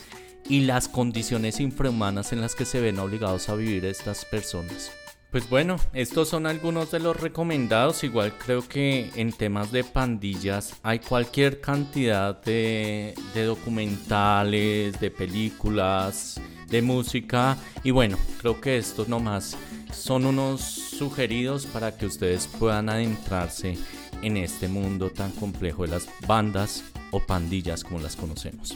y 0.50 0.62
las 0.62 0.88
condiciones 0.88 1.60
infrahumanas 1.60 2.34
en 2.34 2.42
las 2.42 2.56
que 2.56 2.66
se 2.66 2.82
ven 2.82 3.00
obligados 3.00 3.50
a 3.50 3.56
vivir 3.56 3.86
estas 3.86 4.26
personas. 4.26 4.92
Pues 5.32 5.48
bueno, 5.48 5.76
estos 5.94 6.28
son 6.28 6.48
algunos 6.48 6.90
de 6.90 7.00
los 7.00 7.16
recomendados. 7.16 8.04
Igual 8.04 8.34
creo 8.44 8.68
que 8.68 9.12
en 9.16 9.32
temas 9.32 9.72
de 9.72 9.84
pandillas 9.84 10.74
hay 10.82 10.98
cualquier 10.98 11.62
cantidad 11.62 12.42
de, 12.42 13.14
documentales, 13.36 15.00
de 15.00 15.12
películas, 15.12 16.42
de 16.68 16.82
música. 16.82 17.58
Y 17.84 17.92
bueno, 17.92 18.18
creo 18.40 18.60
que 18.60 18.80
estos 18.80 19.08
nomás 19.08 19.56
son 19.94 20.26
unos 20.26 20.62
sugeridos 20.62 21.68
para 21.68 21.96
que 21.96 22.08
ustedes 22.08 22.48
puedan 22.48 22.90
adentrarse 22.90 23.78
en 24.24 24.36
este 24.36 24.68
mundo 24.68 25.12
tan 25.12 25.32
complejo 25.34 25.84
de 25.84 25.90
las 25.90 26.10
bandas 26.26 26.84
o 27.12 27.20
pandillas 27.20 27.84
como 27.84 28.00
las 28.00 28.16
conocemos. 28.16 28.76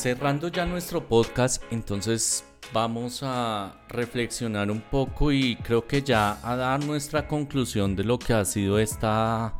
Cerrando 0.00 0.48
ya 0.48 0.64
nuestro 0.64 1.06
podcast, 1.06 1.62
entonces 1.70 2.42
vamos 2.72 3.20
a 3.22 3.82
reflexionar 3.90 4.70
un 4.70 4.80
poco 4.80 5.30
y 5.30 5.56
creo 5.56 5.86
que 5.86 6.00
ya 6.00 6.38
a 6.42 6.56
dar 6.56 6.82
nuestra 6.82 7.28
conclusión 7.28 7.94
de 7.96 8.04
lo 8.04 8.18
que 8.18 8.32
ha 8.32 8.46
sido 8.46 8.78
esta 8.78 9.58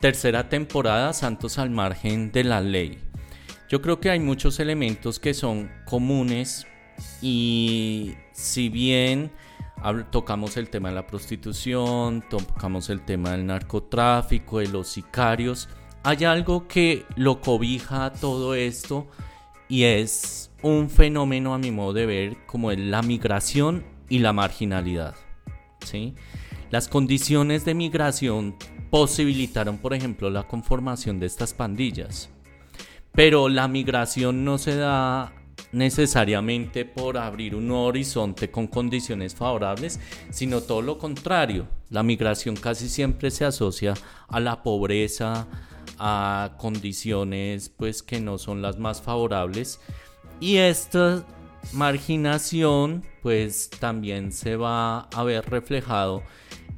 tercera 0.00 0.48
temporada 0.48 1.12
Santos 1.12 1.56
al 1.56 1.70
margen 1.70 2.32
de 2.32 2.42
la 2.42 2.60
ley. 2.60 2.98
Yo 3.68 3.80
creo 3.80 4.00
que 4.00 4.10
hay 4.10 4.18
muchos 4.18 4.58
elementos 4.58 5.20
que 5.20 5.34
son 5.34 5.70
comunes 5.84 6.66
y 7.22 8.16
si 8.32 8.70
bien 8.70 9.30
tocamos 10.10 10.56
el 10.56 10.68
tema 10.68 10.88
de 10.88 10.96
la 10.96 11.06
prostitución, 11.06 12.24
tocamos 12.28 12.90
el 12.90 13.02
tema 13.02 13.30
del 13.30 13.46
narcotráfico, 13.46 14.58
de 14.58 14.66
los 14.66 14.88
sicarios, 14.88 15.68
hay 16.02 16.24
algo 16.24 16.66
que 16.66 17.06
lo 17.14 17.40
cobija 17.40 18.12
todo 18.12 18.56
esto 18.56 19.06
y 19.70 19.84
es 19.84 20.50
un 20.62 20.90
fenómeno 20.90 21.54
a 21.54 21.58
mi 21.58 21.70
modo 21.70 21.92
de 21.92 22.04
ver 22.04 22.36
como 22.46 22.72
la 22.72 23.02
migración 23.02 23.84
y 24.08 24.18
la 24.18 24.32
marginalidad. 24.32 25.14
¿sí? 25.86 26.14
Las 26.70 26.88
condiciones 26.88 27.64
de 27.64 27.74
migración 27.74 28.56
posibilitaron, 28.90 29.78
por 29.78 29.94
ejemplo, 29.94 30.28
la 30.28 30.42
conformación 30.48 31.20
de 31.20 31.26
estas 31.26 31.54
pandillas. 31.54 32.30
Pero 33.12 33.48
la 33.48 33.68
migración 33.68 34.44
no 34.44 34.58
se 34.58 34.74
da 34.74 35.32
necesariamente 35.72 36.84
por 36.84 37.16
abrir 37.16 37.54
un 37.54 37.68
nuevo 37.68 37.84
horizonte 37.84 38.50
con 38.50 38.66
condiciones 38.66 39.36
favorables, 39.36 40.00
sino 40.30 40.62
todo 40.62 40.82
lo 40.82 40.98
contrario. 40.98 41.68
La 41.90 42.02
migración 42.02 42.56
casi 42.56 42.88
siempre 42.88 43.30
se 43.30 43.44
asocia 43.44 43.94
a 44.28 44.40
la 44.40 44.64
pobreza, 44.64 45.46
a 46.00 46.54
condiciones 46.56 47.68
pues 47.68 48.02
que 48.02 48.20
no 48.20 48.38
son 48.38 48.62
las 48.62 48.78
más 48.78 49.02
favorables 49.02 49.78
y 50.40 50.56
esta 50.56 51.24
marginación 51.72 53.04
pues 53.22 53.68
también 53.68 54.32
se 54.32 54.56
va 54.56 55.00
a 55.00 55.22
ver 55.22 55.48
reflejado 55.48 56.22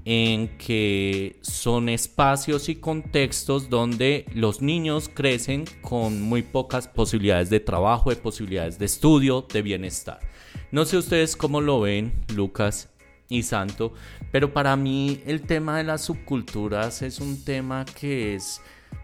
en 0.05 0.59
que 0.59 1.39
son 1.43 1.89
espacios 1.89 2.69
y 2.69 2.77
contextos 2.77 3.71
donde 3.71 4.27
los 4.35 4.61
niños 4.61 5.09
crecen 5.09 5.65
con 5.81 6.21
muy 6.21 6.43
pocas 6.43 6.89
posibilidades 6.89 7.51
de 7.51 7.61
trabajo, 7.61 8.11
de 8.11 8.17
posibilidades 8.17 8.79
de 8.79 8.87
estudio, 8.87 9.47
de 9.53 9.63
bienestar. 9.63 10.19
No 10.73 10.85
sé 10.85 10.97
ustedes 10.97 11.37
cómo 11.37 11.61
lo 11.61 11.81
ven, 11.81 12.13
Lucas 12.35 12.89
y 13.29 13.45
Santo, 13.45 13.95
pero 14.33 14.53
para 14.53 14.75
mí 14.77 15.21
el 15.25 15.43
tema 15.43 15.79
de 15.79 15.85
las 15.85 16.03
subculturas 16.03 17.03
es 17.03 17.21
un 17.21 17.45
tema 17.45 17.85
que 17.85 18.35
es 18.35 18.61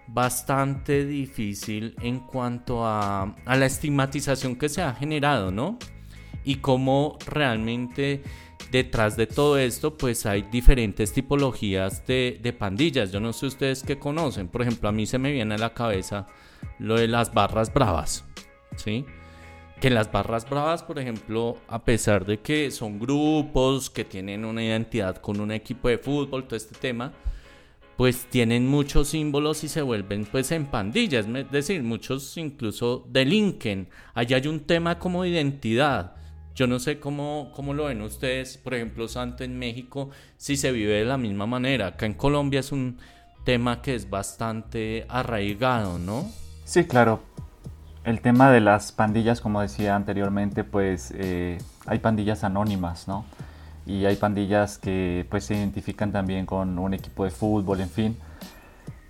bastante 0.08 1.04
difícil 1.04 1.94
en 2.00 2.20
cuanto 2.20 2.84
a, 2.84 3.34
la 3.46 3.66
estigmatización 3.66 4.56
que 4.56 4.68
se 4.68 4.82
ha 4.82 4.94
generado, 4.94 5.50
¿no? 5.50 5.78
Y 6.44 6.56
cómo 6.56 7.18
realmente 7.26 8.22
detrás 8.70 9.16
de 9.16 9.26
todo 9.26 9.58
esto, 9.58 9.96
pues 9.96 10.26
hay 10.26 10.42
diferentes 10.42 11.12
tipologías 11.12 12.06
de, 12.06 12.38
de, 12.42 12.52
pandillas. 12.52 13.12
Yo 13.12 13.20
no 13.20 13.32
sé 13.32 13.46
ustedes 13.46 13.82
qué 13.82 13.98
conocen. 13.98 14.48
Por 14.48 14.62
ejemplo, 14.62 14.88
a 14.88 14.92
mí 14.92 15.06
se 15.06 15.18
me 15.18 15.32
viene 15.32 15.54
a 15.54 15.58
la 15.58 15.74
cabeza 15.74 16.26
lo 16.78 16.96
de 16.96 17.08
las 17.08 17.32
barras 17.32 17.72
bravas, 17.72 18.24
¿sí? 18.76 19.04
Que 19.80 19.90
las 19.90 20.10
barras 20.10 20.48
bravas, 20.48 20.82
por 20.82 20.98
ejemplo, 20.98 21.58
a 21.68 21.84
pesar 21.84 22.26
de 22.26 22.40
que 22.40 22.70
son 22.70 22.98
grupos 22.98 23.90
que 23.90 24.04
tienen 24.04 24.44
una 24.44 24.64
identidad 24.64 25.16
con 25.16 25.40
un 25.40 25.52
equipo 25.52 25.88
de 25.88 25.98
fútbol, 25.98 26.44
todo 26.44 26.56
este 26.56 26.76
tema, 26.78 27.12
pues 27.98 28.26
tienen 28.26 28.68
muchos 28.68 29.08
símbolos 29.08 29.64
y 29.64 29.68
se 29.68 29.82
vuelven 29.82 30.24
pues 30.24 30.52
en 30.52 30.66
pandillas, 30.66 31.26
es 31.26 31.50
decir, 31.50 31.82
muchos 31.82 32.36
incluso 32.36 33.04
delinquen. 33.10 33.88
Allá 34.14 34.36
hay 34.36 34.46
un 34.46 34.60
tema 34.60 35.00
como 35.00 35.24
identidad. 35.24 36.12
Yo 36.54 36.68
no 36.68 36.78
sé 36.78 37.00
cómo, 37.00 37.50
cómo 37.56 37.74
lo 37.74 37.86
ven 37.86 38.00
ustedes, 38.02 38.56
por 38.56 38.74
ejemplo, 38.74 39.08
Santo 39.08 39.42
en 39.42 39.58
México, 39.58 40.10
si 40.36 40.56
se 40.56 40.70
vive 40.70 40.92
de 40.92 41.06
la 41.06 41.18
misma 41.18 41.46
manera. 41.46 41.88
Acá 41.88 42.06
en 42.06 42.14
Colombia 42.14 42.60
es 42.60 42.70
un 42.70 42.98
tema 43.44 43.82
que 43.82 43.96
es 43.96 44.08
bastante 44.08 45.04
arraigado, 45.08 45.98
¿no? 45.98 46.30
Sí, 46.64 46.84
claro. 46.84 47.20
El 48.04 48.20
tema 48.20 48.52
de 48.52 48.60
las 48.60 48.92
pandillas, 48.92 49.40
como 49.40 49.60
decía 49.60 49.96
anteriormente, 49.96 50.62
pues 50.62 51.12
eh, 51.16 51.58
hay 51.84 51.98
pandillas 51.98 52.44
anónimas, 52.44 53.08
¿no? 53.08 53.24
Y 53.88 54.04
hay 54.04 54.16
pandillas 54.16 54.76
que 54.76 55.26
pues 55.30 55.44
se 55.44 55.56
identifican 55.56 56.12
también 56.12 56.44
con 56.44 56.78
un 56.78 56.92
equipo 56.92 57.24
de 57.24 57.30
fútbol, 57.30 57.80
en 57.80 57.88
fin. 57.88 58.18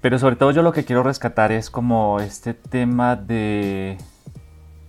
Pero 0.01 0.21
sobre 0.21 0.37
todo 0.37 0.53
yo 0.53 0.63
lo 0.63 0.73
que 0.73 0.85
quiero 0.85 1.03
rescatar 1.03 1.51
es 1.51 1.69
como 1.69 2.21
este 2.21 2.55
tema 2.55 3.17
de, 3.17 3.99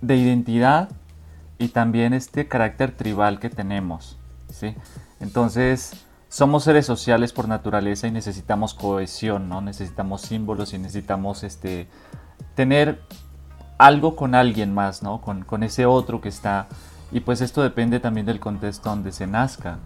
de 0.02 0.16
identidad 0.16 0.90
y 1.58 1.70
también 1.70 2.14
este 2.14 2.48
carácter 2.48 2.92
tribal 2.92 3.40
que 3.40 3.50
tenemos, 3.50 4.20
¿sí? 4.50 4.76
Entonces, 5.20 6.06
somos 6.30 6.64
seres 6.64 6.86
sociales 6.86 7.34
por 7.34 7.48
naturaleza 7.48 8.08
y 8.08 8.12
necesitamos 8.12 8.76
cohesión, 8.76 9.50
¿no? 9.50 9.60
Necesitamos 9.60 10.22
símbolos 10.22 10.74
y 10.74 10.78
necesitamos 10.78 11.44
este, 11.44 11.88
tener 12.54 13.02
algo 13.80 14.16
con 14.16 14.36
alguien 14.36 14.72
más, 14.72 15.02
¿no? 15.02 15.20
Con, 15.20 15.44
con 15.44 15.64
ese 15.64 15.88
otro 15.88 16.22
que 16.22 16.30
está 16.30 16.68
y 17.12 17.22
pues 17.22 17.42
esto 17.42 17.62
depende 17.62 18.00
también 18.00 18.26
del 18.26 18.40
contexto 18.40 18.90
donde 18.90 19.12
se 19.12 19.28
nazca. 19.28 19.80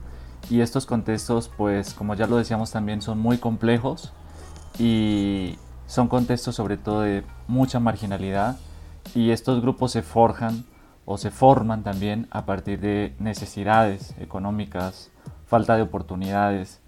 Y 0.50 0.60
estos 0.60 0.86
contextos, 0.86 1.50
pues 1.56 1.94
como 1.94 2.16
ya 2.16 2.28
lo 2.28 2.38
decíamos 2.38 2.72
también, 2.72 3.02
son 3.02 3.20
muy 3.20 3.38
complejos 3.38 4.12
y 4.78 5.58
son 5.88 6.08
contextos 6.08 6.56
sobre 6.56 6.78
todo 6.78 7.02
de 7.02 7.24
mucha 7.48 7.80
marginalidad 7.80 8.58
y 9.16 9.32
estos 9.32 9.62
grupos 9.62 9.92
se 9.92 10.02
forjan 10.02 10.66
o 11.06 11.18
se 11.18 11.32
forman 11.32 11.84
también 11.84 12.28
a 12.32 12.46
partir 12.46 12.80
de 12.80 13.16
necesidades 13.20 14.16
económicas, 14.20 15.12
falta 15.46 15.76
de 15.76 15.82
oportunidades 15.82 16.82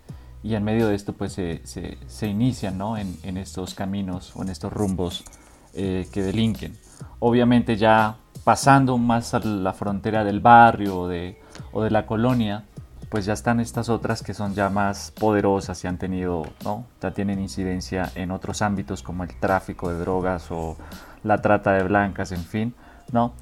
y 0.44 0.56
en 0.56 0.64
medio 0.64 0.88
de 0.88 0.96
esto 0.96 1.14
pues 1.14 1.34
se, 1.34 1.62
se, 1.66 2.28
inician 2.28 2.78
¿no? 2.78 2.98
en, 2.98 3.38
estos 3.38 3.74
caminos 3.74 4.36
o 4.36 4.44
en 4.44 4.50
estos 4.50 4.72
rumbos 4.72 5.24
eh, 5.74 6.08
que 6.12 6.22
delinquen. 6.22 6.78
Obviamente 7.20 7.78
ya 7.78 8.18
pasando 8.46 8.98
más 9.00 9.34
a 9.34 9.40
la 9.40 9.74
frontera 9.74 10.24
del 10.24 10.40
barrio 10.40 11.00
o 11.00 11.08
de, 11.08 11.42
o 11.74 11.82
de 11.82 11.90
la 11.90 12.06
colonia, 12.06 12.64
pues 13.10 13.26
ya 13.26 13.34
están 13.34 13.60
estas 13.60 13.90
otras 13.90 14.22
que 14.22 14.36
son 14.36 14.54
ya 14.54 14.70
más 14.70 15.12
poderosas 15.12 15.84
y 15.84 15.88
han 15.88 15.98
tenido, 15.98 16.46
¿no? 16.64 16.86
Ya 17.02 17.12
tienen 17.12 17.40
incidencia 17.40 18.12
en 18.14 18.30
otros 18.30 18.62
ámbitos 18.62 19.02
como 19.02 19.24
el 19.24 19.36
tráfico 19.40 19.90
de 19.90 19.98
drogas 19.98 20.52
o 20.52 20.78
la 21.24 21.42
trata 21.42 21.74
de 21.74 21.84
blancas, 21.84 22.32
en 22.32 22.44
fin, 22.44 22.76
¿no? 23.12 23.34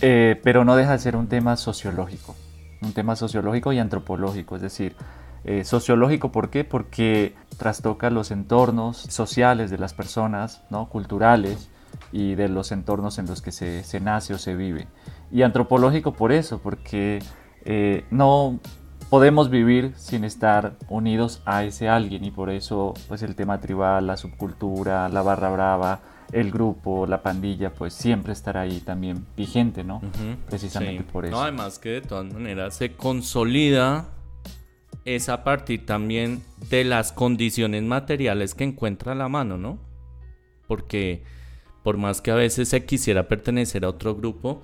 Eh, 0.00 0.40
pero 0.44 0.64
no 0.64 0.76
deja 0.76 0.92
de 0.92 0.98
ser 1.00 1.16
un 1.16 1.26
tema 1.26 1.56
sociológico, 1.56 2.36
un 2.82 2.92
tema 2.92 3.16
sociológico 3.16 3.72
y 3.72 3.80
antropológico, 3.80 4.54
es 4.54 4.62
decir, 4.62 4.94
eh, 5.42 5.64
sociológico, 5.64 6.30
¿por 6.30 6.50
qué? 6.50 6.62
Porque 6.62 7.34
trastoca 7.58 8.10
los 8.10 8.30
entornos 8.30 8.96
sociales 8.96 9.72
de 9.72 9.78
las 9.78 9.92
personas, 9.92 10.62
¿no? 10.70 10.88
culturales 10.88 11.68
y 12.12 12.34
de 12.34 12.48
los 12.48 12.70
entornos 12.72 13.18
en 13.18 13.26
los 13.26 13.42
que 13.42 13.52
se, 13.52 13.82
se 13.84 14.00
nace 14.00 14.34
o 14.34 14.38
se 14.38 14.54
vive. 14.54 14.86
Y 15.30 15.42
antropológico 15.42 16.12
por 16.12 16.30
eso, 16.30 16.58
porque 16.58 17.20
eh, 17.64 18.04
no 18.10 18.60
podemos 19.08 19.50
vivir 19.50 19.92
sin 19.96 20.24
estar 20.24 20.76
unidos 20.88 21.42
a 21.44 21.64
ese 21.64 21.88
alguien 21.88 22.24
y 22.24 22.30
por 22.30 22.50
eso 22.50 22.94
pues 23.08 23.22
el 23.22 23.34
tema 23.34 23.60
tribal, 23.60 24.06
la 24.06 24.16
subcultura, 24.16 25.08
la 25.08 25.22
barra 25.22 25.50
brava, 25.50 26.00
el 26.32 26.50
grupo, 26.50 27.06
la 27.06 27.22
pandilla, 27.22 27.74
pues 27.74 27.92
siempre 27.92 28.32
estará 28.32 28.62
ahí 28.62 28.80
también 28.80 29.26
vigente, 29.36 29.84
¿no? 29.84 30.00
Precisamente 30.48 31.02
por 31.02 31.26
eso. 31.26 31.36
No, 31.36 31.42
además 31.42 31.78
que 31.78 31.90
de 31.90 32.00
todas 32.00 32.32
maneras 32.32 32.74
se 32.74 32.94
consolida 32.94 34.06
es 35.04 35.28
a 35.28 35.44
partir 35.44 35.84
también 35.84 36.42
de 36.70 36.84
las 36.84 37.12
condiciones 37.12 37.82
materiales 37.82 38.54
que 38.54 38.64
encuentra 38.64 39.14
la 39.14 39.28
mano, 39.28 39.58
¿no? 39.58 39.78
Porque 40.66 41.22
por 41.82 41.96
más 41.96 42.20
que 42.20 42.30
a 42.30 42.36
veces 42.36 42.68
se 42.68 42.84
quisiera 42.84 43.28
pertenecer 43.28 43.84
a 43.84 43.88
otro 43.88 44.14
grupo, 44.14 44.62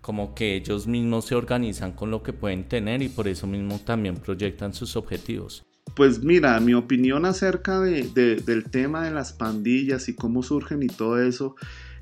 como 0.00 0.34
que 0.34 0.56
ellos 0.56 0.86
mismos 0.86 1.26
se 1.26 1.34
organizan 1.34 1.92
con 1.92 2.10
lo 2.10 2.22
que 2.22 2.32
pueden 2.32 2.64
tener 2.68 3.02
y 3.02 3.08
por 3.08 3.28
eso 3.28 3.46
mismo 3.46 3.78
también 3.78 4.16
proyectan 4.16 4.72
sus 4.72 4.96
objetivos. 4.96 5.64
Pues 5.94 6.22
mira, 6.22 6.58
mi 6.60 6.74
opinión 6.74 7.24
acerca 7.26 7.80
de, 7.80 8.04
del 8.04 8.64
tema 8.70 9.04
de 9.04 9.10
las 9.10 9.32
pandillas 9.32 10.08
y 10.08 10.14
cómo 10.14 10.42
surgen 10.42 10.82
y 10.82 10.86
todo 10.86 11.20
eso, 11.20 11.56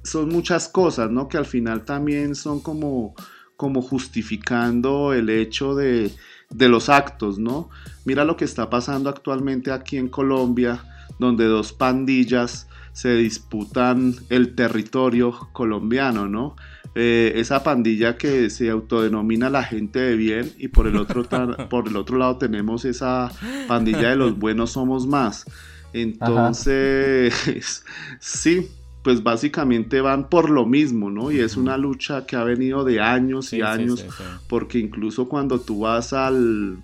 son 0.05 0.29
muchas 0.29 0.69
cosas, 0.69 1.11
¿no? 1.11 1.29
Que 1.29 1.39
al 1.39 1.47
final 1.47 1.85
también 1.85 2.35
son 2.35 2.61
como, 2.61 3.15
como 3.57 3.83
justificando 3.83 5.13
el 5.13 5.31
hecho 5.31 5.75
de, 5.75 6.13
de 6.51 6.69
los 6.69 6.89
actos, 6.89 7.39
¿no? 7.39 7.71
Mira 8.05 8.25
lo 8.25 8.37
que 8.37 8.45
está 8.45 8.71
pasando 8.71 9.11
actualmente 9.11 9.73
aquí 9.73 9.97
en 9.97 10.09
Colombia, 10.09 10.85
donde 11.19 11.47
dos 11.47 11.73
pandillas 11.73 12.68
se 12.99 13.15
disputan 13.15 14.17
el 14.29 14.57
territorio 14.57 15.31
colombiano, 15.53 16.27
¿no? 16.27 16.57
Eh, 16.97 17.35
esa 17.37 17.63
pandilla 17.63 18.17
que 18.17 18.51
se 18.51 18.71
autodenomina 18.71 19.49
la 19.51 19.63
gente 19.63 20.01
de 20.01 20.17
bien 20.17 20.53
y 20.59 20.67
por 20.67 20.89
el 20.89 20.97
otro, 20.97 21.23
por 21.71 21.87
el 21.87 21.97
otro 21.97 22.19
lado 22.19 22.39
tenemos 22.39 22.85
esa 22.85 23.31
pandilla 23.69 24.11
de 24.11 24.17
los 24.17 24.37
buenos 24.37 24.73
somos 24.73 25.07
más. 25.07 25.45
Entonces, 25.93 27.85
sí, 28.19 28.69
pues 29.05 29.23
básicamente 29.23 30.01
van 30.01 30.29
por 30.29 30.51
lo 30.51 30.67
mismo, 30.67 31.09
¿no? 31.09 31.31
Y 31.31 31.39
es 31.39 31.57
una 31.57 31.77
lucha 31.77 32.27
que 32.27 32.35
ha 32.35 32.43
venido 32.43 32.83
de 32.83 33.01
años 33.01 33.53
y 33.53 33.63
años, 33.63 34.05
porque 34.49 34.81
incluso 34.81 35.29
cuando 35.29 35.61
tú 35.61 35.83
vas 35.83 36.13
al, 36.13 36.79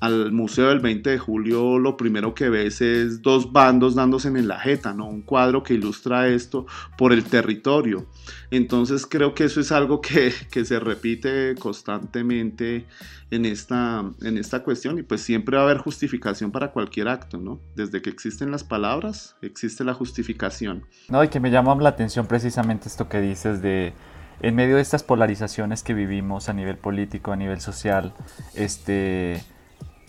al 0.00 0.32
Museo 0.32 0.68
del 0.68 0.80
20 0.80 1.10
de 1.10 1.18
Julio, 1.18 1.78
lo 1.78 1.96
primero 1.96 2.34
que 2.34 2.48
ves 2.48 2.80
es 2.80 3.20
dos 3.22 3.52
bandos 3.52 3.94
dándose 3.94 4.28
en 4.28 4.46
la 4.46 4.60
jeta, 4.60 4.94
¿no? 4.94 5.06
Un 5.06 5.22
cuadro 5.22 5.62
que 5.62 5.74
ilustra 5.74 6.28
esto 6.28 6.66
por 6.96 7.12
el 7.12 7.24
territorio. 7.24 8.06
Entonces 8.50 9.06
creo 9.06 9.34
que 9.34 9.44
eso 9.44 9.60
es 9.60 9.72
algo 9.72 10.00
que, 10.00 10.32
se 10.64 10.80
repite 10.80 11.54
constantemente 11.56 12.86
en 13.30 13.44
esta, 13.44 14.04
en 14.22 14.38
esta 14.38 14.62
cuestión 14.62 14.98
y 14.98 15.02
pues 15.02 15.22
siempre 15.22 15.56
va 15.56 15.62
a 15.62 15.66
haber 15.66 15.78
justificación 15.78 16.50
para 16.50 16.72
cualquier 16.72 17.08
acto, 17.08 17.38
¿no? 17.38 17.60
Desde 17.74 18.02
que 18.02 18.10
existen 18.10 18.50
las 18.50 18.64
palabras, 18.64 19.36
existe 19.42 19.84
la 19.84 19.94
justificación. 19.94 20.84
No, 21.08 21.22
y 21.22 21.28
que 21.28 21.40
me 21.40 21.50
llama 21.50 21.74
la 21.76 21.90
atención 21.90 22.26
precisamente 22.26 22.88
esto 22.88 23.08
que 23.08 23.20
dices 23.20 23.62
de 23.62 23.92
en 24.40 24.54
medio 24.54 24.76
de 24.76 24.82
estas 24.82 25.02
polarizaciones 25.02 25.82
que 25.82 25.94
vivimos 25.94 26.48
a 26.48 26.52
nivel 26.52 26.76
político, 26.76 27.32
a 27.32 27.36
nivel 27.36 27.60
social, 27.60 28.14
este 28.54 29.42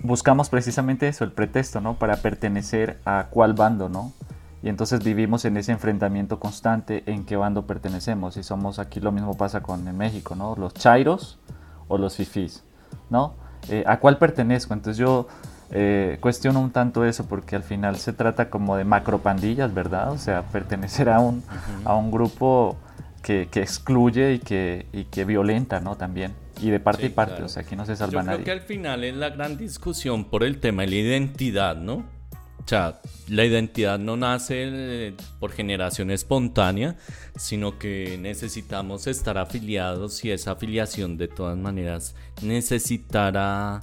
buscamos 0.03 0.49
precisamente 0.49 1.07
eso, 1.07 1.23
el 1.23 1.31
pretexto, 1.31 1.81
¿no? 1.81 1.95
Para 1.95 2.17
pertenecer 2.17 2.99
a 3.05 3.27
cuál 3.29 3.53
bando, 3.53 3.89
¿no? 3.89 4.13
Y 4.61 4.69
entonces 4.69 5.03
vivimos 5.03 5.45
en 5.45 5.57
ese 5.57 5.71
enfrentamiento 5.71 6.39
constante 6.39 7.03
en 7.05 7.25
qué 7.25 7.37
bando 7.37 7.65
pertenecemos. 7.65 8.35
Y 8.37 8.43
somos 8.43 8.79
aquí 8.79 8.99
lo 8.99 9.11
mismo 9.11 9.35
pasa 9.37 9.61
con 9.61 9.87
en 9.87 9.97
México, 9.97 10.35
¿no? 10.35 10.55
Los 10.55 10.73
chairos 10.73 11.39
o 11.87 11.97
los 11.97 12.17
fifís, 12.17 12.63
¿no? 13.09 13.33
Eh, 13.69 13.83
¿A 13.87 13.99
cuál 13.99 14.17
pertenezco? 14.17 14.73
Entonces 14.73 14.97
yo 14.97 15.27
eh, 15.71 16.17
cuestiono 16.19 16.59
un 16.59 16.71
tanto 16.71 17.05
eso 17.05 17.25
porque 17.25 17.55
al 17.55 17.63
final 17.63 17.97
se 17.97 18.11
trata 18.11 18.49
como 18.49 18.75
de 18.75 18.83
macropandillas, 18.83 19.73
¿verdad? 19.73 20.11
O 20.11 20.17
sea, 20.17 20.43
pertenecer 20.43 21.09
a 21.09 21.19
un, 21.19 21.43
a 21.85 21.95
un 21.95 22.11
grupo 22.11 22.75
que, 23.21 23.47
que 23.49 23.61
excluye 23.61 24.33
y 24.33 24.39
que, 24.39 24.87
y 24.91 25.05
que 25.05 25.25
violenta, 25.25 25.79
¿no? 25.79 25.95
También. 25.95 26.33
Y 26.61 26.69
de 26.69 26.79
parte 26.79 27.05
y 27.05 27.09
parte, 27.09 27.43
o 27.43 27.47
sea, 27.47 27.63
aquí 27.63 27.75
no 27.75 27.85
se 27.85 27.95
salva 27.95 28.23
nadie. 28.23 28.39
Yo 28.39 28.43
creo 28.43 28.55
que 28.55 28.61
al 28.61 28.67
final 28.67 29.03
es 29.03 29.15
la 29.15 29.29
gran 29.29 29.57
discusión 29.57 30.25
por 30.25 30.43
el 30.43 30.59
tema 30.59 30.83
de 30.83 30.89
la 30.89 30.95
identidad, 30.95 31.77
¿no? 31.77 32.19
O 32.63 32.67
sea, 32.69 33.01
la 33.27 33.45
identidad 33.45 33.97
no 33.97 34.15
nace 34.15 34.67
eh, 34.67 35.13
por 35.39 35.51
generación 35.51 36.11
espontánea, 36.11 36.97
sino 37.35 37.79
que 37.79 38.17
necesitamos 38.19 39.07
estar 39.07 39.37
afiliados 39.37 40.23
y 40.23 40.31
esa 40.31 40.51
afiliación 40.51 41.17
de 41.17 41.29
todas 41.29 41.57
maneras 41.57 42.15
necesitará 42.43 43.79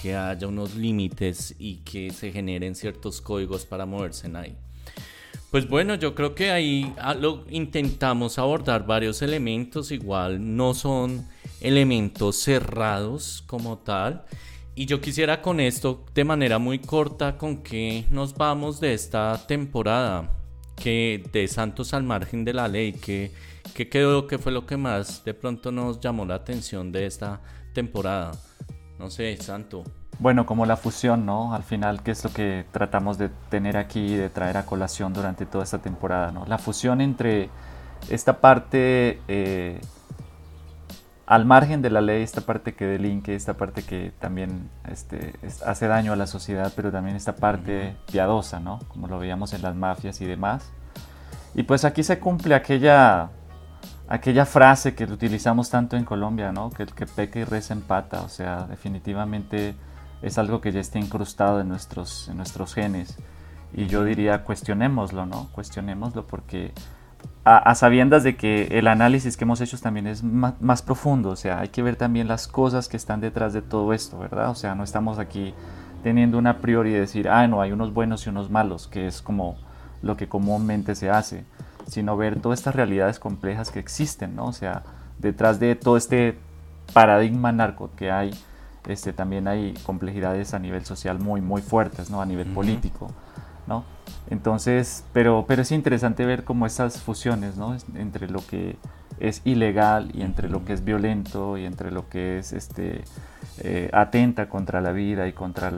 que 0.00 0.16
haya 0.16 0.48
unos 0.48 0.74
límites 0.74 1.54
y 1.58 1.76
que 1.76 2.10
se 2.10 2.32
generen 2.32 2.74
ciertos 2.74 3.20
códigos 3.20 3.66
para 3.66 3.86
moverse 3.86 4.26
en 4.26 4.36
ahí. 4.36 4.56
Pues 5.50 5.68
bueno, 5.68 5.94
yo 5.96 6.14
creo 6.14 6.34
que 6.34 6.50
ahí 6.50 6.92
ah, 6.98 7.14
lo 7.14 7.44
intentamos 7.50 8.38
abordar 8.38 8.86
varios 8.86 9.20
elementos, 9.20 9.90
igual 9.90 10.56
no 10.56 10.74
son 10.74 11.26
elementos 11.60 12.36
cerrados 12.36 13.42
como 13.46 13.78
tal. 13.78 14.24
Y 14.74 14.86
yo 14.86 15.00
quisiera 15.00 15.42
con 15.42 15.60
esto, 15.60 16.04
de 16.14 16.24
manera 16.24 16.58
muy 16.58 16.78
corta, 16.78 17.36
con 17.36 17.58
que 17.58 18.06
nos 18.10 18.34
vamos 18.34 18.80
de 18.80 18.94
esta 18.94 19.46
temporada 19.46 20.30
que 20.76 21.22
de 21.32 21.46
Santos 21.48 21.92
al 21.92 22.04
margen 22.04 22.44
de 22.44 22.54
la 22.54 22.66
ley, 22.66 22.94
que, 22.94 23.32
que 23.74 23.88
quedó, 23.88 24.26
que 24.26 24.38
fue 24.38 24.52
lo 24.52 24.66
que 24.66 24.76
más 24.76 25.24
de 25.24 25.34
pronto 25.34 25.70
nos 25.70 26.00
llamó 26.00 26.24
la 26.24 26.36
atención 26.36 26.92
de 26.92 27.06
esta 27.06 27.40
temporada. 27.74 28.32
No 28.98 29.10
sé, 29.10 29.36
Santo. 29.36 29.84
Bueno, 30.18 30.44
como 30.44 30.66
la 30.66 30.76
fusión, 30.76 31.24
¿no? 31.24 31.54
Al 31.54 31.62
final, 31.62 32.02
que 32.02 32.10
es 32.10 32.22
lo 32.24 32.30
que 32.30 32.66
tratamos 32.72 33.16
de 33.16 33.30
tener 33.48 33.76
aquí, 33.76 34.14
de 34.14 34.28
traer 34.28 34.58
a 34.58 34.66
colación 34.66 35.12
durante 35.14 35.46
toda 35.46 35.64
esta 35.64 35.78
temporada, 35.78 36.30
¿no? 36.30 36.44
La 36.46 36.58
fusión 36.58 37.00
entre 37.00 37.48
esta 38.10 38.40
parte 38.40 39.20
eh, 39.28 39.80
al 41.30 41.44
margen 41.44 41.80
de 41.80 41.90
la 41.90 42.00
ley, 42.00 42.24
esta 42.24 42.40
parte 42.40 42.74
que 42.74 42.84
delinque, 42.84 43.36
esta 43.36 43.54
parte 43.54 43.84
que 43.84 44.12
también 44.18 44.68
este, 44.88 45.32
hace 45.64 45.86
daño 45.86 46.12
a 46.12 46.16
la 46.16 46.26
sociedad, 46.26 46.72
pero 46.74 46.90
también 46.90 47.14
esta 47.14 47.36
parte 47.36 47.94
piadosa, 48.10 48.58
¿no? 48.58 48.80
Como 48.88 49.06
lo 49.06 49.16
veíamos 49.20 49.52
en 49.52 49.62
las 49.62 49.76
mafias 49.76 50.20
y 50.22 50.26
demás. 50.26 50.72
Y 51.54 51.62
pues 51.62 51.84
aquí 51.84 52.02
se 52.02 52.18
cumple 52.18 52.56
aquella, 52.56 53.30
aquella 54.08 54.44
frase 54.44 54.96
que 54.96 55.04
utilizamos 55.04 55.70
tanto 55.70 55.96
en 55.96 56.04
Colombia, 56.04 56.50
¿no? 56.50 56.70
Que 56.70 56.82
el 56.82 56.92
que 56.92 57.06
peca 57.06 57.38
y 57.38 57.44
reza 57.44 57.74
empata, 57.74 58.22
o 58.22 58.28
sea, 58.28 58.66
definitivamente 58.68 59.76
es 60.22 60.36
algo 60.36 60.60
que 60.60 60.72
ya 60.72 60.80
está 60.80 60.98
incrustado 60.98 61.60
en 61.60 61.68
nuestros, 61.68 62.26
en 62.28 62.38
nuestros 62.38 62.74
genes. 62.74 63.16
Y 63.72 63.86
yo 63.86 64.02
diría, 64.02 64.42
cuestionémoslo, 64.42 65.26
¿no? 65.26 65.48
Cuestionémoslo 65.52 66.26
porque 66.26 66.72
a, 67.44 67.74
sabiendas 67.74 68.22
de 68.22 68.36
que 68.36 68.68
el 68.78 68.86
análisis 68.86 69.36
que 69.36 69.44
hemos 69.44 69.60
hecho 69.60 69.78
también 69.78 70.06
es 70.06 70.22
más, 70.22 70.82
profundo, 70.82 71.30
o 71.30 71.36
sea, 71.36 71.60
hay 71.60 71.68
que 71.68 71.82
ver 71.82 71.96
también 71.96 72.28
las 72.28 72.46
cosas 72.46 72.88
que 72.88 72.96
están 72.96 73.20
detrás 73.20 73.52
de 73.52 73.62
todo 73.62 73.92
esto, 73.94 74.18
¿verdad? 74.18 74.50
O 74.50 74.54
sea, 74.54 74.74
no 74.74 74.84
estamos 74.84 75.18
aquí 75.18 75.54
teniendo 76.02 76.38
una 76.38 76.58
priori 76.58 76.92
de 76.92 77.00
decir, 77.00 77.28
ah, 77.28 77.46
no, 77.46 77.62
hay 77.62 77.72
unos 77.72 77.94
buenos 77.94 78.26
y 78.26 78.30
unos 78.30 78.50
malos, 78.50 78.88
que 78.88 79.06
es 79.06 79.22
como 79.22 79.56
lo 80.02 80.16
que 80.16 80.28
comúnmente 80.28 80.94
se 80.94 81.10
hace, 81.10 81.44
sino 81.86 82.16
ver 82.16 82.40
todas 82.40 82.58
estas 82.58 82.74
realidades 82.74 83.18
complejas 83.18 83.70
que 83.70 83.78
existen, 83.80 84.36
¿no? 84.36 84.46
O 84.46 84.52
sea, 84.52 84.82
detrás 85.18 85.58
de 85.60 85.76
todo 85.76 85.96
este 85.96 86.38
paradigma 86.92 87.52
narco 87.52 87.90
que 87.96 88.10
hay, 88.10 88.32
este, 88.86 89.12
también 89.12 89.48
hay 89.48 89.74
complejidades 89.84 90.52
a 90.52 90.58
nivel 90.58 90.84
social 90.84 91.18
muy, 91.18 91.40
muy 91.40 91.62
fuertes, 91.62 92.10
¿no? 92.10 92.20
A 92.20 92.26
nivel 92.26 92.48
político, 92.48 93.10
¿no? 93.70 93.84
Entonces, 94.28 95.04
pero, 95.12 95.44
pero 95.48 95.62
es 95.62 95.70
interesante 95.72 96.26
ver 96.26 96.44
como 96.44 96.66
esas 96.66 97.00
fusiones, 97.00 97.56
¿no? 97.56 97.76
Entre 97.94 98.28
lo 98.28 98.44
que 98.46 98.76
es 99.20 99.42
ilegal 99.44 100.10
y 100.12 100.22
entre 100.22 100.48
lo 100.48 100.64
que 100.64 100.72
es 100.72 100.84
violento 100.84 101.56
y 101.56 101.64
entre 101.64 101.90
lo 101.90 102.08
que 102.08 102.38
es 102.38 102.52
este, 102.52 103.04
eh, 103.58 103.88
atenta 103.92 104.48
contra 104.48 104.80
la 104.80 104.92
vida 104.92 105.28
y 105.28 105.32
contra 105.32 105.72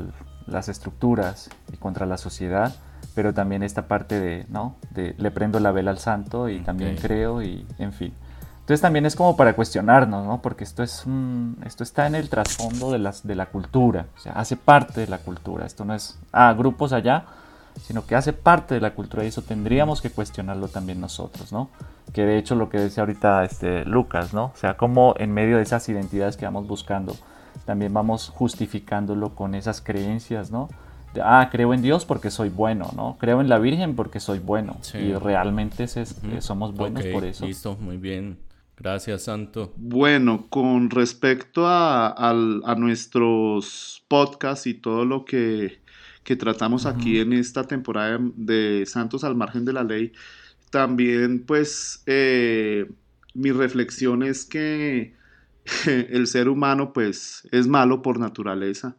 las 0.47 0.69
estructuras 0.69 1.51
y 1.73 1.77
contra 1.77 2.07
la 2.07 2.17
sociedad, 2.17 2.75
pero 3.15 3.35
también 3.35 3.63
esta 3.63 3.87
parte 3.87 4.19
de, 4.19 4.47
¿no? 4.49 4.77
De 4.91 5.15
le 5.19 5.31
prendo 5.31 5.61
la 5.61 5.71
vela 5.71 5.91
al 5.91 5.99
santo 5.99 6.49
y 6.49 6.61
también 6.61 6.97
creo 6.97 7.43
y 7.43 7.67
en 7.79 7.93
fin. 7.93 8.15
Entonces 8.61 8.81
también 8.81 9.07
es 9.07 9.17
como 9.17 9.37
para 9.37 9.55
cuestionarnos, 9.55 10.25
¿no? 10.25 10.41
Porque 10.41 10.63
esto, 10.65 10.83
es 10.83 11.05
esto 11.65 11.83
está 11.83 12.07
en 12.07 12.15
el 12.15 12.31
trasfondo 12.31 12.93
de, 12.93 13.01
las, 13.01 13.27
de 13.27 13.35
la 13.35 13.47
cultura, 13.47 14.07
o 14.17 14.21
sea, 14.21 14.33
hace 14.33 14.57
parte 14.57 15.01
de 15.01 15.09
la 15.09 15.19
cultura. 15.19 15.67
Esto 15.67 15.85
no 15.85 15.95
es, 15.95 16.19
ah, 16.33 16.55
grupos 16.57 16.93
allá, 16.93 17.25
sino 17.81 18.07
que 18.07 18.15
hace 18.15 18.33
parte 18.33 18.75
de 18.75 18.81
la 18.81 18.95
cultura 18.95 19.25
y 19.25 19.29
eso 19.29 19.43
tendríamos 19.43 20.01
que 20.03 20.11
cuestionarlo 20.11 20.69
también 20.69 21.01
nosotros, 21.01 21.53
¿no? 21.53 21.71
Que 22.13 22.25
de 22.25 22.39
hecho 22.39 22.55
lo 22.55 22.69
que 22.69 22.79
decía 22.79 23.03
ahorita 23.03 23.45
este, 23.45 23.85
Lucas, 23.85 24.35
¿no? 24.35 24.47
O 24.47 24.57
sea, 24.57 24.77
como 24.77 25.15
en 25.19 25.33
medio 25.33 25.57
de 25.57 25.63
esas 25.63 25.89
identidades 25.89 26.37
que 26.37 26.45
vamos 26.45 26.67
buscando, 26.67 27.17
también 27.65 27.93
vamos 27.93 28.29
justificándolo 28.29 29.35
con 29.35 29.55
esas 29.55 29.81
creencias, 29.81 30.51
¿no? 30.51 30.69
ah, 31.21 31.49
creo 31.51 31.75
en 31.75 31.83
Dios 31.83 32.05
porque 32.05 32.31
soy 32.31 32.49
bueno, 32.49 32.91
¿no? 32.97 33.17
Creo 33.19 33.41
en 33.41 33.49
la 33.49 33.59
Virgen 33.59 33.95
porque 33.95 34.21
soy 34.21 34.39
bueno. 34.39 34.79
Y 34.95 35.13
realmente 35.15 35.85
es, 35.85 36.17
somos 36.41 36.75
buenos 36.75 37.05
por 37.07 37.25
eso. 37.25 37.47
Listo, 37.47 37.77
muy 37.79 37.99
bien. 37.99 38.39
Gracias, 38.77 39.25
Santo. 39.25 39.73
Bueno, 39.77 40.47
con 40.49 40.91
respecto 40.91 41.65
a, 41.67 42.75
nuestros 42.79 44.05
podcasts 44.09 44.67
y 44.67 44.75
todo 44.75 45.05
lo 45.05 45.25
que, 45.25 45.82
tratamos 46.37 46.87
aquí 46.87 47.19
en 47.19 47.33
esta 47.33 47.65
temporada 47.65 48.19
de 48.37 48.85
Santos 48.87 49.25
al 49.25 49.37
margen 49.37 49.65
de 49.65 49.73
la 49.73 49.85
ley, 49.85 50.13
también 50.71 51.45
pues 51.45 52.03
eh, 52.07 52.87
mi 53.35 53.53
reflexión 53.53 54.23
es 54.23 54.45
que 54.47 55.15
el 55.87 56.27
ser 56.27 56.49
humano 56.49 56.93
pues 56.93 57.47
es 57.53 57.67
malo 57.67 58.03
por 58.03 58.19
naturaleza 58.19 58.97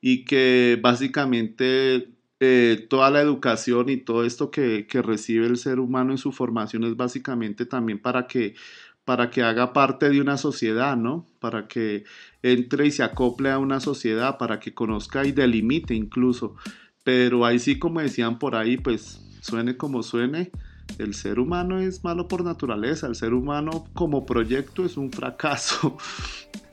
y 0.00 0.24
que 0.24 0.78
básicamente 0.82 2.08
eh, 2.40 2.86
toda 2.90 3.10
la 3.10 3.20
educación 3.20 3.88
y 3.88 3.98
todo 3.98 4.24
esto 4.24 4.50
que, 4.50 4.88
que, 4.88 5.00
recibe 5.00 5.46
el 5.46 5.56
ser 5.56 5.78
humano 5.78 6.10
en 6.10 6.18
su 6.18 6.32
formación 6.32 6.82
es 6.82 6.96
básicamente 6.96 7.66
también 7.66 8.00
para 8.00 8.26
que 8.26 8.56
para 9.04 9.30
que 9.30 9.42
haga 9.42 9.72
parte 9.72 10.10
de 10.10 10.20
una 10.20 10.36
sociedad, 10.36 10.96
¿no? 10.96 11.26
Para 11.40 11.66
que 11.66 12.04
entre 12.42 12.86
y 12.86 12.90
se 12.90 13.02
acople 13.02 13.50
a 13.50 13.58
una 13.58 13.80
sociedad, 13.80 14.38
para 14.38 14.60
que 14.60 14.74
conozca 14.74 15.24
y 15.24 15.32
delimite 15.32 15.94
incluso. 15.94 16.56
Pero 17.04 17.44
ahí 17.44 17.58
sí, 17.58 17.78
como 17.78 18.00
decían 18.00 18.38
por 18.38 18.54
ahí, 18.54 18.76
pues 18.76 19.20
suene 19.40 19.76
como 19.76 20.02
suene, 20.02 20.52
el 20.98 21.14
ser 21.14 21.40
humano 21.40 21.80
es 21.80 22.04
malo 22.04 22.28
por 22.28 22.44
naturaleza, 22.44 23.06
el 23.06 23.16
ser 23.16 23.34
humano 23.34 23.86
como 23.92 24.24
proyecto 24.24 24.84
es 24.84 24.96
un 24.96 25.10
fracaso. 25.12 25.96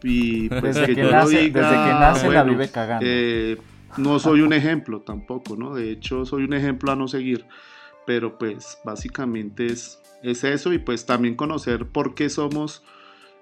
Y 0.02 0.48
pues 0.48 0.78
desde 0.78 0.96
que, 0.96 1.04
nace, 1.04 1.36
desde 1.36 1.52
que 1.52 1.60
nace 1.60 2.30
la 2.30 2.44
vive 2.44 2.72
cagando. 2.72 3.06
Eh, 3.06 3.58
no 3.98 4.18
soy 4.18 4.40
un 4.40 4.54
ejemplo 4.54 5.02
tampoco, 5.02 5.58
¿no? 5.58 5.76
De 5.76 5.92
hecho, 5.92 6.26
soy 6.26 6.44
un 6.46 6.54
ejemplo 6.54 6.90
a 6.94 6.96
no 6.96 7.10
seguir. 7.10 7.46
Pero 8.06 8.38
pues 8.38 8.78
básicamente 8.86 9.66
es 9.66 10.00
es 10.24 10.44
eso 10.44 10.74
y 10.74 10.80
pues 10.80 11.06
también 11.06 11.36
conocer 11.36 11.88
por 11.88 12.16
qué 12.16 12.30
somos, 12.30 12.84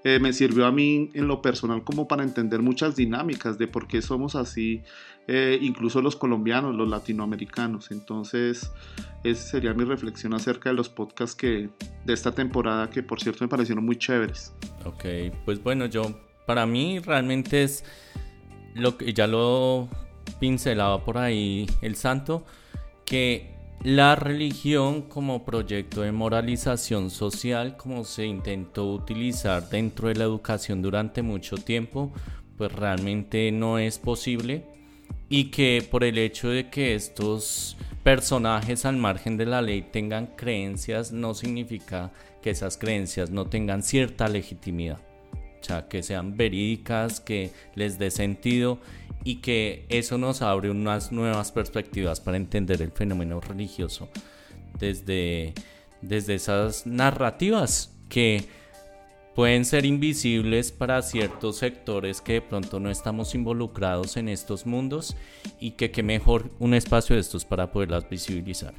eh, 0.04 0.20
me 0.20 0.32
sirvió 0.32 0.66
a 0.66 0.72
mí 0.72 1.10
en 1.14 1.28
lo 1.28 1.42
personal 1.42 1.84
como 1.84 2.08
para 2.08 2.24
entender 2.24 2.62
muchas 2.62 2.96
dinámicas 2.96 3.58
de 3.58 3.68
por 3.68 3.88
qué 3.88 4.02
somos 4.02 4.36
así, 4.36 4.84
eh, 5.28 5.58
incluso 5.62 6.02
los 6.02 6.16
colombianos, 6.16 6.76
los 6.76 6.88
latinoamericanos. 6.88 7.92
Entonces, 7.92 8.72
esa 9.24 9.44
sería 9.44 9.74
mi 9.74 9.84
reflexión 9.84 10.34
acerca 10.34 10.70
de 10.70 10.76
los 10.76 10.88
podcasts 10.88 11.36
que, 11.36 11.70
de 12.06 12.14
esta 12.14 12.32
temporada 12.32 12.90
que 12.90 13.04
por 13.04 13.20
cierto 13.20 13.44
me 13.44 13.50
parecieron 13.50 13.84
muy 13.84 13.98
chéveres. 13.98 14.54
Ok, 14.86 15.06
pues 15.44 15.62
bueno, 15.62 15.88
yo, 15.88 16.04
para 16.46 16.66
mí 16.66 17.00
realmente 17.00 17.64
es 17.64 17.84
lo 18.76 18.98
que 18.98 19.14
ya 19.14 19.28
lo 19.28 19.90
pincelaba 20.40 21.04
por 21.04 21.18
ahí 21.18 21.66
el 21.82 21.96
santo, 21.96 22.46
que 23.04 23.57
la 23.84 24.16
religión 24.16 25.04
como 25.04 25.46
proyecto 25.46 26.02
de 26.02 26.12
moralización 26.12 27.10
social, 27.10 27.78
como 27.78 28.04
se 28.04 28.26
intentó 28.26 28.92
utilizar 28.92 29.70
dentro 29.70 30.08
de 30.08 30.16
la 30.16 30.24
educación 30.24 30.82
durante 30.82 31.22
mucho 31.22 31.58
tiempo, 31.58 32.12
pues 32.58 32.72
realmente 32.72 33.52
no 33.52 33.78
es 33.78 34.00
posible 34.00 34.66
y 35.30 35.46
que 35.46 35.88
por 35.90 36.04
el 36.04 36.18
hecho 36.18 36.50
de 36.50 36.70
que 36.70 36.96
estos 36.96 37.78
personajes 38.04 38.86
al 38.86 38.98
margen 38.98 39.38
de 39.38 39.46
la 39.46 39.62
ley 39.62 39.82
tengan 39.82 40.28
creencias 40.28 41.12
no 41.12 41.34
significa 41.34 42.12
que 42.42 42.52
esas 42.52 42.78
creencias 42.78 43.30
no 43.30 43.46
tengan 43.46 43.84
cierta 43.84 44.28
legitimidad. 44.28 45.07
Sea, 45.68 45.90
que 45.90 46.02
sean 46.02 46.38
verídicas, 46.38 47.20
que 47.20 47.52
les 47.76 48.00
dé 48.00 48.10
sentido 48.10 48.80
y 49.26 49.42
que 49.42 49.86
eso 49.90 50.18
nos 50.18 50.42
abre 50.42 50.72
unas 50.72 51.12
nuevas 51.12 51.52
perspectivas 51.52 52.22
para 52.22 52.38
entender 52.38 52.82
el 52.82 52.92
fenómeno 52.92 53.42
religioso 53.42 54.08
desde, 54.80 55.54
desde 56.02 56.36
esas 56.36 56.88
narrativas 56.88 57.92
que 58.08 58.46
pueden 59.36 59.66
ser 59.66 59.86
invisibles 59.86 60.72
para 60.72 61.02
ciertos 61.02 61.58
sectores 61.58 62.22
que 62.22 62.34
de 62.34 62.42
pronto 62.42 62.80
no 62.80 62.90
estamos 62.90 63.36
involucrados 63.36 64.16
en 64.16 64.30
estos 64.30 64.66
mundos 64.66 65.18
y 65.60 65.72
que 65.72 65.92
qué 65.92 66.02
mejor 66.02 66.50
un 66.60 66.74
espacio 66.74 67.16
de 67.16 67.20
estos 67.20 67.44
para 67.44 67.74
poderlas 67.74 68.10
visibilizar. 68.10 68.74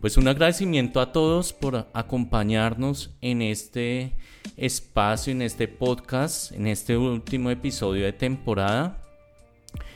Pues 0.00 0.16
un 0.16 0.28
agradecimiento 0.28 0.98
a 0.98 1.12
todos 1.12 1.52
por 1.52 1.86
acompañarnos 1.92 3.10
en 3.20 3.42
este 3.42 4.14
espacio, 4.56 5.30
en 5.30 5.42
este 5.42 5.68
podcast, 5.68 6.52
en 6.52 6.68
este 6.68 6.96
último 6.96 7.50
episodio 7.50 8.06
de 8.06 8.14
temporada. 8.14 8.96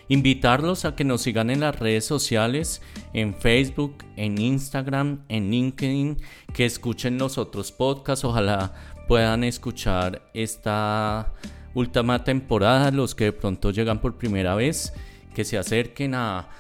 Invitarlos 0.09 0.85
a 0.85 0.95
que 0.95 1.05
nos 1.05 1.23
sigan 1.23 1.49
en 1.49 1.61
las 1.61 1.79
redes 1.79 2.05
sociales, 2.05 2.83
en 3.15 3.35
Facebook, 3.35 4.05
en 4.17 4.37
Instagram, 4.37 5.25
en 5.31 5.51
LinkedIn, 5.51 6.19
que 6.53 6.67
escuchen 6.67 7.17
los 7.17 7.39
otros 7.39 7.73
podcasts, 7.73 8.27
ojalá 8.27 8.75
puedan 9.09 9.43
escuchar 9.43 10.21
esta 10.35 11.33
última 11.73 12.23
temporada, 12.25 12.91
los 12.91 13.15
que 13.15 13.25
de 13.25 13.33
pronto 13.33 13.71
llegan 13.71 14.03
por 14.03 14.19
primera 14.19 14.55
vez, 14.55 14.93
que 15.35 15.47
se 15.47 15.57
acerquen 15.57 16.15
a 16.15 16.51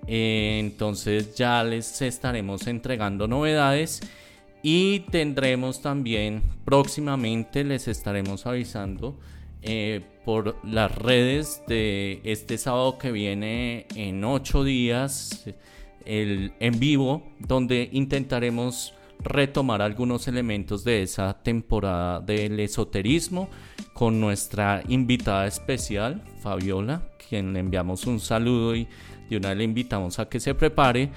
Eh, 0.07 0.57
entonces 0.59 1.37
ya 1.37 1.63
les 1.63 2.01
estaremos 2.01 2.67
entregando 2.67 3.29
novedades 3.29 4.01
y 4.69 4.99
tendremos 5.13 5.81
también 5.81 6.43
próximamente, 6.65 7.63
les 7.63 7.87
estaremos 7.87 8.47
avisando 8.47 9.17
eh, 9.63 10.01
por 10.25 10.57
las 10.65 10.93
redes 10.93 11.63
de 11.69 12.21
este 12.25 12.59
sábado 12.59 12.99
que 12.99 13.13
viene 13.13 13.87
en 13.95 14.25
ocho 14.25 14.65
días 14.65 15.49
el 16.05 16.53
en 16.59 16.81
vivo, 16.81 17.23
donde 17.39 17.89
intentaremos 17.93 18.93
retomar 19.21 19.83
algunos 19.83 20.27
elementos 20.27 20.83
de 20.83 21.03
esa 21.03 21.41
temporada 21.45 22.19
del 22.19 22.59
esoterismo 22.59 23.49
con 23.93 24.19
nuestra 24.19 24.83
invitada 24.89 25.47
especial, 25.47 26.25
Fabiola, 26.41 27.03
quien 27.29 27.53
le 27.53 27.61
enviamos 27.61 28.05
un 28.05 28.19
saludo 28.19 28.75
y 28.75 28.89
de 29.31 29.37
una 29.37 29.55
le 29.55 29.65
invitamos 29.65 30.19
a 30.19 30.29
que 30.29 30.41
se 30.41 30.55
prepare 30.55 31.11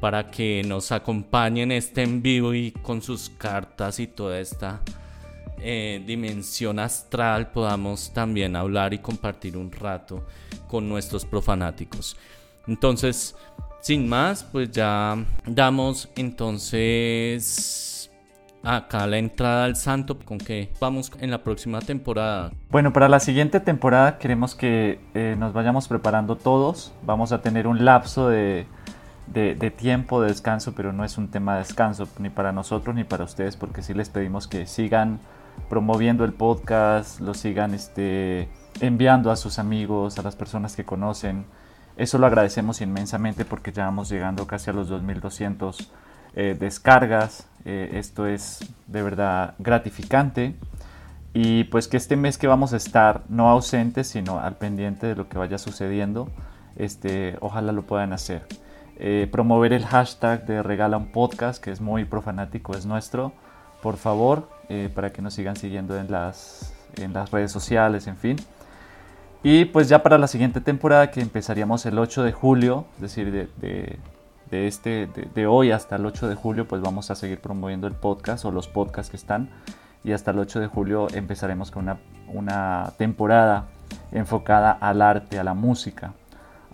para 0.00 0.30
que 0.30 0.62
nos 0.66 0.92
acompañe 0.92 1.62
en 1.62 1.72
este 1.72 2.02
en 2.02 2.22
vivo 2.22 2.54
y 2.54 2.72
con 2.72 3.02
sus 3.02 3.30
cartas 3.30 3.98
y 4.00 4.06
toda 4.06 4.38
esta 4.40 4.80
eh, 5.60 6.02
dimensión 6.06 6.78
astral 6.78 7.50
podamos 7.50 8.12
también 8.12 8.54
hablar 8.56 8.92
y 8.92 8.98
compartir 8.98 9.56
un 9.56 9.72
rato 9.72 10.26
con 10.68 10.88
nuestros 10.88 11.24
profanáticos. 11.24 12.16
Entonces, 12.66 13.34
sin 13.80 14.08
más, 14.08 14.44
pues 14.44 14.70
ya 14.70 15.16
damos 15.46 16.08
entonces 16.16 18.10
acá 18.62 19.06
la 19.06 19.18
entrada 19.18 19.64
al 19.64 19.76
santo 19.76 20.18
con 20.18 20.38
que 20.38 20.70
vamos 20.80 21.12
en 21.20 21.30
la 21.30 21.42
próxima 21.42 21.80
temporada. 21.80 22.52
Bueno, 22.70 22.92
para 22.92 23.08
la 23.08 23.20
siguiente 23.20 23.60
temporada 23.60 24.18
queremos 24.18 24.54
que 24.54 25.00
eh, 25.14 25.36
nos 25.38 25.52
vayamos 25.52 25.86
preparando 25.86 26.36
todos. 26.36 26.92
Vamos 27.04 27.32
a 27.32 27.42
tener 27.42 27.66
un 27.66 27.84
lapso 27.84 28.28
de, 28.28 28.66
de, 29.26 29.54
tiempo 29.70 30.20
de 30.20 30.28
descanso, 30.28 30.74
pero 30.74 30.92
no 30.92 31.04
es 31.04 31.18
un 31.18 31.28
tema 31.28 31.54
de 31.54 31.60
descanso 31.60 32.08
ni 32.18 32.30
para 32.30 32.52
nosotros 32.52 32.94
ni 32.94 33.04
para 33.04 33.24
ustedes, 33.24 33.56
porque 33.56 33.82
sí 33.82 33.94
les 33.94 34.08
pedimos 34.08 34.46
que 34.46 34.66
sigan 34.66 35.20
promoviendo 35.68 36.24
el 36.24 36.32
podcast, 36.32 37.20
lo 37.20 37.34
sigan 37.34 37.74
este, 37.74 38.48
enviando 38.80 39.30
a 39.30 39.36
sus 39.36 39.58
amigos, 39.58 40.18
a 40.18 40.22
las 40.22 40.36
personas 40.36 40.76
que 40.76 40.84
conocen. 40.84 41.46
Eso 41.96 42.18
lo 42.18 42.26
agradecemos 42.26 42.80
inmensamente 42.80 43.44
porque 43.44 43.72
ya 43.72 43.84
vamos 43.84 44.08
llegando 44.10 44.46
casi 44.46 44.70
a 44.70 44.72
los 44.72 44.88
2200 44.88 45.92
eh, 46.36 46.56
descargas 46.58 47.46
Eh, 47.66 47.92
esto 47.98 48.26
es 48.26 48.60
de 48.88 49.02
verdad 49.02 49.54
gratificante 49.58 50.54
y 51.32 51.64
pues 51.64 51.88
que 51.88 51.96
este 51.96 52.14
mes 52.14 52.36
que 52.36 52.46
vamos 52.46 52.74
a 52.74 52.76
estar 52.76 53.22
no 53.30 53.48
ausentes, 53.48 54.06
sino 54.08 54.38
al 54.38 54.56
pendiente 54.56 55.06
de 55.06 55.14
lo 55.16 55.30
que 55.30 55.38
vaya 55.38 55.56
sucediendo, 55.56 56.28
este, 56.76 57.38
ojalá 57.40 57.72
lo 57.72 57.82
puedan 57.82 58.12
hacer. 58.12 58.46
Eh, 59.06 59.28
promover 59.30 59.74
el 59.74 59.84
hashtag 59.84 60.46
de 60.46 60.62
Regala 60.62 60.96
un 60.96 61.08
Podcast, 61.08 61.62
que 61.62 61.70
es 61.70 61.82
muy 61.82 62.06
profanático, 62.06 62.74
es 62.74 62.86
nuestro, 62.86 63.34
por 63.82 63.98
favor, 63.98 64.48
eh, 64.70 64.88
para 64.94 65.12
que 65.12 65.20
nos 65.20 65.34
sigan 65.34 65.56
siguiendo 65.56 65.98
en 65.98 66.10
las, 66.10 66.72
en 66.96 67.12
las 67.12 67.30
redes 67.30 67.52
sociales, 67.52 68.06
en 68.06 68.16
fin. 68.16 68.36
Y 69.42 69.66
pues 69.66 69.90
ya 69.90 70.02
para 70.02 70.16
la 70.16 70.26
siguiente 70.26 70.62
temporada, 70.62 71.10
que 71.10 71.20
empezaríamos 71.20 71.84
el 71.84 71.98
8 71.98 72.22
de 72.22 72.32
julio, 72.32 72.86
es 72.94 73.02
decir, 73.02 73.30
de, 73.30 73.98
de, 74.50 74.66
este, 74.66 75.06
de, 75.06 75.46
hoy 75.46 75.70
hasta 75.70 75.96
el 75.96 76.06
8 76.06 76.26
de 76.26 76.34
julio, 76.34 76.66
pues 76.66 76.80
vamos 76.80 77.10
a 77.10 77.14
seguir 77.14 77.42
promoviendo 77.42 77.86
el 77.86 77.92
podcast 77.92 78.46
o 78.46 78.52
los 78.52 78.68
podcasts 78.68 79.10
que 79.10 79.18
están. 79.18 79.50
Y 80.02 80.12
hasta 80.12 80.30
el 80.30 80.38
8 80.38 80.60
de 80.60 80.66
julio 80.66 81.08
empezaremos 81.12 81.70
con 81.70 81.82
una, 81.82 81.98
una 82.32 82.94
temporada 82.96 83.66
enfocada 84.12 84.72
al 84.72 85.02
arte, 85.02 85.38
a 85.38 85.44
la 85.44 85.52
música 85.52 86.14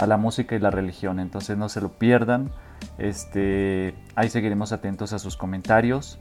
a 0.01 0.07
la 0.07 0.17
música 0.17 0.57
y 0.57 0.59
la 0.59 0.71
religión. 0.71 1.21
Entonces 1.21 1.59
no 1.59 1.69
se 1.69 1.81
lo 1.81 1.91
pierdan. 1.91 2.51
Este, 2.99 3.95
ahí 4.15 4.31
seguiremos 4.31 4.73
atentos 4.73 5.13
a 5.13 5.19
sus 5.19 5.37
comentarios 5.37 6.19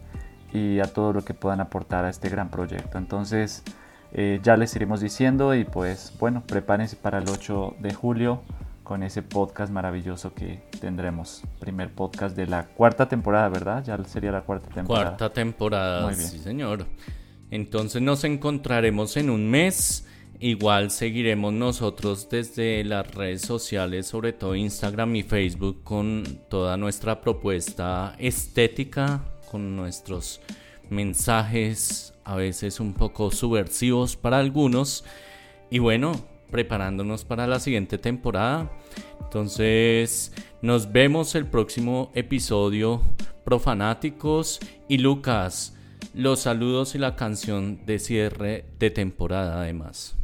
y 0.51 0.79
a 0.79 0.85
todo 0.85 1.13
lo 1.13 1.23
que 1.23 1.33
puedan 1.33 1.61
aportar 1.61 2.03
a 2.05 2.09
este 2.09 2.29
gran 2.29 2.49
proyecto. 2.49 2.97
Entonces 2.97 3.63
eh, 4.11 4.39
ya 4.43 4.57
les 4.57 4.75
iremos 4.75 4.99
diciendo 4.99 5.55
y 5.55 5.63
pues 5.63 6.13
bueno, 6.19 6.43
prepárense 6.45 6.97
para 6.97 7.19
el 7.19 7.29
8 7.29 7.75
de 7.79 7.93
julio 7.93 8.41
con 8.83 9.03
ese 9.03 9.21
podcast 9.21 9.71
maravilloso 9.71 10.33
que 10.33 10.61
tendremos. 10.81 11.43
Primer 11.59 11.93
podcast 11.93 12.35
de 12.35 12.47
la 12.47 12.65
cuarta 12.65 13.07
temporada, 13.07 13.47
¿verdad? 13.47 13.83
Ya 13.85 14.03
sería 14.03 14.31
la 14.31 14.41
cuarta 14.41 14.67
temporada. 14.69 15.05
Cuarta 15.11 15.31
temporada, 15.31 16.13
sí 16.13 16.39
señor. 16.39 16.85
Entonces 17.49 18.01
nos 18.01 18.25
encontraremos 18.25 19.15
en 19.15 19.29
un 19.29 19.49
mes 19.49 20.05
Igual 20.41 20.89
seguiremos 20.89 21.51
nosotros 21.51 22.29
desde 22.29 22.81
las 22.85 23.13
redes 23.13 23.41
sociales, 23.41 24.07
sobre 24.07 24.31
todo 24.31 24.55
Instagram 24.55 25.17
y 25.17 25.23
Facebook, 25.23 25.83
con 25.83 26.23
toda 26.49 26.77
nuestra 26.77 27.19
propuesta 27.19 28.15
estética, 28.17 29.25
con 29.51 29.75
nuestros 29.75 30.39
mensajes 30.89 32.13
a 32.23 32.35
veces 32.35 32.79
un 32.79 32.93
poco 32.93 33.31
subversivos 33.31 34.15
para 34.15 34.39
algunos. 34.39 35.03
Y 35.69 35.79
bueno, 35.79 36.13
preparándonos 36.49 37.25
para 37.25 37.45
la 37.45 37.59
siguiente 37.59 37.97
temporada. 37.97 38.71
Entonces, 39.21 40.31
nos 40.61 40.91
vemos 40.93 41.35
el 41.35 41.47
próximo 41.47 42.11
episodio, 42.15 43.01
profanáticos 43.43 44.61
y 44.87 44.99
Lucas 44.99 45.75
los 46.13 46.41
saludos 46.41 46.95
y 46.95 46.97
la 46.97 47.15
canción 47.15 47.85
de 47.85 47.99
cierre 47.99 48.65
de 48.79 48.91
temporada 48.91 49.61
además. 49.61 50.17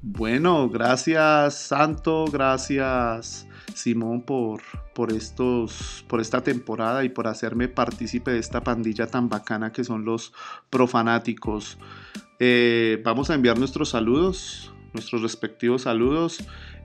Bueno, 0.00 0.68
gracias 0.68 1.54
Santo, 1.54 2.26
gracias 2.26 3.48
Simón 3.74 4.22
por, 4.22 4.62
por, 4.94 5.12
estos, 5.12 6.04
por 6.08 6.20
esta 6.20 6.42
temporada 6.42 7.04
y 7.04 7.08
por 7.08 7.26
hacerme 7.26 7.68
partícipe 7.68 8.30
de 8.30 8.38
esta 8.38 8.62
pandilla 8.62 9.08
tan 9.08 9.28
bacana 9.28 9.72
que 9.72 9.84
son 9.84 10.04
los 10.04 10.32
profanáticos. 10.70 11.78
Eh, 12.38 13.02
vamos 13.04 13.30
a 13.30 13.34
enviar 13.34 13.58
nuestros 13.58 13.90
saludos, 13.90 14.72
nuestros 14.92 15.22
respectivos 15.22 15.82
saludos. 15.82 16.38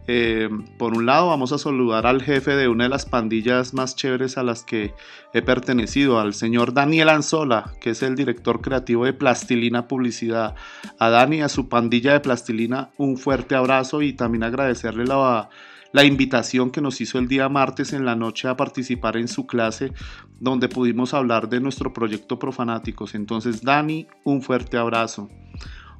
Eh, 0.08 0.50
por 0.78 0.94
un 0.94 1.06
lado, 1.06 1.28
vamos 1.28 1.54
a 1.54 1.58
saludar 1.58 2.06
al 2.06 2.22
jefe 2.22 2.56
de 2.56 2.68
una 2.68 2.86
de 2.86 2.90
las 2.90 3.06
pandillas 3.06 3.74
más 3.74 3.96
chéveres 3.96 4.38
a 4.38 4.44
las 4.44 4.64
que 4.64 4.94
he 5.34 5.42
pertenecido, 5.42 6.20
al 6.20 6.34
señor 6.34 6.74
Daniel 6.74 7.10
Anzola, 7.10 7.72
que 7.80 7.92
es 7.92 8.04
el 8.04 8.16
director 8.16 8.62
creativo 8.62 9.06
de 9.06 9.14
Plastilina 9.14 9.88
Publicidad. 9.88 10.56
A 11.00 11.10
Dani 11.10 11.42
a 11.42 11.50
su 11.50 11.70
pandilla 11.70 12.14
de 12.14 12.20
Plastilina, 12.20 12.90
un 12.98 13.18
fuerte 13.18 13.56
abrazo 13.56 14.02
y 14.02 14.14
también 14.14 14.44
agradecerle 14.44 15.06
la, 15.06 15.50
la 15.94 16.04
invitación 16.04 16.72
que 16.72 16.82
nos 16.82 17.00
hizo 17.00 17.18
el 17.18 17.30
día 17.30 17.48
martes 17.48 17.94
en 17.94 18.04
la 18.04 18.16
noche 18.16 18.50
a 18.50 18.58
participar 18.58 19.16
en 19.16 19.30
su 19.30 19.48
clase, 19.48 19.94
donde 20.40 20.68
pudimos 20.68 21.14
hablar 21.14 21.48
de 21.48 21.62
nuestro 21.62 21.94
proyecto 21.94 22.40
Profanáticos. 22.40 23.16
Entonces, 23.16 23.62
Dani, 23.62 24.08
un 24.26 24.42
fuerte 24.42 24.76
abrazo. 24.76 25.30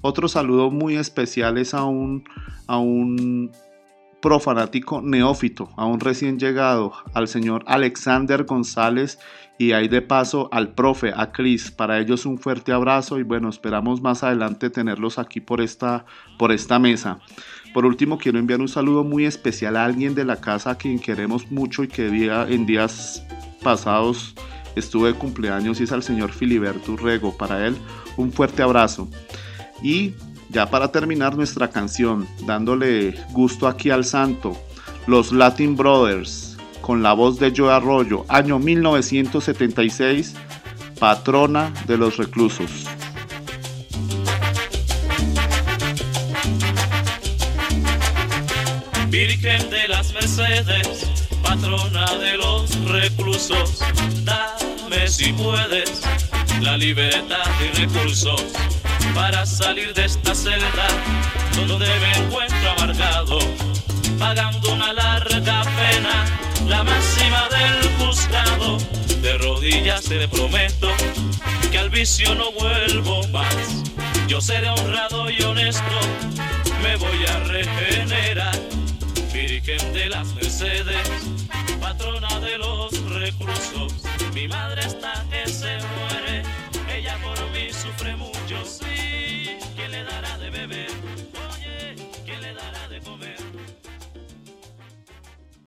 Otro 0.02 0.28
saludo 0.28 0.70
muy 0.70 0.98
especial 0.98 1.58
es 1.58 1.74
a 1.74 1.86
un, 1.86 2.26
a 2.68 2.78
un 2.78 3.52
profanático 4.24 5.02
neófito, 5.02 5.70
aún 5.76 6.00
recién 6.00 6.40
llegado, 6.40 6.94
al 7.14 7.28
señor 7.28 7.66
Alexander 7.68 8.46
González 8.46 9.20
y 9.60 9.74
ahí 9.74 9.90
de 9.90 10.02
paso 10.02 10.48
al 10.54 10.74
profe, 10.74 11.12
a 11.14 11.34
Cris. 11.34 11.72
Para 11.72 12.00
ellos 12.00 12.26
un 12.26 12.40
fuerte 12.40 12.72
abrazo 12.72 13.20
y 13.20 13.24
bueno, 13.24 13.50
esperamos 13.50 14.02
más 14.02 14.24
adelante 14.24 14.70
tenerlos 14.70 15.20
aquí 15.20 15.42
por 15.42 15.60
esta, 15.60 16.06
por 16.40 16.54
esta 16.54 16.80
mesa. 16.80 17.20
Por 17.74 17.86
último, 17.86 18.18
quiero 18.18 18.40
enviar 18.40 18.62
un 18.62 18.70
saludo 18.70 19.04
muy 19.04 19.26
especial 19.26 19.76
a 19.76 19.84
alguien 19.84 20.16
de 20.16 20.24
la 20.24 20.38
casa 20.38 20.72
a 20.72 20.76
quien 20.76 21.00
queremos 21.00 21.52
mucho 21.52 21.84
y 21.84 21.90
que 21.90 22.10
día, 22.10 22.48
en 22.48 22.66
días 22.66 23.26
pasados 23.62 24.36
estuve 24.78 25.10
de 25.10 25.20
cumpleaños 25.20 25.82
y 25.82 25.84
es 25.84 25.92
al 25.92 26.02
señor 26.02 26.32
Filiberto 26.32 26.96
Rego. 26.96 27.36
Para 27.36 27.68
él, 27.68 27.76
un 28.16 28.32
fuerte 28.32 28.64
abrazo. 28.64 29.10
Y 29.84 30.14
ya 30.54 30.70
para 30.70 30.92
terminar 30.92 31.36
nuestra 31.36 31.70
canción, 31.70 32.28
dándole 32.46 33.16
gusto 33.32 33.68
aquí 33.68 33.90
al 33.90 34.06
santo, 34.06 34.56
los 35.08 35.32
Latin 35.32 35.76
Brothers, 35.76 36.58
con 36.82 37.02
la 37.02 37.14
voz 37.14 37.40
de 37.40 37.52
Joe 37.56 37.74
Arroyo, 37.74 38.24
año 38.30 38.60
1976, 38.60 40.36
patrona 41.00 41.74
de 41.88 41.98
los 41.98 42.18
reclusos. 42.18 42.86
Virgen 49.10 49.70
de 49.72 49.88
las 49.88 50.14
Mercedes, 50.14 51.28
patrona 51.42 52.06
de 52.18 52.38
los 52.38 52.86
reclusos, 52.86 53.80
dame 54.24 55.08
si 55.08 55.34
puedes 55.34 56.04
la 56.62 56.78
libertad 56.78 57.44
y 57.60 57.80
recursos 57.80 58.54
para 59.14 59.46
salir 59.46 59.94
de 59.94 60.06
esta 60.06 60.34
celda 60.34 60.88
donde 61.68 61.88
me 62.00 62.12
encuentro 62.18 62.72
amargado, 62.72 63.40
pagando 64.18 64.74
una 64.74 64.94
larga 64.94 65.64
pena, 65.64 66.26
la 66.68 66.84
máxima 66.84 67.48
del 67.50 67.90
juzgado. 67.98 68.78
De 69.22 69.38
rodillas 69.38 70.04
te 70.04 70.28
prometo 70.28 70.90
que 71.72 71.78
al 71.78 71.90
vicio 71.90 72.34
no 72.36 72.52
vuelvo 72.52 73.28
más. 73.30 73.84
Yo 74.28 74.42
seré 74.42 74.70
honrado 74.70 75.30
y 75.30 75.42
honesto, 75.44 76.00
me 76.82 76.96
voy 76.98 77.26
a 77.28 77.40
regenerar. 77.40 78.60
Virgen 79.34 79.94
de 79.94 80.10
las 80.10 80.28
Mercedes, 80.36 81.08
patrona 81.80 82.40
de 82.40 82.58
los 82.58 82.92
reclusos, 83.10 83.94
mi 84.34 84.48
madre 84.48 84.84